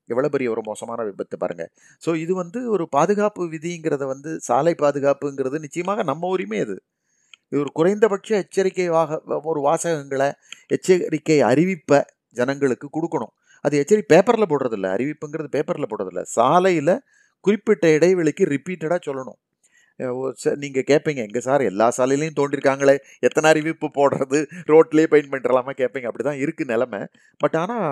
எவ்வளோ 0.08 0.28
பெரிய 0.34 0.48
ஒரு 0.54 0.62
மோசமான 0.68 1.00
விபத்து 1.08 1.36
பாருங்கள் 1.42 1.70
ஸோ 2.02 2.10
இது 2.22 2.32
வந்து 2.40 2.60
ஒரு 2.74 2.84
பாதுகாப்பு 2.96 3.42
விதிங்கிறத 3.54 4.04
வந்து 4.12 4.30
சாலை 4.48 4.74
பாதுகாப்புங்கிறது 4.82 5.58
நிச்சயமாக 5.66 6.02
நம்ம 6.10 6.28
உரிமை 6.34 6.58
அது. 6.66 6.76
இது 7.52 7.60
ஒரு 7.64 7.72
குறைந்தபட்ச 7.78 8.30
எச்சரிக்கை 8.42 8.86
வாக 8.96 9.18
ஒரு 9.52 9.60
வாசகங்களை 9.68 10.28
எச்சரிக்கை 10.76 11.38
அறிவிப்பை 11.50 12.00
ஜனங்களுக்கு 12.36 12.88
கொடுக்கணும். 12.96 13.32
அது 13.64 13.74
எச்சரி 13.82 14.02
பேப்பரில் 14.12 14.50
போடுறதில்ல. 14.52 14.86
அறிவிப்புங்கிறது 14.96 15.50
பேப்பரில் 15.56 15.90
போடுறதில்ல. 15.92 16.22
சாலையில் 16.38 16.94
குறிப்பிட்ட 17.46 17.86
இடைவெளிக்கு 17.96 18.44
ரிப்பீட்டடாக 18.54 19.00
சொல்லணும். 19.08 19.38
நீங்கள் 20.62 20.86
கேட்பீங்க 20.90 21.20
எங்கள் 21.28 21.44
சார் 21.48 21.62
எல்லா 21.70 21.86
சாலையிலையும் 21.96 22.38
தோண்டிருக்காங்களே 22.38 22.94
எத்தனை 23.26 23.48
அறிவிப்பு 23.52 23.88
போடுறது 23.98 24.38
ரோட்லேயே 24.72 25.10
பெயிண்ட் 25.12 25.30
பண்ணிடலாமா 25.32 25.72
கேட்பீங்க 25.80 26.08
அப்படி 26.10 26.24
தான் 26.28 26.40
இருக்குது 26.44 26.72
நிலமை. 26.72 27.00
பட் 27.42 27.56
ஆனால் 27.62 27.86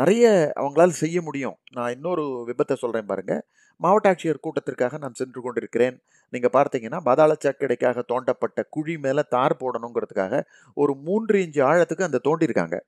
நிறைய 0.00 0.24
அவங்களால் 0.60 1.00
செய்ய 1.02 1.18
முடியும். 1.28 1.56
நான் 1.76 1.92
இன்னொரு 1.96 2.24
விபத்தை 2.48 2.74
சொல்கிறேன் 2.82 3.10
பாருங்கள் 3.10 3.42
மாவட்ட 3.80 4.10
ஆட்சியர் 4.12 4.42
கூட்டத்திற்காக 4.44 4.98
நான் 5.02 5.18
சென்று 5.20 5.40
கொண்டிருக்கிறேன். 5.44 5.96
நீங்கள் 6.32 6.54
பார்த்தீங்கன்னா 6.56 6.98
பாதாள 7.08 7.34
சாக்கடைக்காக 7.44 8.02
தோண்டப்பட்ட 8.12 8.62
குழி 8.76 8.94
மேலே 9.06 9.22
தார் 9.34 9.54
போடணுங்கிறதுக்காக 9.62 10.42
ஒரு 10.76 10.94
மூன்று 11.06 11.38
இன்ச்சு 11.44 11.62
ஆழத்துக்கு 11.70 12.08
அந்த 12.08 12.20
தோண்டியிருக்காங்க 12.26 12.78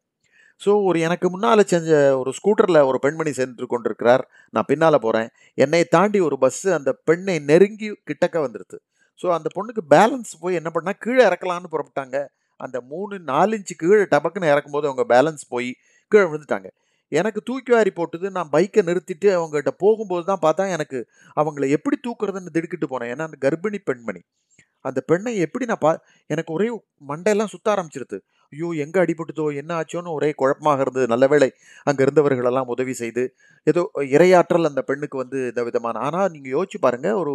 ஸோ 0.62 0.70
ஒரு 0.88 0.98
எனக்கு 1.06 1.26
முன்னால் 1.34 1.70
செஞ்ச 1.72 1.90
ஒரு 2.20 2.30
ஸ்கூட்டரில் 2.38 2.80
ஒரு 2.90 2.98
பெண்மணி 3.04 3.32
சென்று 3.40 3.66
கொண்டிருக்கிறார். 3.72 4.22
நான் 4.54 4.68
பின்னால் 4.70 5.02
போகிறேன் 5.06 5.28
என்னை 5.58 5.82
தாண்டி 5.96 6.18
ஒரு 6.28 6.36
பஸ்ஸு 6.44 6.68
அந்த 6.78 6.90
பெண்ணை 7.08 7.36
நெருங்கி 7.50 7.88
கிட்டக்க 8.10 8.36
வந்துடுது 8.46 8.78
ஸோ 9.20 9.28
அந்த 9.36 9.48
பொண்ணுக்கு 9.56 9.82
பேலன்ஸ் 9.94 10.32
போய் 10.42 10.58
என்ன 10.60 10.70
பண்ணால் 10.76 11.00
கீழே 11.04 11.22
இறக்கலான்னு 11.28 11.72
புறப்பட்டாங்க. 11.74 12.16
அந்த 12.60 12.76
மூணு 12.92 13.14
நாலு 13.30 13.56
இன்ச்சு 13.58 13.74
கீழே 13.82 14.04
டபக்குன்னு 14.14 14.52
இறக்கும்போது 14.54 14.88
அவங்க 14.90 15.04
பேலன்ஸ் 15.14 15.44
போய் 15.54 15.70
கீழே 16.12 16.24
விழுந்துட்டாங்க. 16.30 16.68
எனக்கு 17.12 17.40
தூக்கி 17.48 17.72
வாரி 17.74 17.90
போட்டுது 17.96 18.26
நான் 18.36 18.50
பைக்கை 18.54 18.82
நிறுத்திட்டு 18.88 19.28
அவங்ககிட்ட 19.38 19.72
போகும்போது 19.84 20.24
தான் 20.30 20.42
பார்த்தா 20.44 20.64
எனக்கு 20.76 20.98
அவங்கள 21.40 21.64
எப்படி 21.76 21.96
தூக்குறதுன்னு 22.06 22.54
திடுக்கிட்டு 22.56 22.86
போனேன். 22.92 23.10
ஏன்னா 23.14 23.26
அந்த 23.28 23.38
கர்ப்பிணி 23.46 23.80
பெண்மணி. 23.90 24.22
அந்த 24.84 25.00
பெண்ணை 25.10 25.32
எப்படி 25.46 25.64
நான் 25.70 25.82
பா 25.84 25.90
எனக்கு 26.30 26.52
ஒரே 26.56 26.68
மண்டையெல்லாம் 27.10 27.52
சுத்த 27.54 27.68
ஆரம்பிச்சிருது. 27.74 28.18
ஐயோ 28.52 28.68
எங்கே 28.84 28.98
அடிபட்டுதோ 29.02 29.44
என்ன 29.60 29.72
ஆச்சோன்னு 29.80 30.14
ஒரே 30.18 30.30
குழப்பமாக 30.40 30.84
இருந்தது. 30.84 31.06
நல்ல 31.12 31.24
வேளை 31.32 31.48
அங்கே 31.88 32.02
இருந்தவர்களெல்லாம் 32.06 32.70
உதவி 32.74 32.94
செய்து 33.02 33.22
ஏதோ 33.66 33.82
இரையாற்றல் 34.16 34.70
அந்த 34.70 34.82
பெண்ணுக்கு 34.90 35.16
வந்து 35.22 35.38
இந்த 35.50 35.62
விதமான. 35.68 35.94
ஆனால் 36.06 36.30
நீங்கள் 36.34 36.54
யோசிச்சு 36.56 36.80
பாருங்கள் 36.86 37.18
ஒரு 37.22 37.34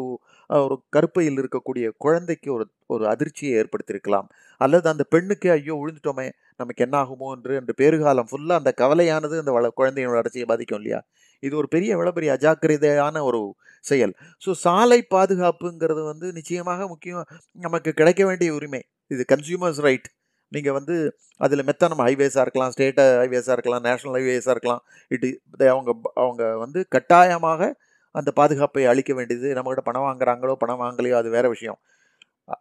ஒரு 0.49 0.75
கருப்பையில் 0.95 1.39
இருக்கக்கூடிய 1.41 1.85
குழந்தைக்கு 2.05 2.49
ஒரு 2.57 2.65
ஒரு 2.95 3.03
அதிர்ச்சியை 3.13 3.53
ஏற்படுத்தியிருக்கலாம். 3.61 4.27
அல்லது 4.61 4.87
அந்த 4.93 5.03
பெண்ணுக்கு 5.13 5.47
ஐயோ 5.55 5.75
விழுந்துட்டோமே 5.81 6.27
நமக்கு 6.61 6.83
என்ன 6.85 6.95
ஆகுமோ 7.03 7.29
என்று 7.37 7.53
அந்த 7.61 7.71
பேறுகாலம் 7.81 8.29
ஃபுல்லாக 8.31 8.61
அந்த 8.61 8.71
கவலையானது 8.81 9.35
அந்த 9.43 9.53
வள 9.57 9.71
குழந்தையோட 9.79 10.15
வளர்ச்சியை 10.19 10.47
பாதிக்கும் 10.51 10.79
இல்லையா? 10.81 10.99
இது 11.43 11.53
ஒரு 11.61 11.67
பெரிய 11.73 11.95
எவ்வளோ 11.95 12.13
பெரிய 12.17 12.29
அஜாக்கிரதையான 12.37 13.21
ஒரு 13.29 13.41
செயல். 13.83 14.13
ஸோ 14.43 14.51
சாலை 14.65 14.99
பாதுகாப்புங்கிறது 15.15 16.03
வந்து 16.11 16.29
நிச்சயமாக 16.37 16.87
முக்கியம். 16.93 17.25
நமக்கு 17.65 17.91
கிடைக்க 17.99 18.21
வேண்டிய 18.29 18.51
உரிமை. 18.59 18.81
இது 19.13 19.23
கன்சியூமர்ஸ் 19.33 19.81
ரைட் 19.87 20.07
நீங்கள் 20.47 20.73
வந்து 20.73 21.17
அதில் 21.37 21.63
மெத்தனம் 21.63 22.01
ஹைவேஸாக 22.01 22.41
இருக்கலாம் 22.41 22.71
ஸ்டேட் 22.71 22.99
ஹைவேஸாக 22.99 23.51
இருக்கலாம் 23.51 23.81
நேஷனல் 23.81 24.21
ஹைவேஸாக 24.21 24.49
இருக்கலாம். 24.49 24.83
இட்டு 25.07 25.41
அவங்க 25.69 25.99
அவங்க 26.13 26.57
வந்து 26.57 26.87
கட்டாயமாக 26.89 27.75
அந்த 28.11 28.31
பாதுகாப்பை 28.31 28.85
அளிக்க 28.85 29.13
வேண்டியது 29.13 29.53
நம்மக்கிட்ட 29.53 29.79
பணம் 29.79 30.01
வாங்குறாங்களோ 30.01 30.53
பணம் 30.53 30.81
வாங்கலையோ 30.81 31.11
அது 31.11 31.29
வேறு 31.29 31.49
விஷயம். 31.49 31.79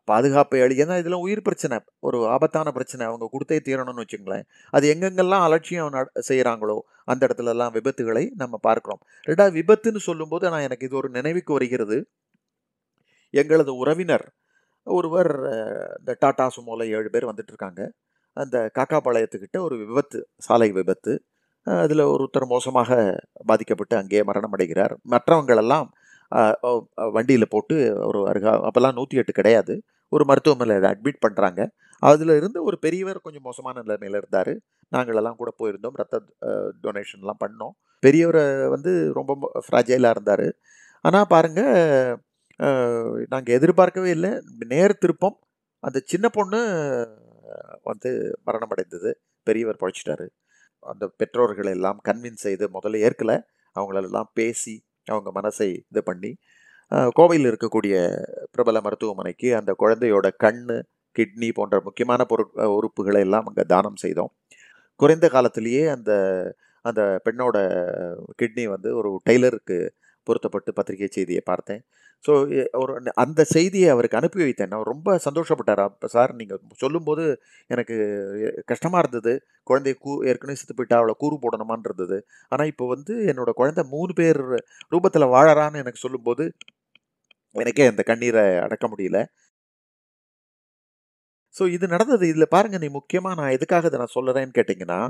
பாதுகாப்பை 0.05 0.61
அளி 0.61 0.64
ஏன்னா 0.64 0.99
இதெல்லாம் 0.99 1.20
உயிர் 1.20 1.43
பிரச்சனை 1.43 1.78
ஒரு 1.99 2.26
ஆபத்தான 2.26 2.70
பிரச்சனை. 2.70 3.07
அவங்க 3.07 3.30
கொடுத்தே 3.32 3.53
தீரணும்னு 3.53 4.03
வச்சுங்களேன் 4.03 4.43
அது 4.70 4.95
எங்கெங்கெல்லாம் 4.95 5.43
அலட்சியம் 5.43 5.89
நட- 5.89 6.12
செய்கிறாங்களோ 6.28 6.78
அந்த 7.05 7.26
இடத்துலலாம் 7.26 7.76
விபத்துகளை 7.76 8.30
நம்ம 8.37 8.61
பார்க்குறோம். 8.68 9.28
ரெண்டாவது 9.28 9.62
விபத்துன்னு 9.62 9.97
சொல்லும்போது 9.97 10.51
நான் 10.51 10.61
எனக்கு 10.61 10.87
இது 10.87 10.97
ஒரு 10.97 11.09
நினைவுக்கு 11.09 11.53
வருகிறது. 11.53 12.11
எங்களது 13.30 13.76
உறவினர் 13.76 14.32
ஒருவர் 14.97 15.32
இந்த 15.99 16.12
டாடா 16.22 16.47
சுமோவில் 16.57 16.93
ஏழு 16.97 17.09
பேர் 17.14 17.30
வந்துட்டுருக்காங்க 17.30 17.82
அந்த 18.37 18.57
காக்காபாளையத்துக்கிட்ட 18.78 19.59
ஒரு 19.66 19.74
விபத்து 19.82 20.18
சாலை 20.47 20.68
விபத்து. 20.78 21.12
அதில் 21.66 22.03
ஒருத்தர் 22.14 22.47
மோசமாக 22.55 22.91
பாதிக்கப்பட்டு 23.51 23.95
அங்கேயே 24.01 24.22
மரணம் 24.30 24.55
அடைகிறார் 24.57 24.95
மற்றவங்களெல்லாம் 25.14 25.87
வண்டியில் 27.16 27.53
போட்டு 27.55 27.76
ஒரு 28.09 28.20
அருகா 28.30 28.53
அப்போல்லாம் 28.68 28.97
நூற்றி 28.99 29.20
எட்டு 29.20 29.32
கிடையாது. 29.39 29.74
ஒரு 30.12 30.24
மருத்துவமனையில் 30.30 30.89
அட்மிட் 30.93 31.24
பண்ணுறாங்க 31.24 31.61
அதில் 32.03 32.32
இருந்து 32.41 32.59
ஒரு 32.68 32.76
பெரியவர் 32.84 33.24
கொஞ்சம் 33.26 33.47
மோசமான 33.49 33.82
நிலைமையில் 33.84 34.18
இருந்தார். 34.20 34.53
நாங்களெல்லாம் 34.93 35.39
கூட 35.41 35.51
போயிருந்தோம். 35.61 35.97
ரத்த 36.01 36.16
டொனேஷன்லாம் 36.84 37.43
பண்ணோம். 37.45 37.74
பெரியவரை 38.03 38.45
வந்து 38.74 38.93
ரொம்ப 39.18 39.32
ஃப்ராஜைலாக 39.66 40.14
இருந்தார். 40.16 40.47
ஆனால் 41.05 41.28
பாருங்கள் 41.34 41.72
நாங்கள் 43.32 43.57
எதிர்பார்க்கவே 43.59 44.11
இல்லை. 44.11 44.30
நேர் 44.72 45.00
திருப்பம். 45.02 45.36
அந்த 45.82 45.98
சின்ன 46.04 46.26
பொண்ணு 46.28 46.61
வந்து 47.82 48.11
மரணம் 48.44 48.72
அடைந்தது 48.74 49.11
பெரியவர் 49.46 49.80
பழைச்சிட்டாரு. 49.82 50.26
அந்த 50.82 51.04
பெற்றோர்கள் 51.20 51.70
எல்லாம் 51.76 51.98
கன்வின்ஸ் 52.09 52.44
செய்து 52.46 52.64
முதல்ல 52.76 53.02
ஏற்கலை. 53.07 53.36
அவங்களெல்லாம் 53.76 54.30
பேசி 54.32 54.74
அவங்க 55.07 55.30
மனசை 55.40 55.68
இது 55.92 56.02
பண்ணி 56.02 56.30
கோவையில் 57.18 57.48
இருக்கக்கூடிய 57.50 57.94
பிரபல 58.54 58.80
மருத்துவமனைக்கு 58.80 59.48
அந்த 59.57 59.70
குழந்தையோட 59.82 60.26
கண் 60.44 60.62
கிட்னி 61.16 61.48
போன்ற 61.54 61.76
முக்கியமான 61.84 62.22
பொருட் 62.24 62.54
உறுப்புகளை 62.76 63.20
எல்லாம் 63.26 63.46
அங்கே 63.46 63.64
தானம் 63.74 64.00
செய்தோம். 64.04 64.32
குறைந்த 65.00 65.26
காலத்திலேயே 65.28 65.82
அந்த 65.96 66.12
அந்த 66.84 67.02
பெண்ணோட 67.26 67.57
கிட்னி 68.40 68.64
வந்து 68.74 68.90
ஒரு 68.96 69.11
டெய்லருக்கு 69.28 69.78
பொருத்தப்பட்டு 70.26 70.70
பத்திரிகை 70.72 71.09
செய்தியை 71.11 71.42
பார்த்தேன். 71.44 71.82
ஸோ 72.27 72.33
ஒரு 72.83 72.93
அந்த 73.24 73.41
செய்தியை 73.55 73.89
அவருக்கு 73.95 74.18
அனுப்பி 74.20 74.41
வைத்தேன். 74.45 74.70
நான் 74.72 74.89
ரொம்ப 74.93 75.16
சந்தோஷப்பட்டார். 75.27 75.83
அப்போ 75.89 76.09
சார் 76.14 76.33
நீங்கள் 76.41 76.61
சொல்லும்போது 76.83 77.24
எனக்கு 77.74 77.97
கஷ்டமாக 78.72 79.03
இருந்தது. 79.05 79.35
குழந்தைய 79.70 79.97
கூ 80.05 80.12
ஏற்கனவே 80.31 80.59
செத்து 80.61 80.77
போயிட்டா 80.79 80.99
அவளை 81.01 81.14
கூறு 81.22 81.37
போடணுமான்னு 81.45 81.89
இருந்தது. 81.91 82.18
ஆனால் 82.53 82.70
இப்போ 82.72 82.87
வந்து 82.95 83.14
என்னோடய 83.33 83.59
குழந்தை 83.62 83.85
மூணு 83.95 84.14
பேர் 84.20 84.41
ரூபத்தில் 84.95 85.33
வாழறான்னு 85.37 85.83
எனக்கு 85.85 86.05
சொல்லும்போது 86.07 86.47
எனக்கே 87.57 87.87
அந்த 87.93 88.03
கண்ணீரை 88.11 88.45
அடக்க 88.66 88.87
முடியல. 88.93 89.18
ஸோ 91.55 91.64
இது 91.77 91.87
நடந்தது. 91.95 92.24
இதில் 92.33 92.53
பாருங்க 92.55 92.79
நீ 92.83 92.89
முக்கியமாக 92.99 93.39
நான் 93.41 93.55
எதுக்காக 93.57 93.89
இதை 93.91 93.99
நான் 94.03 94.16
சொல்லுறேன்னு 94.16 94.57
கேட்டிங்கன்னா 94.59 95.01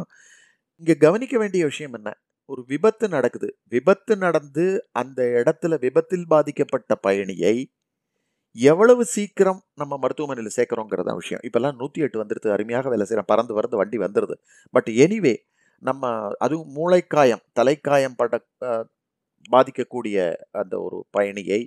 இங்கே 0.83 0.95
கவனிக்க 1.07 1.35
வேண்டிய 1.43 1.63
விஷயம் 1.71 1.97
என்ன? 1.99 2.11
ஒரு 2.49 2.63
விபத்து 2.67 3.07
நடக்குது. 3.09 3.49
விபத்து 3.69 4.15
நடந்து 4.17 4.65
அந்த 4.93 5.21
இடத்துல 5.41 5.75
விபத்தில் 5.81 6.27
பாதிக்கப்பட்ட 6.27 6.93
பயணியை 7.07 7.57
எவ்வளவு 8.57 9.03
சீக்கிரம் 9.05 9.61
நம்ம 9.75 9.95
மருத்துவமனையில் 9.97 10.55
சேர்க்குறோங்கிறத 10.57 11.15
விஷயம். 11.15 11.43
இப்போல்லாம் 11.47 11.77
நூற்றி 11.77 12.03
எட்டு 12.03 12.21
வந்துடுது 12.23 12.49
அருமையாக 12.51 12.89
வேலை 12.89 13.05
செய்கிறோம் 13.07 13.31
பறந்து 13.33 13.55
வரது 13.59 13.77
வண்டி 13.77 13.99
வந்துடுது 13.99 14.37
பட் 14.75 14.91
எனிவே 15.05 15.35
நம்ம 15.83 16.11
அதுவும் 16.39 16.71
மூளைக்காயம் 16.77 17.43
தலைக்காயம் 17.61 18.17
பட 18.17 18.35
பாதிக்கக்கூடிய 19.51 20.19
அந்த 20.61 20.75
ஒரு 20.81 20.99
பயணியை 21.19 21.61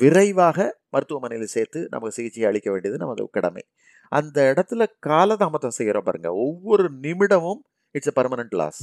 விரைவாக 0.00 0.58
மருத்துவமனையில் 0.94 1.54
சேர்த்து 1.54 1.80
நமக்கு 1.90 2.16
சிகிச்சை 2.16 2.44
அளிக்க 2.44 2.68
வேண்டியது 2.70 2.98
நமது 3.04 3.28
கடமை. 3.30 3.62
அந்த 4.12 4.38
இடத்துல 4.52 4.82
காலதாமதம் 5.08 5.76
செய்கிறோம் 5.78 6.06
பாருங்கள் 6.08 6.38
ஒவ்வொரு 6.46 6.86
நிமிடமும் 7.02 7.62
இட்ஸ் 7.94 8.10
எ 8.12 8.14
பர்மனன்ட் 8.20 8.56
லாஸ் 8.62 8.82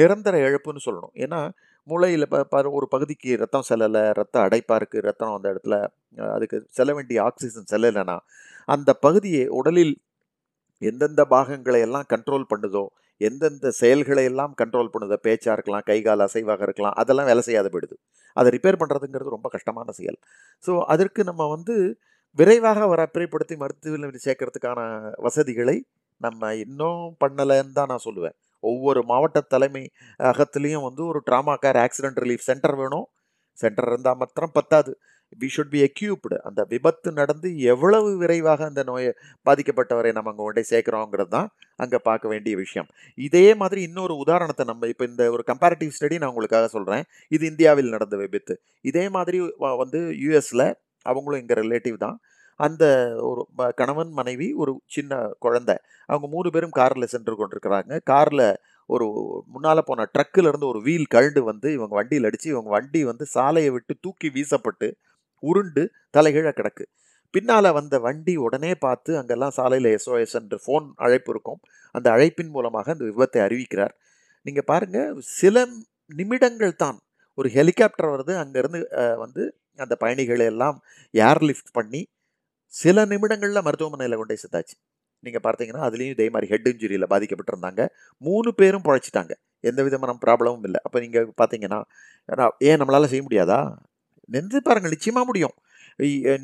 நிரந்தர 0.00 0.34
இழப்புன்னு 0.46 0.84
சொல்லணும். 0.86 1.14
ஏன்னா 1.24 1.40
மூளையில் 1.88 2.26
ப 2.32 2.58
ஒரு 2.78 2.86
பகுதிக்கு 2.94 3.30
ரத்தம் 3.42 3.66
செல்லலை 3.68 4.02
ரத்தம் 4.20 4.44
அடைப்பாக 4.46 4.78
இருக்குது 4.80 5.06
ரத்தம் 5.08 5.34
அந்த 5.36 5.46
இடத்துல 5.52 5.76
அதுக்கு 6.34 6.56
செல்ல 6.78 6.90
வேண்டிய 6.98 7.18
ஆக்சிஜன் 7.28 7.70
செல்லலைன்னா 7.74 8.16
அந்த 8.68 8.90
பகுதியை 9.06 9.44
உடலில் 9.60 9.94
எந்தெந்த 10.82 11.22
பாகங்களை 11.34 11.80
எல்லாம் 11.86 12.06
கண்ட்ரோல் 12.12 12.46
பண்ணுதோ 12.52 12.84
எந்தெந்த 13.20 13.70
செயல்களை 13.80 14.24
எல்லாம் 14.30 14.52
கண்ட்ரோல் 14.60 14.92
பண்ணுதோ 14.94 15.16
பேச்சாக 15.26 15.54
இருக்கலாம் 15.56 15.84
கை 15.90 15.98
கால் 16.06 16.24
அசைவாக 16.26 16.62
இருக்கலாம் 16.66 16.96
அதெல்லாம் 17.00 17.28
வேலை 17.30 17.42
செய்யாத 17.48 17.68
போயிடுது. 17.74 17.96
அதை 18.36 18.48
ரிப்பேர் 18.56 18.80
பண்ணுறதுங்கிறது 18.80 19.34
ரொம்ப 19.36 19.48
கஷ்டமான 19.56 19.92
செயல். 19.98 20.18
ஸோ 20.64 20.72
அதற்கு 20.94 21.22
நம்ம 21.30 21.42
வந்து 21.54 21.74
விரைவாக 22.38 22.86
வர 22.92 23.02
பிறைப்படுத்தி 23.14 23.56
மருத்துவ 23.62 24.10
சேர்க்கறதுக்கான 24.26 24.80
வசதிகளை 25.26 25.76
நம்ம 26.20 26.52
இன்னும் 26.64 27.02
பண்ணலைன்னு 27.24 27.76
தான் 27.78 27.90
நான் 27.92 28.06
சொல்லுவேன். 28.08 28.36
ஒவ்வொரு 28.70 29.00
மாவட்ட 29.10 29.38
தலைமை 29.54 29.84
அகத்துலேயும் 30.30 30.86
வந்து 30.88 31.02
ஒரு 31.10 31.20
trauma 31.28 31.54
care 31.64 31.80
accident 31.84 32.20
relief 32.24 32.48
centre 32.50 32.76
வேணும். 32.82 33.06
சென்டர் 33.58 33.88
இருந்தால் 33.90 34.20
மாத்திரம் 34.22 34.54
பத்தாது. 34.58 34.92
வி 35.40 35.48
ஷுட் 35.54 35.70
பி 35.74 35.80
எக்யூப்டு 35.86 36.36
அந்த 36.48 36.60
விபத்து 36.72 37.08
நடந்து 37.18 37.48
எவ்வளவு 37.72 38.08
விரைவாக 38.22 38.64
அந்த 38.70 38.82
நோயை 38.88 39.12
பாதிக்கப்பட்டவரை 39.46 40.10
நம்ம 40.16 40.30
அங்கே 40.32 40.44
கொண்டே 40.46 40.62
சேர்க்குறோங்கிறது 40.70 41.32
தான் 41.36 41.48
அங்கே 41.82 41.98
பார்க்க 42.08 42.32
வேண்டிய 42.32 42.54
விஷயம். 42.62 42.88
இதே 43.28 43.46
மாதிரி 43.60 43.80
இன்னொரு 43.88 44.14
உதாரணத்தை 44.24 44.64
நம்ம 44.70 44.88
இப்போ 44.92 45.04
இந்த 45.10 45.24
ஒரு 45.36 45.44
கம்பேரிட்டிவ் 45.50 45.94
ஸ்டடி 45.98 46.18
நான் 46.22 46.32
உங்களுக்காக 46.32 46.68
சொல்கிறேன் 46.76 47.04
இது 47.36 47.44
இந்தியாவில் 47.52 47.94
நடந்த 47.96 48.18
விபத்து. 48.24 48.56
இதே 48.90 49.04
மாதிரி 49.16 49.40
வந்து 49.82 50.02
யூஎஸில் 50.24 50.66
அவங்களும் 51.06 51.42
எங்கள் 51.42 51.60
ரிலேட்டிவ் 51.64 51.96
தான். 52.06 52.18
அந்த 52.66 52.84
ஒரு 53.28 53.42
கணவன் 53.80 54.12
மனைவி 54.18 54.48
ஒரு 54.62 54.72
சின்ன 54.94 55.20
குழந்தை. 55.44 55.76
அவங்க 56.08 56.26
மூணு 56.34 56.48
பேரும் 56.54 56.76
காரில் 56.80 57.12
சென்று 57.14 57.34
கொண்டிருக்கிறாங்க. 57.40 57.92
காரில் 58.12 58.46
ஒரு 58.90 59.06
முன்னால் 59.52 59.88
போன 59.88 60.06
ட்ரக்கிலிருந்து 60.14 60.66
ஒரு 60.72 60.80
வீல் 60.86 61.12
கழண்டு 61.14 61.40
வந்து 61.50 61.68
இவங்க 61.76 61.94
வண்டியில் 61.98 62.26
அடித்து 62.28 62.48
இவங்க 62.54 62.70
வண்டி 62.76 63.00
வந்து 63.10 63.24
சாலையை 63.34 63.70
விட்டு 63.76 63.94
தூக்கி 64.04 64.28
வீசப்பட்டு 64.36 64.88
உருண்டு 65.42 65.82
தலைகீழ 66.16 66.48
கிடக்கு. 66.58 66.84
பின்னால் 67.34 67.76
வந்த 67.78 67.96
வண்டி 68.06 68.34
உடனே 68.46 68.72
பார்த்து 68.84 69.10
அங்கெல்லாம் 69.20 69.54
சாலையில் 69.58 69.88
எஸ்ஓஎஸ் 69.96 70.36
என்று 70.40 70.56
ஃபோன் 70.64 70.86
அழைப்பு 71.04 71.30
இருக்கும். 71.34 71.60
அந்த 71.94 72.06
அழைப்பின் 72.14 72.52
மூலமாக 72.56 72.90
அந்த 72.94 73.04
விபத்தை 73.10 73.40
அறிவிக்கிறார். 73.46 73.94
நீங்கள் 74.46 74.68
பாருங்கள் 74.70 75.20
சில 75.40 75.64
நிமிடங்கள் 76.10 76.80
தான் 76.84 76.98
ஒரு 77.38 77.48
ஹெலிகாப்டர் 77.56 78.12
வருது. 78.14 78.32
அங்கேருந்து 78.42 78.80
வந்து 79.24 79.42
அந்த 79.84 79.94
பயணிகளை 80.02 80.46
எல்லாம் 80.52 80.78
ஏர் 81.14 81.42
லிஃப்ட் 81.48 81.72
பண்ணி 81.78 82.02
சில 82.74 83.04
நிமிடங்களில் 83.12 83.64
மருத்துவமனையில் 83.66 84.18
கொண்டே 84.20 84.36
செத்தாச்சு. 84.42 84.74
சேர்த்தாச்சு 84.74 84.76
நீங்கள் 85.24 85.44
பார்த்தீங்கன்னா 85.46 85.82
அதுலேயும் 85.88 86.14
இதே 86.16 86.26
மாதிரி 86.34 86.46
ஹெட் 86.52 86.68
இன்ஜுரியில் 86.70 87.10
பாதிக்கப்பட்டிருந்தாங்க. 87.12 87.82
மூணு 88.22 88.50
பேரும் 88.60 88.84
பழைச்சிட்டாங்க. 88.88 89.32
எந்த 89.70 89.80
விதமான 89.86 90.14
ப்ராப்ளமும் 90.24 90.64
இல்லை. 90.68 90.80
அப்போ 90.86 90.98
நீங்கள் 91.04 91.26
பார்த்தீங்கன்னா 91.40 91.80
ஏன் 92.68 92.80
நம்மளால் 92.80 93.10
செய்ய 93.12 93.22
முடியாதா? 93.26 93.60
நின்று 94.34 94.58
பாருங்கள் 94.68 94.94
நிச்சயமாக 94.94 95.26
முடியும். 95.30 95.54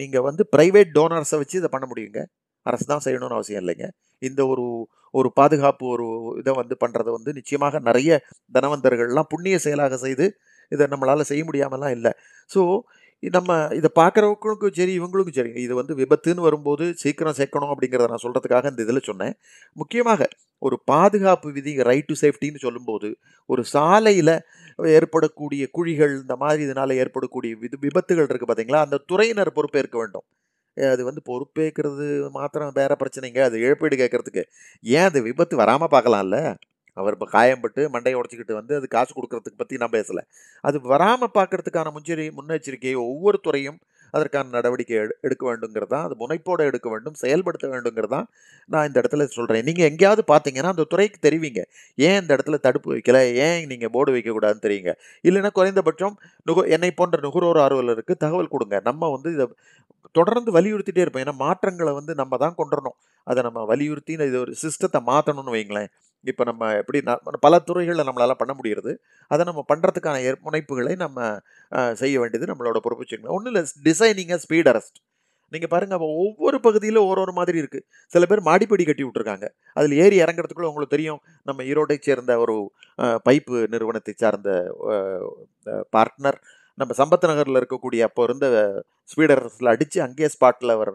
நீங்கள் 0.02 0.24
வந்து 0.28 0.42
ப்ரைவேட் 0.54 0.90
டோனர்ஸை 0.98 1.38
வச்சு 1.42 1.56
இதை 1.60 1.70
பண்ண 1.74 1.86
முடியுங்க. 1.92 2.20
அரசு 2.66 2.86
தான் 2.92 3.04
செய்யணும்னு 3.06 3.36
அவசியம் 3.38 3.62
இல்லைங்க. 3.62 3.86
இந்த 4.22 4.40
ஒரு 4.52 4.66
ஒரு 5.18 5.28
பாதுகாப்பு 5.38 5.84
ஒரு 5.94 6.06
இதை 6.40 6.52
வந்து 6.60 6.74
பண்ணுறதை 6.82 7.10
வந்து 7.18 7.30
நிச்சயமாக 7.38 7.78
நிறைய 7.88 8.10
தனவந்தர்கள்லாம் 8.56 9.30
புண்ணிய 9.32 9.56
செயலாக 9.66 9.98
செய்து 10.06 10.26
இதை 10.72 10.86
நம்மளால் 10.92 11.28
செய்ய 11.30 11.42
முடியாமலாம் 11.48 11.94
இல்லை. 11.98 12.12
ஸோ 12.50 12.60
நம்ம 13.22 13.52
இதை 13.78 13.88
பார்க்குறவங்களுக்கும் 14.00 14.74
சரி 14.78 14.92
இவங்களுக்கும் 14.98 15.36
சரி 15.38 15.50
இது 15.64 15.74
வந்து 15.78 15.94
விபத்துன்னு 16.00 16.44
வரும்போது 16.46 16.84
சீக்கிரம் 17.02 17.36
சேர்க்கணும் 17.40 17.72
அப்படிங்கிறத 17.72 18.08
நான் 18.12 18.24
சொல்கிறதுக்காக 18.24 18.70
இந்த 18.72 18.82
இதில் 18.86 19.06
சொன்னேன். 19.08 19.34
முக்கியமாக 19.80 20.28
ஒரு 20.62 20.76
பாதுகாப்பு 20.92 21.48
விதி 21.56 21.72
ரைட் 21.88 22.08
டு 22.10 22.14
சேஃப்டின்னு 22.22 22.62
சொல்லும்போது 22.66 23.08
ஒரு 23.50 23.62
சாலையில் 23.74 24.34
ஏற்படக்கூடிய 24.96 25.64
குழிகள் 25.78 26.12
இந்த 26.22 26.34
மாதிரி 26.42 26.62
இதனால் 26.68 26.98
ஏற்படக்கூடிய 27.02 27.52
விது 27.64 27.76
விபத்துகள் 27.86 28.28
இருக்குது 28.30 28.50
பார்த்தீங்களா? 28.50 28.82
அந்த 28.86 29.02
துறையினர் 29.12 29.56
பொறுப்பேற்க 29.58 29.96
வேண்டும். 30.02 30.26
அது 30.76 31.02
வந்து 31.08 31.22
பொறுப்பேற்கிறது 31.30 32.06
மாத்திரம் 32.38 32.72
வேறு 32.80 32.96
பிரச்சனைங்க. 33.02 33.40
அது 33.50 33.56
இழப்பீடு 33.66 33.96
கேட்கறதுக்கு. 34.02 34.44
ஏன் 34.84 35.08
அது 35.10 35.20
விபத்து 35.30 35.56
வராமல் 35.62 35.92
பார்க்கலாம்ல? 35.96 36.38
அவர் 37.00 37.16
இப்போ 37.16 37.28
காயம்பட்டு 37.36 37.82
மண்டையை 37.94 38.16
உடச்சிக்கிட்டு 38.20 38.58
வந்து 38.60 38.74
அது 38.80 38.88
காசு 38.96 39.12
கொடுக்கறதுக்கு 39.18 39.60
பற்றி 39.62 39.82
நான் 39.82 39.94
பேசலை. 39.98 40.24
அது 40.64 40.76
வராமல் 40.94 41.36
பார்க்கறதுக்கான 41.38 41.92
முன்னெச்சரி 41.96 42.26
முன்னெச்சரிக்கையை 42.40 42.98
ஒவ்வொரு 43.10 43.40
துறையும் 43.46 43.78
அதற்கான 44.14 44.52
நடவடிக்கை 44.56 44.94
எடு 45.00 45.14
எடுக்க 45.26 45.42
வேண்டுங்கிறது 45.48 45.90
தான் 45.94 46.04
அது 46.06 46.14
முனைப்போடு 46.20 46.62
எடுக்க 46.70 46.86
வேண்டும் 46.92 47.16
செயல்படுத்த 47.22 47.66
வேண்டுங்கிறது 47.72 48.12
தான் 48.14 48.28
நான் 48.72 48.86
இந்த 48.88 48.98
இடத்துல 49.02 49.24
சொல்கிறேன் 49.36 49.66
நீங்கள் 49.68 49.88
எங்கேயாவது 49.90 50.22
பார்த்தீங்கன்னா 50.32 50.70
அந்த 50.74 50.86
துறைக்கு 50.92 51.18
தெரிவிங்க. 51.26 51.62
ஏன் 52.06 52.18
இந்த 52.22 52.30
இடத்துல 52.36 52.58
தடுப்பு 52.66 52.88
வைக்கல? 52.94 53.20
ஏன் 53.46 53.58
நீங்கள் 53.72 53.92
போர்டு 53.96 54.14
வைக்கக்கூடாதுன்னு 54.16 54.64
தெரியுங்க. 54.66 54.92
இல்லைன்னா 55.28 55.50
குறைந்தபட்சம் 55.58 56.16
நுக 56.50 56.64
என்னை 56.76 56.90
போன்ற 57.00 57.20
நுகர்வோர் 57.26 57.62
ஆர்வலருக்கு 57.66 58.16
தகவல் 58.24 58.52
கொடுங்க. 58.54 58.78
நம்ம 58.88 59.10
வந்து 59.16 59.30
இதை 59.36 59.46
தொடர்ந்து 60.18 60.50
வலியுறுத்திட்டே 60.58 61.02
இருப்போம். 61.04 61.24
ஏன்னா 61.26 61.36
மாற்றங்களை 61.46 61.92
வந்து 62.00 62.12
நம்ம 62.22 62.36
தான் 62.44 62.58
கொண்டரணும் 62.60 62.98
அதை 63.26 63.40
நம்ம 63.48 63.62
வலியுறுத்தி 63.72 64.12
இது 64.30 64.38
ஒரு 64.44 64.52
சிஸ்டத்தை 64.64 65.00
மாற்றணும்னு 65.12 65.56
வைங்களேன். 65.56 65.90
இப்போ 66.24 66.44
நம்ம 66.44 66.74
எப்படி 66.74 67.02
பல 67.40 67.58
துறைகளில் 67.58 68.06
நம்மளால் 68.06 68.38
பண்ண 68.38 68.54
முடிகிறது. 68.54 68.96
அதை 69.26 69.44
நம்ம 69.44 69.64
பண்ணுறதுக்கான 69.74 70.22
ஏற் 70.22 70.44
முனைப்புகளை 70.44 70.96
நம்ம 70.96 71.38
செய்ய 71.94 72.20
வேண்டியது 72.20 72.54
நம்மளோட 72.54 72.76
பொறுப்பு 72.76 73.28
ஒன்றும் 73.28 73.54
இல்லை 73.54 73.64
டிசைனிங் 73.84 74.34
ஸ்பீட் 74.36 74.68
அரெஸ்ட் 74.68 74.98
நீங்கள் 75.50 75.68
பாருங்கள் 75.68 75.96
அப்போ 75.96 76.08
ஒவ்வொரு 76.14 76.60
பகுதியிலும் 76.60 77.06
ஒரு 77.06 77.20
ஒரு 77.20 77.32
மாதிரி 77.32 77.58
இருக்குது 77.58 77.84
சில 78.06 78.26
பேர் 78.26 78.40
மாடிப்படி 78.40 78.84
கட்டி 78.84 79.04
விட்ருக்காங்க 79.04 79.46
அதில் 79.72 79.92
ஏறி 79.92 80.22
இறங்குறதுக்குள்ள 80.22 80.68
உங்களுக்கு 80.68 80.96
தெரியும் 80.96 81.20
நம்ம 81.42 81.62
ஈரோட்டை 81.62 81.98
சேர்ந்த 82.00 82.38
ஒரு 82.38 82.72
பைப்பு 82.98 83.68
நிறுவனத்தை 83.68 84.14
சார்ந்த 84.16 84.74
பார்ட்னர் 85.90 86.38
நம்ம 86.80 86.92
சம்பத் 87.00 87.26
நகரில் 87.30 87.58
இருக்கக்கூடிய 87.60 88.00
அப்போ 88.08 88.22
இருந்த 88.28 88.46
ஸ்பீடர்ஸில் 89.12 89.70
அடித்து 89.72 89.98
அங்கேயே 90.06 90.28
ஸ்பாட்டில் 90.34 90.72
அவர் 90.76 90.92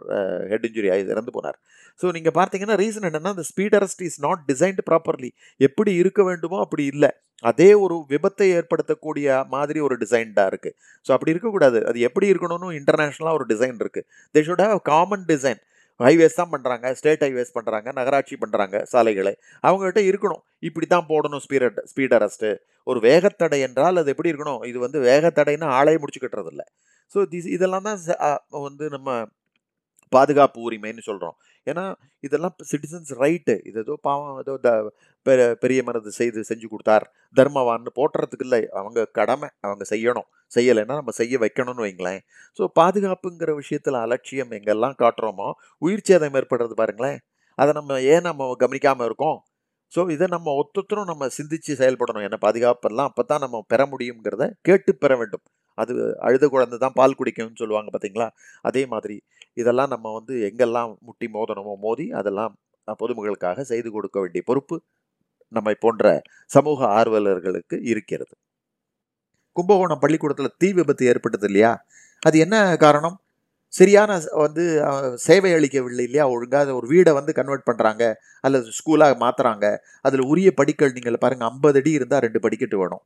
ஹெட் 0.51 0.65
இன்ஜுரி 0.67 0.89
ஆகி 0.93 1.03
இறந்து 1.15 1.31
போனார். 1.37 1.57
ஸோ 2.01 2.05
நீங்கள் 2.17 2.35
பார்த்தீங்கன்னா 2.39 2.77
ரீசன் 2.83 3.07
என்னென்னா 3.09 3.33
அந்த 3.35 3.45
speed arrest 3.51 4.03
is 4.07 4.19
not 4.25 4.43
designed 4.51 4.83
properly 4.89 5.29
எப்படி 5.67 5.93
இருக்க 6.03 6.21
வேண்டுமோ 6.29 6.59
அப்படி 6.65 6.85
இல்லை. 6.93 7.11
அதே 7.43 7.69
ஒரு 7.85 7.95
விபத்தை 8.11 8.47
ஏற்படுத்தக்கூடிய 8.57 9.27
மாதிரி 9.53 9.79
ஒரு 9.87 9.95
டிசைன்டாக 10.03 10.51
இருக்குது 10.51 10.75
ஸோ 11.05 11.11
அப்படி 11.15 11.33
இருக்கக்கூடாது. 11.35 11.79
அது 11.89 11.97
எப்படி 12.09 12.27
இருக்கணும்னு 12.33 12.69
இன்டர்நேஷ்னலாக 12.79 13.37
ஒரு 13.39 13.47
டிசைன் 13.53 13.77
இருக்குது 13.83 14.07
they 14.35 14.43
should 14.49 14.65
have 14.67 14.81
common 14.93 15.25
design 15.33 15.61
highways 15.99 16.35
தான் 16.35 16.51
பண்ணுறாங்க 16.51 16.91
ஸ்டேட் 16.91 17.23
ஹைவேஸ் 17.25 17.55
பண்ணுறாங்க 17.57 17.91
நகராட்சி 17.93 18.35
பண்ணுறாங்க 18.43 18.83
சாலைகளை. 18.83 19.33
அவங்ககிட்ட 19.63 20.01
இருக்கணும். 20.11 20.41
இப்படி 20.59 20.85
தான் 20.85 21.05
போடணும் 21.09 21.43
ஸ்பீட் 21.45 21.79
ஸ்பீட் 21.91 22.15
அரெஸ்ட்டு 22.17 22.51
ஒரு 22.83 22.99
வேகத்தடை 22.99 23.59
என்றால் 23.67 23.97
அது 23.97 24.09
எப்படி 24.09 24.31
இருக்கணும்? 24.33 24.63
இது 24.63 24.79
வந்து 24.79 24.99
வேகத்தடைன்னு 25.09 25.67
ஆளையே 25.79 25.99
முடிச்சு 25.99 26.21
இல்லை 26.51 26.65
ஸோ 27.15 27.19
திஸ் 27.31 27.49
இதெல்லாம் 27.57 27.87
தான் 27.89 27.97
வந்து 28.49 28.89
நம்ம 28.89 29.09
பாதுகாப்பு 30.09 30.59
உரிமைன்னு 30.61 30.99
சொல்கிறோம் 31.01 31.35
ஏன்னா 31.67 31.83
இதெல்லாம் 32.23 32.55
சிட்டிசன்ஸ் 32.71 33.11
ரைட்டு 33.19 33.55
இது 33.63 33.79
ஏதோ 33.79 33.93
பாவம் 34.01 34.39
ஏதோ 34.39 34.53
த 34.59 34.69
பெ- 35.25 35.55
பெரிய 35.55 35.83
மனது 35.83 36.11
செய்து 36.11 36.39
செஞ்சு 36.49 36.67
கொடுத்தார். 36.67 37.05
தர்மவான்னு 37.35 37.91
போட்டுறதுக்கு 37.95 38.45
இல்லை. 38.47 38.61
அவங்க 38.71 39.05
கடமை 39.11 39.49
அவங்க 39.61 39.83
செய்யணும். 39.89 40.27
செய்யலைன்னா 40.51 40.95
நம்ம 40.99 41.11
செய்ய 41.11 41.37
வைக்கணும்னு 41.39 41.85
வைங்களேன். 41.85 42.21
ஸோ 42.59 42.63
பாதுகாப்புங்கிற 42.75 43.51
விஷயத்தில் 43.55 43.97
அலட்சியம் 44.03 44.51
எங்கெல்லாம் 44.51 44.97
காட்டுறோமோ 44.97 45.49
உயிர் 45.81 46.07
சேதம் 46.07 46.33
ஏற்படுறது 46.33 46.75
பாருங்களேன். 46.75 47.19
அதை 47.57 47.71
நம்ம 47.73 48.01
ஏன் 48.13 48.21
நம்ம 48.21 48.55
கவனிக்காமல் 48.55 49.05
இருக்கோம்? 49.05 49.39
ஸோ 49.93 50.11
இதை 50.11 50.27
நம்ம 50.27 50.51
ஒத்தொத்தரும் 50.61 51.09
நம்ம 51.11 51.27
சிந்திச்சு 51.37 51.73
செயல்படணும். 51.81 52.25
என்ன 52.27 52.37
பாதுகாப்பெல்லாம் 52.41 53.09
அப்போ 53.11 53.23
தான் 53.23 53.43
நம்ம 53.45 53.63
பெற 53.67 53.81
முடியுங்கிறத 53.85 54.45
கேட்டு 54.61 54.91
பெற 54.95 55.15
வேண்டும். 55.17 55.43
அது 55.77 55.93
அழுத 56.27 56.45
குழந்தை 56.53 56.77
தான் 56.85 56.97
பால் 56.99 57.17
குடிக்கும்னு 57.19 57.61
சொல்லுவாங்க 57.63 57.89
பார்த்தீங்களா? 57.95 58.27
அதே 58.69 58.83
மாதிரி 58.93 59.17
இதெல்லாம் 59.61 59.91
நம்ம 59.95 60.13
வந்து 60.17 60.33
எங்கெல்லாம் 60.49 60.91
முட்டி 61.07 61.27
மோதணுமோ 61.37 61.75
மோதி 61.85 62.05
அதெல்லாம் 62.21 62.53
பொதுமக்களுக்காக 63.01 63.63
செய்து 63.71 63.89
கொடுக்க 63.95 64.17
வேண்டிய 64.23 64.43
பொறுப்பு 64.49 64.75
நம்மை 65.53 65.75
போன்ற 65.85 66.05
சமூக 66.55 66.79
ஆர்வலர்களுக்கு 66.99 67.75
இருக்கிறது. 67.91 68.33
கும்பகோணம் 69.55 70.01
பள்ளிக்கூடத்தில் 70.03 70.55
தீ 70.61 70.69
விபத்து 70.79 71.03
ஏற்பட்டது 71.11 71.47
இல்லையா? 71.49 71.71
அது 72.27 72.37
என்ன 72.45 72.55
காரணம்? 72.85 73.17
சரியான 73.73 74.11
வந்து 74.43 74.63
சேவை 75.27 75.51
அளிக்கவில்லை 75.57 76.03
இல்லையா? 76.07 76.25
ஒழுங்காக 76.35 76.73
ஒரு 76.79 76.87
வீடை 76.93 77.11
வந்து 77.19 77.31
கன்வெர்ட் 77.39 77.67
பண்ணுறாங்க 77.69 78.03
அல்லது 78.47 78.75
ஸ்கூலாக 78.79 79.15
மாற்றுறாங்க 79.23 79.65
அதில் 80.07 80.23
உரிய 80.31 80.49
படிக்கல் 80.59 80.95
நீங்கள் 80.97 81.21
பாருங்கள் 81.23 81.49
ஐம்பது 81.51 81.79
அடி 81.81 81.91
இருந்தால் 81.99 82.23
ரெண்டு 82.25 82.39
படிக்கட்டு 82.45 82.77
வேணும். 82.81 83.03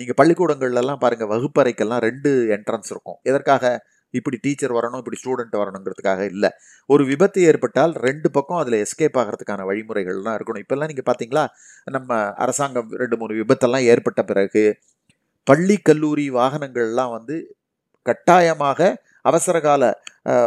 நீங்கள் 0.00 0.18
பள்ளிக்கூடங்கள்லாம் 0.20 1.02
பாருங்கள் 1.04 1.30
வகுப்பறைக்கெல்லாம் 1.32 2.02
ரெண்டு 2.08 2.30
என்ட்ரன்ஸ் 2.56 2.90
இருக்கும். 2.94 3.18
எதற்காக? 3.30 3.64
இப்படி 4.14 4.36
டீச்சர் 4.44 4.74
வரணும் 4.76 5.00
இப்படி 5.02 5.18
ஸ்டூடெண்ட் 5.20 5.56
வரணுங்கிறதுக்காக 5.60 6.22
இல்லை. 6.32 6.50
ஒரு 6.90 7.02
விபத்து 7.10 7.40
ஏற்பட்டால் 7.50 7.92
ரெண்டு 8.06 8.28
பக்கம் 8.36 8.60
அதில் 8.62 8.76
எஸ்கேப் 8.84 9.18
ஆகிறதுக்கான 9.22 9.66
வழிமுறைகள்லாம் 9.70 10.36
இருக்கணும். 10.38 10.62
இப்போல்லாம் 10.64 10.90
நீங்கள் 10.92 11.08
பார்த்தீங்களா 11.10 11.44
நம்ம 11.96 12.18
அரசாங்கம் 12.44 12.90
ரெண்டு 13.02 13.18
மூணு 13.20 13.34
விபத்தெல்லாம் 13.40 13.86
ஏற்பட்ட 13.92 14.22
பிறகு 14.30 14.64
பள்ளி 15.46 15.76
கல்லூரி 15.88 16.26
வாகனங்கள்லாம் 16.38 17.12
வந்து 17.16 17.36
கட்டாயமாக 18.06 18.90
அவசர 19.30 19.56
கால 19.60 19.84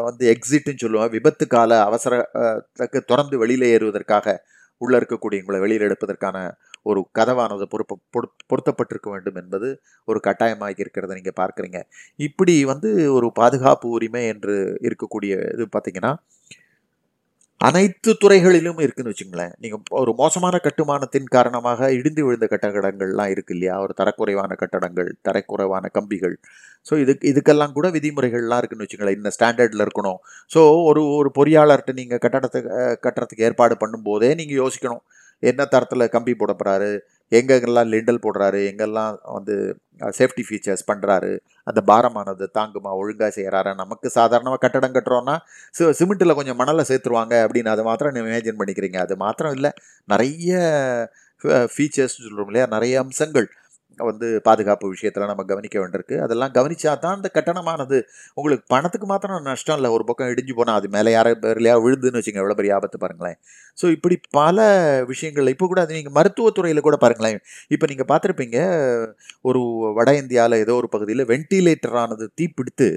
வந்து 0.07 0.23
எக்ஸிட்னு 0.33 0.81
சொல்லுவோம் 0.83 1.13
விபத்து 1.15 1.45
கால 1.47 1.71
அவசர 1.89 2.13
திறந்து 3.09 3.35
வெளியில் 3.37 3.65
ஏறுவதற்காக 3.73 4.35
உள்ளே 4.81 4.95
இருக்கக்கூடியவங்களை 4.99 5.59
வெளியில் 5.59 5.87
எடுப்பதற்கான 5.87 6.37
ஒரு 6.91 7.01
கதவானது 7.19 7.65
பொறுப்பு 7.73 7.95
பொருத்தப்பட்டிருக்க 8.51 9.09
வேண்டும் 9.15 9.39
என்பது 9.41 9.69
ஒரு 10.07 10.21
கட்டாயமாக 10.27 10.81
இருக்கிறத 10.83 11.17
நீங்கள் 11.19 11.39
பார்க்குறீங்க. 11.41 11.81
இப்படி 12.27 12.55
வந்து 12.73 12.91
ஒரு 13.17 13.29
பாதுகாப்பு 13.41 13.89
உரிமை 13.97 14.23
என்று 14.33 14.55
இருக்கக்கூடிய 14.89 15.33
இது 15.55 15.67
பார்த்தீங்கன்னா 15.75 16.13
அனைத்து 17.61 18.11
துறைகளிலும் 18.21 18.79
இருக்குன்னு 18.83 19.11
வச்சுங்களேன். 19.11 19.53
நீங்கள் 19.63 19.81
ஒரு 20.01 20.11
மோசமான 20.21 20.55
கட்டுமானத்தின் 20.65 21.27
காரணமாக 21.35 21.89
இடிந்து 21.97 22.21
விழுந்த 22.25 22.45
கட்டடங்கள்லாம் 22.53 23.31
இருக்கு 23.33 23.53
இல்லையா? 23.55 23.75
ஒரு 23.83 23.93
தரக்குறைவான 23.99 24.55
கட்டடங்கள் 24.61 25.09
தரக்குறைவான 25.27 25.91
கம்பிகள். 25.97 26.35
ஸோ 26.87 26.93
இதுக்கு 27.03 27.29
இதுக்கெல்லாம் 27.31 27.75
கூட 27.77 27.89
விதிமுறைகள்லாம் 27.97 28.61
இருக்குன்னு 28.61 28.85
வச்சுங்களேன். 28.85 29.17
இந்த 29.19 29.31
ஸ்டாண்டர்டில் 29.37 29.85
இருக்கணும். 29.85 30.19
ஸோ 30.55 30.61
ஒரு 30.89 31.03
ஒரு 31.19 31.31
பொறியாளர்கிட்ட 31.37 31.93
நீங்கள் 32.01 32.23
கட்டடத்தை 32.25 32.61
கட்டுறதுக்கு 33.05 33.47
ஏற்பாடு 33.49 33.77
பண்ணும்போதே 33.83 34.31
நீங்கள் 34.41 34.61
யோசிக்கணும். 34.63 35.03
என்ன 35.51 35.61
தரத்தில் 35.73 36.11
கம்பி 36.15 36.33
போட 36.41 36.51
போகிறாரு 36.59 36.89
எங்கெங்கெல்லாம் 37.37 37.89
லிண்டல் 37.93 38.23
போடுறாரு? 38.25 38.59
எங்கெல்லாம் 38.71 39.13
வந்து 39.37 39.55
சேஃப்டி 40.17 40.43
ஃபீச்சர்ஸ் 40.47 40.83
பண்ணுறாரு 40.91 41.31
அந்த 41.69 41.79
பாரமானது 41.89 42.45
தாங்குமா 42.57 42.91
ஒழுங்காக 43.01 43.31
செய்கிறாரா 43.37 43.71
நமக்கு 43.81 44.07
சாதாரணமாக 44.17 44.61
கட்டடம் 44.63 44.95
கட்டுறோன்னா 44.97 45.35
சி 45.77 45.83
சிமெண்ட்டில் 45.99 46.37
கொஞ்சம் 46.39 46.59
மணலை 46.61 46.83
சேர்த்துருவாங்க 46.91 47.35
அப்படின்னு 47.45 47.73
அதை 47.73 47.83
மாத்திரம் 47.89 48.15
நீங்கள் 48.15 48.31
இமேஜின் 48.31 48.59
பண்ணிக்கிறீங்க. 48.61 48.99
அது 49.05 49.15
மாத்திரம் 49.25 49.55
இல்லை. 49.57 49.71
நிறைய 50.13 50.51
ஃபீச்சர்ஸ்னு 51.75 52.25
சொல்கிறோம் 52.25 52.49
இல்லையா? 52.51 52.67
நிறைய 52.75 52.95
அம்சங்கள். 53.03 53.47
வந்து 54.09 54.27
பாதுகாப்பு 54.47 54.85
விஷயத்தில் 54.93 55.29
நம்ம 55.31 55.43
கவனிக்க 55.51 55.77
வேண்டியிருக்கு. 55.81 56.15
அதெல்லாம் 56.25 56.53
கவனிச்சா 56.57 56.91
தான் 57.05 57.15
அந்த 57.17 57.29
கட்டணமானது 57.37 57.97
உங்களுக்கு 58.39 58.65
பணத்துக்கு 58.73 59.07
மாத்திரம் 59.11 59.47
நஷ்டம் 59.49 59.77
இல்லை. 59.79 59.89
ஒரு 59.97 60.03
பக்கம் 60.09 60.31
இடிஞ்சு 60.33 60.53
போனால் 60.59 60.79
அது 60.79 60.89
மேலே 60.95 61.11
யாரை 61.17 61.31
பேர்லையா 61.45 61.75
விழுதுன்னு 61.85 62.19
வச்சுங்க 62.21 62.41
எவ்வளோ 62.43 62.57
பெரிய 62.59 62.77
ஆபத்து 62.77 62.99
பாருங்களேன். 63.03 63.37
ஸோ 63.81 63.85
இப்படி 63.97 64.17
பல 64.39 64.67
விஷயங்கள் 65.11 65.53
இப்போ 65.55 65.67
கூட 65.71 65.81
அது 65.85 65.97
நீங்கள் 65.99 66.15
மருத்துவத்துறையில் 66.19 66.85
கூட 66.87 66.97
பாருங்களேன். 67.05 67.39
இப்போ 67.75 67.87
நீங்கள் 67.93 68.09
பார்த்துருப்பீங்க 68.13 68.59
ஒரு 69.51 69.61
வட 69.99 70.09
இந்தியாவில் 70.23 70.61
ஏதோ 70.65 70.75
ஒரு 70.81 70.89
பகுதியில் 70.95 71.29
வென்டிலேட்டரானது 71.33 72.27
தீப்பிடித்து 72.41 72.89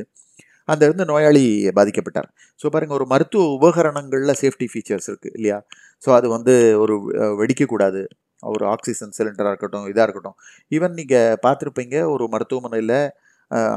அந்த 0.72 0.82
இருந்து 0.88 1.05
நோயாளி 1.11 1.42
பாதிக்கப்பட்டார். 1.78 2.28
ஸோ 2.61 2.66
பாருங்கள் 2.74 2.99
ஒரு 2.99 3.07
மருத்துவ 3.12 3.42
உபகரணங்களில் 3.59 4.38
சேஃப்டி 4.42 4.66
ஃபீச்சர்ஸ் 4.72 5.09
இருக்குது 5.11 5.34
இல்லையா? 5.38 5.59
ஸோ 6.05 6.09
அது 6.18 6.26
வந்து 6.36 6.55
ஒரு 6.84 6.94
வெடிக்கக்கூடாது. 7.40 8.03
ஒரு 8.43 8.64
ஆக்சிஜன் 8.72 9.14
சிலிண்டராக 9.18 9.53
இருக்கட்டும் 9.53 9.87
இதாக 9.93 10.07
இருக்கட்டும். 10.07 10.37
ஈவன் 10.72 10.97
நீங்கள் 11.01 11.39
பார்த்துருப்பீங்க 11.47 11.97
ஒரு 12.14 12.24
மருத்துவமனையில் 12.34 12.99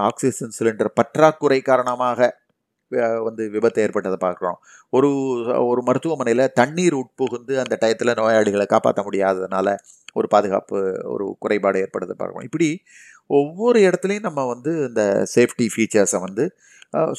ஆக்சிஜன் 0.07 0.55
சிலிண்டர் 0.57 0.97
பற்றாக்குறை 0.99 1.60
காரணமாக 1.70 2.30
வந்து 3.28 3.43
விபத்து 3.55 3.80
ஏற்பட்டதை 3.86 4.18
பார்க்குறோம். 4.26 4.57
ஒரு 4.93 5.10
ஒரு 5.72 5.82
மருத்துவமனையில் 5.88 6.51
தண்ணீர் 6.60 6.95
உட்புகுந்து 7.01 7.53
அந்த 7.64 7.74
டயத்தில் 7.82 8.18
நோயாளிகளை 8.22 8.66
காப்பாற்ற 8.74 9.01
முடியாததுனால 9.07 9.76
ஒரு 10.20 10.28
பாதுகாப்பு 10.34 10.78
ஒரு 11.14 11.26
குறைபாடு 11.43 11.84
ஏற்படுறதை 11.86 12.16
பார்க்குறோம். 12.16 12.47
இப்படி 12.49 12.70
ஒவ்வொரு 13.39 13.80
இடத்துலையும் 13.88 14.28
நம்ம 14.30 14.43
வந்து 14.53 14.72
இந்த 14.89 15.03
சேஃப்டி 15.36 15.66
ஃபீச்சர்ஸை 15.74 16.20
வந்து 16.28 16.45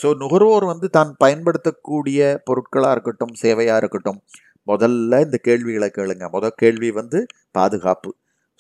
ஸோ 0.00 0.08
நுகர்வோர் 0.22 0.64
வந்து 0.72 0.86
தான் 0.96 1.10
பயன்படுத்தக்கூடிய 1.22 2.20
பொருட்களாக 2.48 2.94
இருக்கட்டும் 2.96 3.34
சேவையாக 3.42 3.80
இருக்கட்டும் 3.82 4.18
முதல்ல 4.66 5.20
இந்த 5.26 5.38
கேள்விகளை 5.48 5.88
கேளுங்க. 5.98 6.24
முதல் 6.36 6.58
கேள்வி 6.62 6.90
வந்து 7.00 7.20
பாதுகாப்பு. 7.58 8.10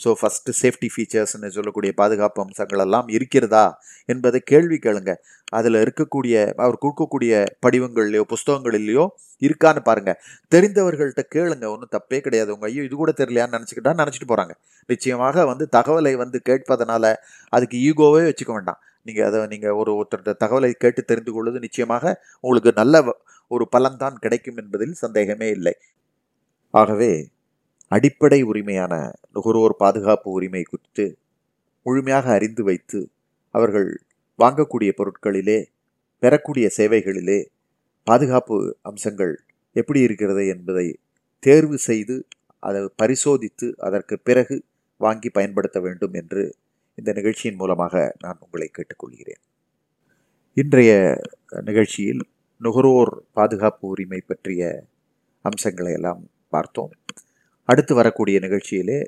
ஸோ 0.00 0.10
ஃபஸ்ட்டு 0.18 0.52
சேஃப்டி 0.60 0.88
ஃபீச்சர்ஸ்னு 0.92 1.48
சொல்லக்கூடிய 1.56 1.90
பாதுகாப்பு 1.98 2.40
அம்சங்கள் 2.44 2.82
எல்லாம் 2.84 3.08
இருக்கிறதா 3.16 3.64
என்பதை 4.12 4.38
கேள்வி 4.50 4.78
கேளுங்க. 4.86 5.12
அதில் 5.58 5.78
இருக்கக்கூடிய 5.84 6.34
அவர் 6.64 6.78
கொடுக்கக்கூடிய 6.84 7.32
படிவங்கள்லையோ 7.64 8.24
புஸ்தகங்களிலையோ 8.32 9.04
இருக்கான்னு 9.42 9.82
பாருங்கள் 9.88 10.18
தெரிந்தவர்கள்ட்ட 10.54 11.22
கேளுங்க. 11.36 11.64
ஒன்றும் 11.74 11.92
தப்பே 11.96 12.20
கிடையாது. 12.26 12.50
உங்க 12.56 12.66
ஐயோ 12.70 12.84
இது 12.88 12.96
கூட 13.02 13.12
தெரியலையான்னு 13.20 13.56
நினச்சிக்கிட்டா 13.58 13.94
நினச்சிட்டு 14.02 14.30
போகிறாங்க 14.32 14.54
நிச்சயமாக 14.88 15.44
வந்து 15.52 15.66
தகவலை 15.76 16.14
வந்து 16.24 16.40
கேட்பதனால 16.50 17.04
அதுக்கு 17.56 17.76
ஈகோவே 17.88 18.22
வச்சுக்க 18.30 18.52
வேண்டாம். 18.58 18.80
நீங்கள் 19.06 19.24
அதை 19.24 19.46
நீங்கள் 19.46 19.70
ஒரு 19.70 19.92
ஒருத்தருடைய 19.94 20.34
தகவலை 20.40 20.72
கேட்டு 20.74 21.04
தெரிந்து 21.04 21.32
கொள்வது 21.32 21.58
நிச்சயமாக 21.58 22.04
உங்களுக்கு 22.40 22.72
நல்ல 22.72 23.00
வ- 23.02 23.18
ஒரு 23.50 23.68
பலன்தான் 23.72 24.14
கிடைக்கும் 24.14 24.56
என்பதில் 24.56 24.94
சந்தேகமே 24.94 25.48
இல்லை. 25.48 25.74
ஆகவே 26.74 27.12
அடிப்படை 27.90 28.42
உரிமையான 28.42 28.94
நுகர்வோர் 29.30 29.76
பாதுகாப்பு 29.76 30.30
உரிமை 30.30 30.62
குறித்து 30.62 31.06
முழுமையாக 31.86 32.30
அறிந்து 32.30 32.62
வைத்து 32.62 33.00
அவர்கள் 33.54 33.88
வாங்கக்கூடிய 34.38 34.90
பொருட்களிலே 34.96 35.58
பெறக்கூடிய 36.22 36.70
சேவைகளிலே 36.76 37.38
பாதுகாப்பு 38.06 38.56
அம்சங்கள் 38.82 39.34
எப்படி 39.76 40.00
இருக்கிறது 40.00 40.46
என்பதை 40.46 40.86
தேர்வு 41.42 41.78
செய்து 41.78 42.16
அதை 42.62 42.88
பரிசோதித்து 42.96 43.74
அதற்கு 43.78 44.18
பிறகு 44.18 44.56
வாங்கி 45.00 45.30
பயன்படுத்த 45.30 45.80
வேண்டும் 45.80 46.12
என்று 46.12 46.42
இந்த 46.94 47.12
நிகழ்ச்சியின் 47.12 47.56
மூலமாக 47.56 48.14
நான் 48.18 48.38
உங்களை 48.40 48.70
கேட்டுக்கொள்கிறேன். 48.70 49.42
இன்றைய 50.54 51.20
நிகழ்ச்சியில் 51.48 52.28
நுகர்வோர் 52.58 53.22
பாதுகாப்பு 53.32 53.88
உரிமை 53.88 54.20
பற்றிய 54.26 54.84
அம்சங்களை 55.40 55.92
எல்லாம் 55.92 56.28
பார்த்தோம். 56.48 56.90
அடுத்து 57.64 57.94
வரக்கூடிய 57.94 58.38
நிகழ்ச்சியிலே 58.38 59.06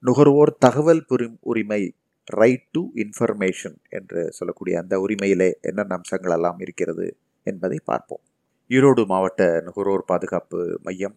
நுகர்வோர் 0.00 0.56
தகவல் 0.58 1.06
புரி- 1.08 1.36
உரிமை 1.40 1.94
ரைட் 2.24 2.68
டு 2.70 2.86
இன்ஃபர்மேஷன் 2.94 3.76
என்று 3.88 4.32
சொல்லக்கூடிய 4.32 4.80
அந்த 4.80 4.98
உரிமையிலே 4.98 5.52
என்னென்ன 5.60 5.94
அம்சங்கள் 5.94 6.32
எல்லாம் 6.32 6.58
இருக்கிறது 6.58 7.16
என்பதை 7.42 7.80
பார்ப்போம். 7.84 8.20
ஈரோடு 8.68 9.06
மாவட்ட 9.06 9.60
நுகர்வோர் 9.60 10.04
பாதுகாப்பு 10.04 10.80
மையம் 10.82 11.16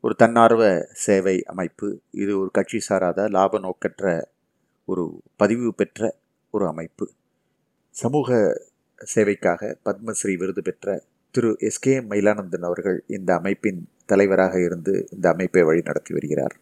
ஒரு 0.00 0.14
தன்னார்வ 0.14 0.86
சேவை 0.92 1.42
அமைப்பு 1.42 2.00
இது 2.10 2.38
ஒரு 2.38 2.50
கட்சி 2.50 2.80
சாராத 2.80 3.28
லாப 3.28 3.58
நோக்கற்ற 3.58 4.34
ஒரு 4.86 5.04
பதிவு 5.36 5.74
பெற்ற 5.74 6.16
ஒரு 6.50 6.66
அமைப்பு. 6.66 7.06
சமூக 7.94 8.28
சேவைக்காக 9.14 9.62
பத்மஸ்ரீ 9.84 10.34
விருது 10.36 10.62
பெற்ற 10.62 11.02
திரு 11.30 11.56
எஸ் 11.58 11.78
கே 11.78 12.00
மயிலானந்தன் 12.00 12.66
அவர்கள் 12.68 12.98
இந்த 13.06 13.34
அமைப்பின் 13.34 13.80
தலைவராக 14.06 14.54
இருந்து 14.60 15.08
இந்த 15.12 15.26
அமைப்பை 15.30 15.62
வழிநடத்தி 15.62 16.12
வருகிறார். 16.12 16.54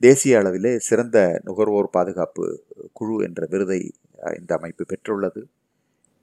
தேசிய 0.00 0.38
அளவிலே 0.38 0.76
சிறந்த 0.76 1.18
நுகர்வோர் 1.44 1.90
பாதுகாப்பு 1.90 2.44
குழு 2.92 3.24
என்ற 3.24 3.46
விருதை 3.50 3.80
இந்த 4.38 4.54
அமைப்பு 4.56 4.84
பெற்றுள்ளது. 4.84 5.42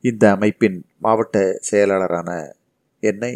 இந்த 0.01 0.32
அமைப்பின் 0.32 0.78
மாவட்ட 0.99 1.38
செயலாளரான 1.72 2.32
என்னை 2.99 3.34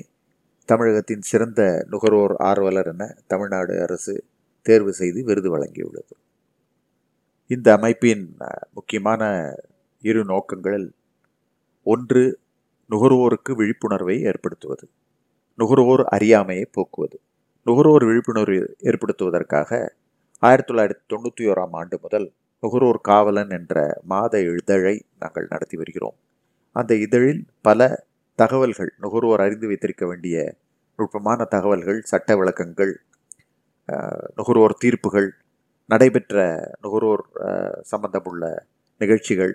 தமிழகத்தின் 0.69 1.21
சிறந்த 1.21 1.61
நுகர்வோர் 1.89 2.36
ஆர்வலர் 2.36 2.88
என 2.88 3.03
தமிழ்நாடு 3.27 3.82
அரசு 3.82 4.23
தேர்வு 4.65 4.93
செய்து 4.93 5.23
விருது 5.23 5.49
வழங்கியுள்ளது. 5.57 6.13
இந்த 7.50 7.68
அமைப்பின் 7.78 8.24
முக்கியமான 8.78 9.22
இரு 10.04 10.22
நோக்கங்களில் 10.24 10.89
ஒன்று 11.86 12.24
நுகர்வோருக்கு 12.89 13.52
விழிப்புணர்வை 13.60 14.16
ஏற்படுத்துவது 14.24 14.86
நுகர்வோர் 15.60 16.04
அறியாமையை 16.16 16.66
போக்குவது. 16.78 17.18
நுகர்வோர் 17.66 18.06
விழிப்புணர்வு 18.10 18.60
ஏற்படுத்துவதற்காக 18.89 19.72
ஆயிரத்தி 20.43 20.70
தொள்ளாயிரத்தி 20.70 21.04
தொண்ணூற்றி 21.14 21.43
ஓராம் 21.52 21.76
ஆண்டு 21.80 21.95
முதல் 22.02 22.28
நுகர்வோர் 22.64 23.02
காவலன் 23.02 23.52
என்ற 23.60 23.76
மாத 24.04 24.34
இதழை 24.62 24.95
நாங்கள் 25.20 25.50
நடத்தி 25.50 25.78
வருகிறோம். 25.78 26.18
அந்த 26.76 26.93
இதழில் 27.06 27.43
பல 27.62 27.82
தகவல்கள் 28.39 28.91
நுகர்வோர் 29.04 29.45
அறிந்து 29.47 29.68
வைத்திருக்க 29.68 30.06
வேண்டிய 30.06 30.38
நுட்பமான 31.00 31.45
தகவல்கள் 31.56 32.02
சட்ட 32.04 32.36
விளக்கங்கள் 32.41 32.93
நுகர்வோர் 34.38 34.82
தீர்ப்புகள் 34.86 35.30
நடைபெற்ற 35.92 36.36
நுகர்வோர் 36.82 37.24
சம்பந்தமுள்ள 37.92 38.44
நிகழ்ச்சிகள் 39.02 39.54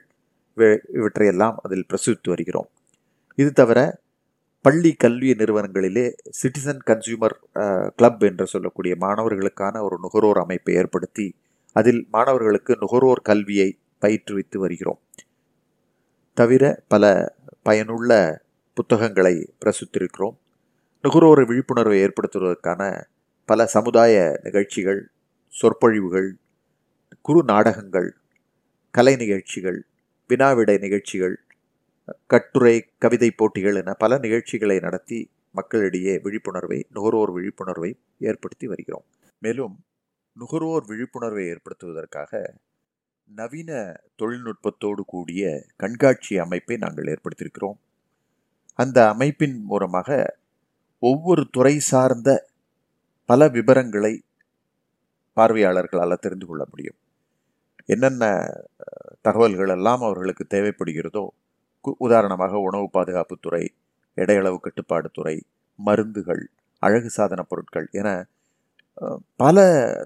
இவற்றையெல்லாம் 0.98 1.56
அதில் 1.62 1.86
பிரசுரித்து 1.90 2.28
வருகிறோம். 2.32 2.68
இது 3.34 3.50
தவிர 3.52 3.78
பள்ளி 4.64 4.90
கல்வி 5.02 5.30
நிறுவனங்களிலே 5.40 6.04
சிட்டிசன் 6.40 6.82
கன்சியூமர் 6.86 7.36
கிளப் 7.96 8.22
என்று 8.24 8.46
சொல்லக்கூடிய 8.46 8.94
மாணவர்களுக்கான 9.00 9.82
ஒரு 9.86 9.96
நுகர்வோர் 10.04 10.40
அமைப்பை 10.44 10.74
ஏற்படுத்தி 10.74 11.26
அதில் 11.72 12.02
மாணவர்களுக்கு 12.10 12.72
நுகர்வோர் 12.82 13.26
கல்வியை 13.30 13.68
பயிற்றுவித்து 14.02 14.58
வருகிறோம். 14.58 15.00
தவிர 16.36 16.62
பல 16.92 17.04
பயனுள்ள 17.62 18.12
புத்தகங்களை 18.76 19.34
பிரசுத்திருக்கிறோம் 19.62 20.36
நுகர்வோர் 21.04 21.42
விழிப்புணர்வை 21.50 21.98
ஏற்படுத்துவதற்கான 22.06 22.82
பல 23.48 23.66
சமுதாய 23.76 24.14
நிகழ்ச்சிகள் 24.42 25.00
சொற்பொழிவுகள் 25.58 26.28
குறு 27.22 27.44
நாடகங்கள் 27.44 28.08
கலை 28.90 29.16
நிகழ்ச்சிகள் 29.16 29.86
வினாவிடை 30.28 30.78
நிகழ்ச்சிகள் 30.78 31.40
கட்டுரை 32.26 32.90
கவிதை 32.98 33.30
போட்டிகள் 33.30 33.74
என 33.74 33.92
பல 33.94 34.18
நிகழ்ச்சிகளை 34.18 34.78
நடத்தி 34.78 35.30
மக்களிடையே 35.50 36.18
விழிப்புணர்வை 36.18 36.86
நுகர்வோர் 36.90 37.32
விழிப்புணர்வை 37.32 37.90
ஏற்படுத்தி 38.18 38.66
வருகிறோம். 38.66 39.04
மேலும் 39.38 39.84
நுகர்வோர் 40.32 40.84
விழிப்புணர்வை 40.84 41.44
ஏற்படுத்துவதற்காக 41.46 42.54
நவீன 43.24 44.00
தொழில்நுட்பத்தோடு 44.16 45.04
கூடிய 45.06 45.64
கண்காட்சி 45.76 46.38
அமைப்பை 46.38 46.76
நாங்கள் 46.76 47.10
ஏற்படுத்தியிருக்கிறோம். 47.14 47.78
அந்த 48.74 49.08
அமைப்பின் 49.08 49.62
மூலமாக 49.62 50.38
ஒவ்வொரு 50.98 51.48
துறை 51.50 51.78
சார்ந்த 51.78 52.48
பல 53.24 53.48
விவரங்களை 53.48 54.22
பார்வையாளர்களால் 55.36 56.22
தெரிந்து 56.24 56.46
கொள்ள 56.46 56.62
முடியும். 56.70 56.98
என்னென்ன 57.92 58.24
தகவல்கள் 59.26 59.72
எல்லாம் 59.76 60.02
அவர்களுக்கு 60.06 60.44
தேவைப்படுகிறதோ 60.54 61.24
உதாரணமாக 62.06 62.60
உணவு 62.68 62.86
பாதுகாப்புத்துறை 62.92 63.64
எடையளவு 64.16 64.58
கட்டுப்பாடு 64.60 65.08
துறை 65.12 65.36
மருந்துகள் 65.78 66.42
அழகு 66.82 67.10
சாதன 67.10 67.42
பொருட்கள் 67.42 67.88
என 68.00 68.08
பல 69.42 69.58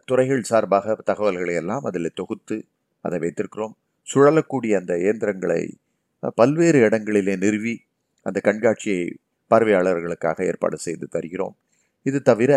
துறைகள் 0.04 0.48
சார்பாக 0.50 0.96
தகவல்களை 1.10 1.54
எல்லாம் 1.54 1.86
அதில் 1.88 2.16
தொகுத்து 2.20 2.56
அதை 3.04 3.18
வைத்திருக்கிறோம். 3.24 3.74
சுழலக்கூடிய 4.06 4.72
அந்த 4.80 4.92
இயந்திரங்களை 5.04 5.62
பல்வேறு 6.40 6.78
இடங்களிலே 6.86 7.34
நிறுவி 7.44 7.74
அந்த 8.26 8.38
கண்காட்சியை 8.46 9.02
பார்வையாளர்களுக்காக 9.50 10.38
ஏற்பாடு 10.50 10.78
செய்து 10.86 11.06
தருகிறோம். 11.08 11.54
இது 12.06 12.18
தவிர 12.22 12.52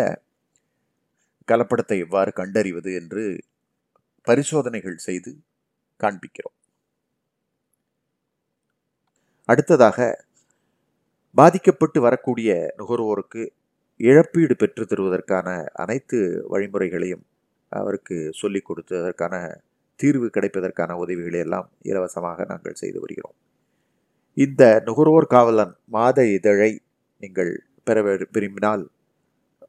கலப்படத்தை 1.48 1.98
எவ்வாறு 1.98 2.32
கண்டறிவது 2.32 2.94
என்று 2.94 3.22
பரிசோதனைகள் 4.26 4.96
செய்து 4.96 5.30
காண்பிக்கிறோம். 6.00 6.56
அடுத்ததாக 9.48 9.98
பாதிக்கப்பட்டு 11.36 12.00
வரக்கூடிய 12.00 12.50
நுகர்வோருக்கு 12.78 13.42
இழப்பீடு 14.00 14.56
பெற்று 14.56 14.84
தருவதற்கான 14.84 15.48
அனைத்து 15.72 16.18
வழிமுறைகளையும் 16.48 17.24
அவருக்கு 17.72 18.16
சொல்லிக் 18.32 18.64
கொடுத்து 18.64 18.94
அதற்கான 19.00 19.34
தீர்வு 20.00 20.26
கிடைப்பதற்கான 20.26 20.92
உதவிகளை 20.96 21.40
எல்லாம் 21.40 21.68
இலவசமாக 21.82 22.44
நாங்கள் 22.44 22.74
செய்து 22.74 23.00
வருகிறோம். 23.00 23.36
இந்த 24.36 24.82
நுகர்வோர் 24.86 25.26
காவலன் 25.26 25.74
மாத 25.86 26.26
இதழை 26.26 26.80
நீங்கள் 27.22 27.52
பெற 27.84 28.02
விரும்பினால் 28.32 28.84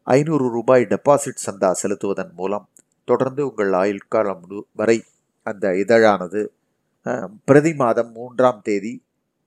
ஐநூறு 0.03 0.49
ரூபாய் 0.49 0.83
டெபாசிட் 0.83 1.45
சந்தா 1.45 1.71
செலுத்துவதன் 1.83 2.33
மூலம் 2.35 2.69
தொடர்ந்து 3.05 3.47
உங்கள் 3.47 3.73
ஆயுள் 3.73 4.07
காலம் 4.07 4.65
வரை 4.71 5.03
அந்த 5.43 5.73
இதழானது 5.73 6.53
பிரதி 7.45 7.73
மாதம் 7.73 8.11
மூன்றாம் 8.11 8.61
தேதி 8.61 9.03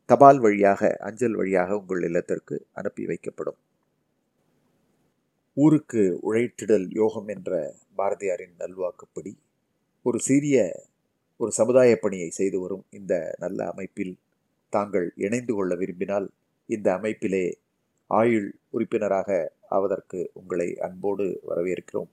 தபால் 0.06 0.38
வழியாக 0.38 0.96
அஞ்சல் 0.98 1.34
வழியாக 1.34 1.78
உங்கள் 1.78 2.02
இல்லத்திற்கு 2.02 2.66
அனுப்பி 2.72 3.06
வைக்கப்படும். 3.06 3.56
ஊருக்கு 5.54 6.20
உழைத்திடல் 6.22 6.88
யோகம் 6.90 7.28
என்ற 7.28 7.74
பாரதியாரின் 7.96 8.56
நல்வாக்குப்படி 8.58 9.38
ஒரு 10.02 10.18
சிறிய 10.18 10.84
ஒரு 11.36 11.52
சமுதாய 11.52 11.96
பணியை 11.96 12.30
செய்து 12.30 12.60
வரும் 12.60 12.84
இந்த 12.90 13.36
நல்ல 13.38 13.66
அமைப்பில் 13.66 14.18
தாங்கள் 14.68 15.12
இணைந்து 15.16 15.54
கொள்ள 15.54 15.74
விரும்பினால் 15.74 16.30
இந்த 16.66 16.98
அமைப்பிலே 16.98 17.52
ஆயுள் 18.06 18.58
உறுப்பினராக 18.70 19.52
ஆவதற்கு 19.68 20.30
உங்களை 20.34 20.76
அன்போடு 20.78 21.40
வரவேற்கிறோம். 21.48 22.10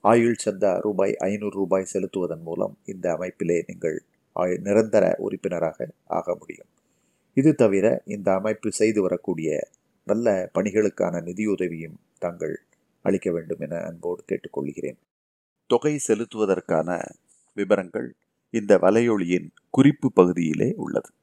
ஆயுள் 0.00 0.36
சந்தா 0.44 0.80
ரூபாய் 0.80 1.14
ஐநூறு 1.16 1.56
ரூபாய் 1.56 1.90
செலுத்துவதன் 1.92 2.42
மூலம் 2.42 2.78
இந்த 2.84 3.14
அமைப்பிலே 3.14 3.62
நீங்கள் 3.66 4.02
ஆயுள் 4.32 4.60
நிரந்தர 4.60 5.14
உறுப்பினராக 5.18 5.88
ஆக 6.06 6.34
முடியும். 6.34 6.68
இது 7.34 7.54
தவிர 7.54 8.02
இந்த 8.04 8.34
அமைப்பு 8.34 8.72
செய்து 8.72 9.02
வரக்கூடிய 9.02 9.68
நல்ல 10.04 10.50
பணிகளுக்கான 10.54 11.20
நிதியுதவியும் 11.22 11.96
தாங்கள் 12.18 12.62
அளிக்க 13.02 13.30
வேண்டும் 13.30 13.60
என 13.60 13.80
அன்போடு 13.80 14.24
கேட்டுக்கொள்கிறேன். 14.26 14.98
தொகை 15.66 15.98
செலுத்துவதற்கான 16.08 17.00
விவரங்கள் 17.54 18.14
இந்த 18.50 18.78
வலையொலியின் 18.78 19.48
குறிப்பு 19.70 20.12
பகுதியிலே 20.12 20.74
உள்ளது. 20.76 21.10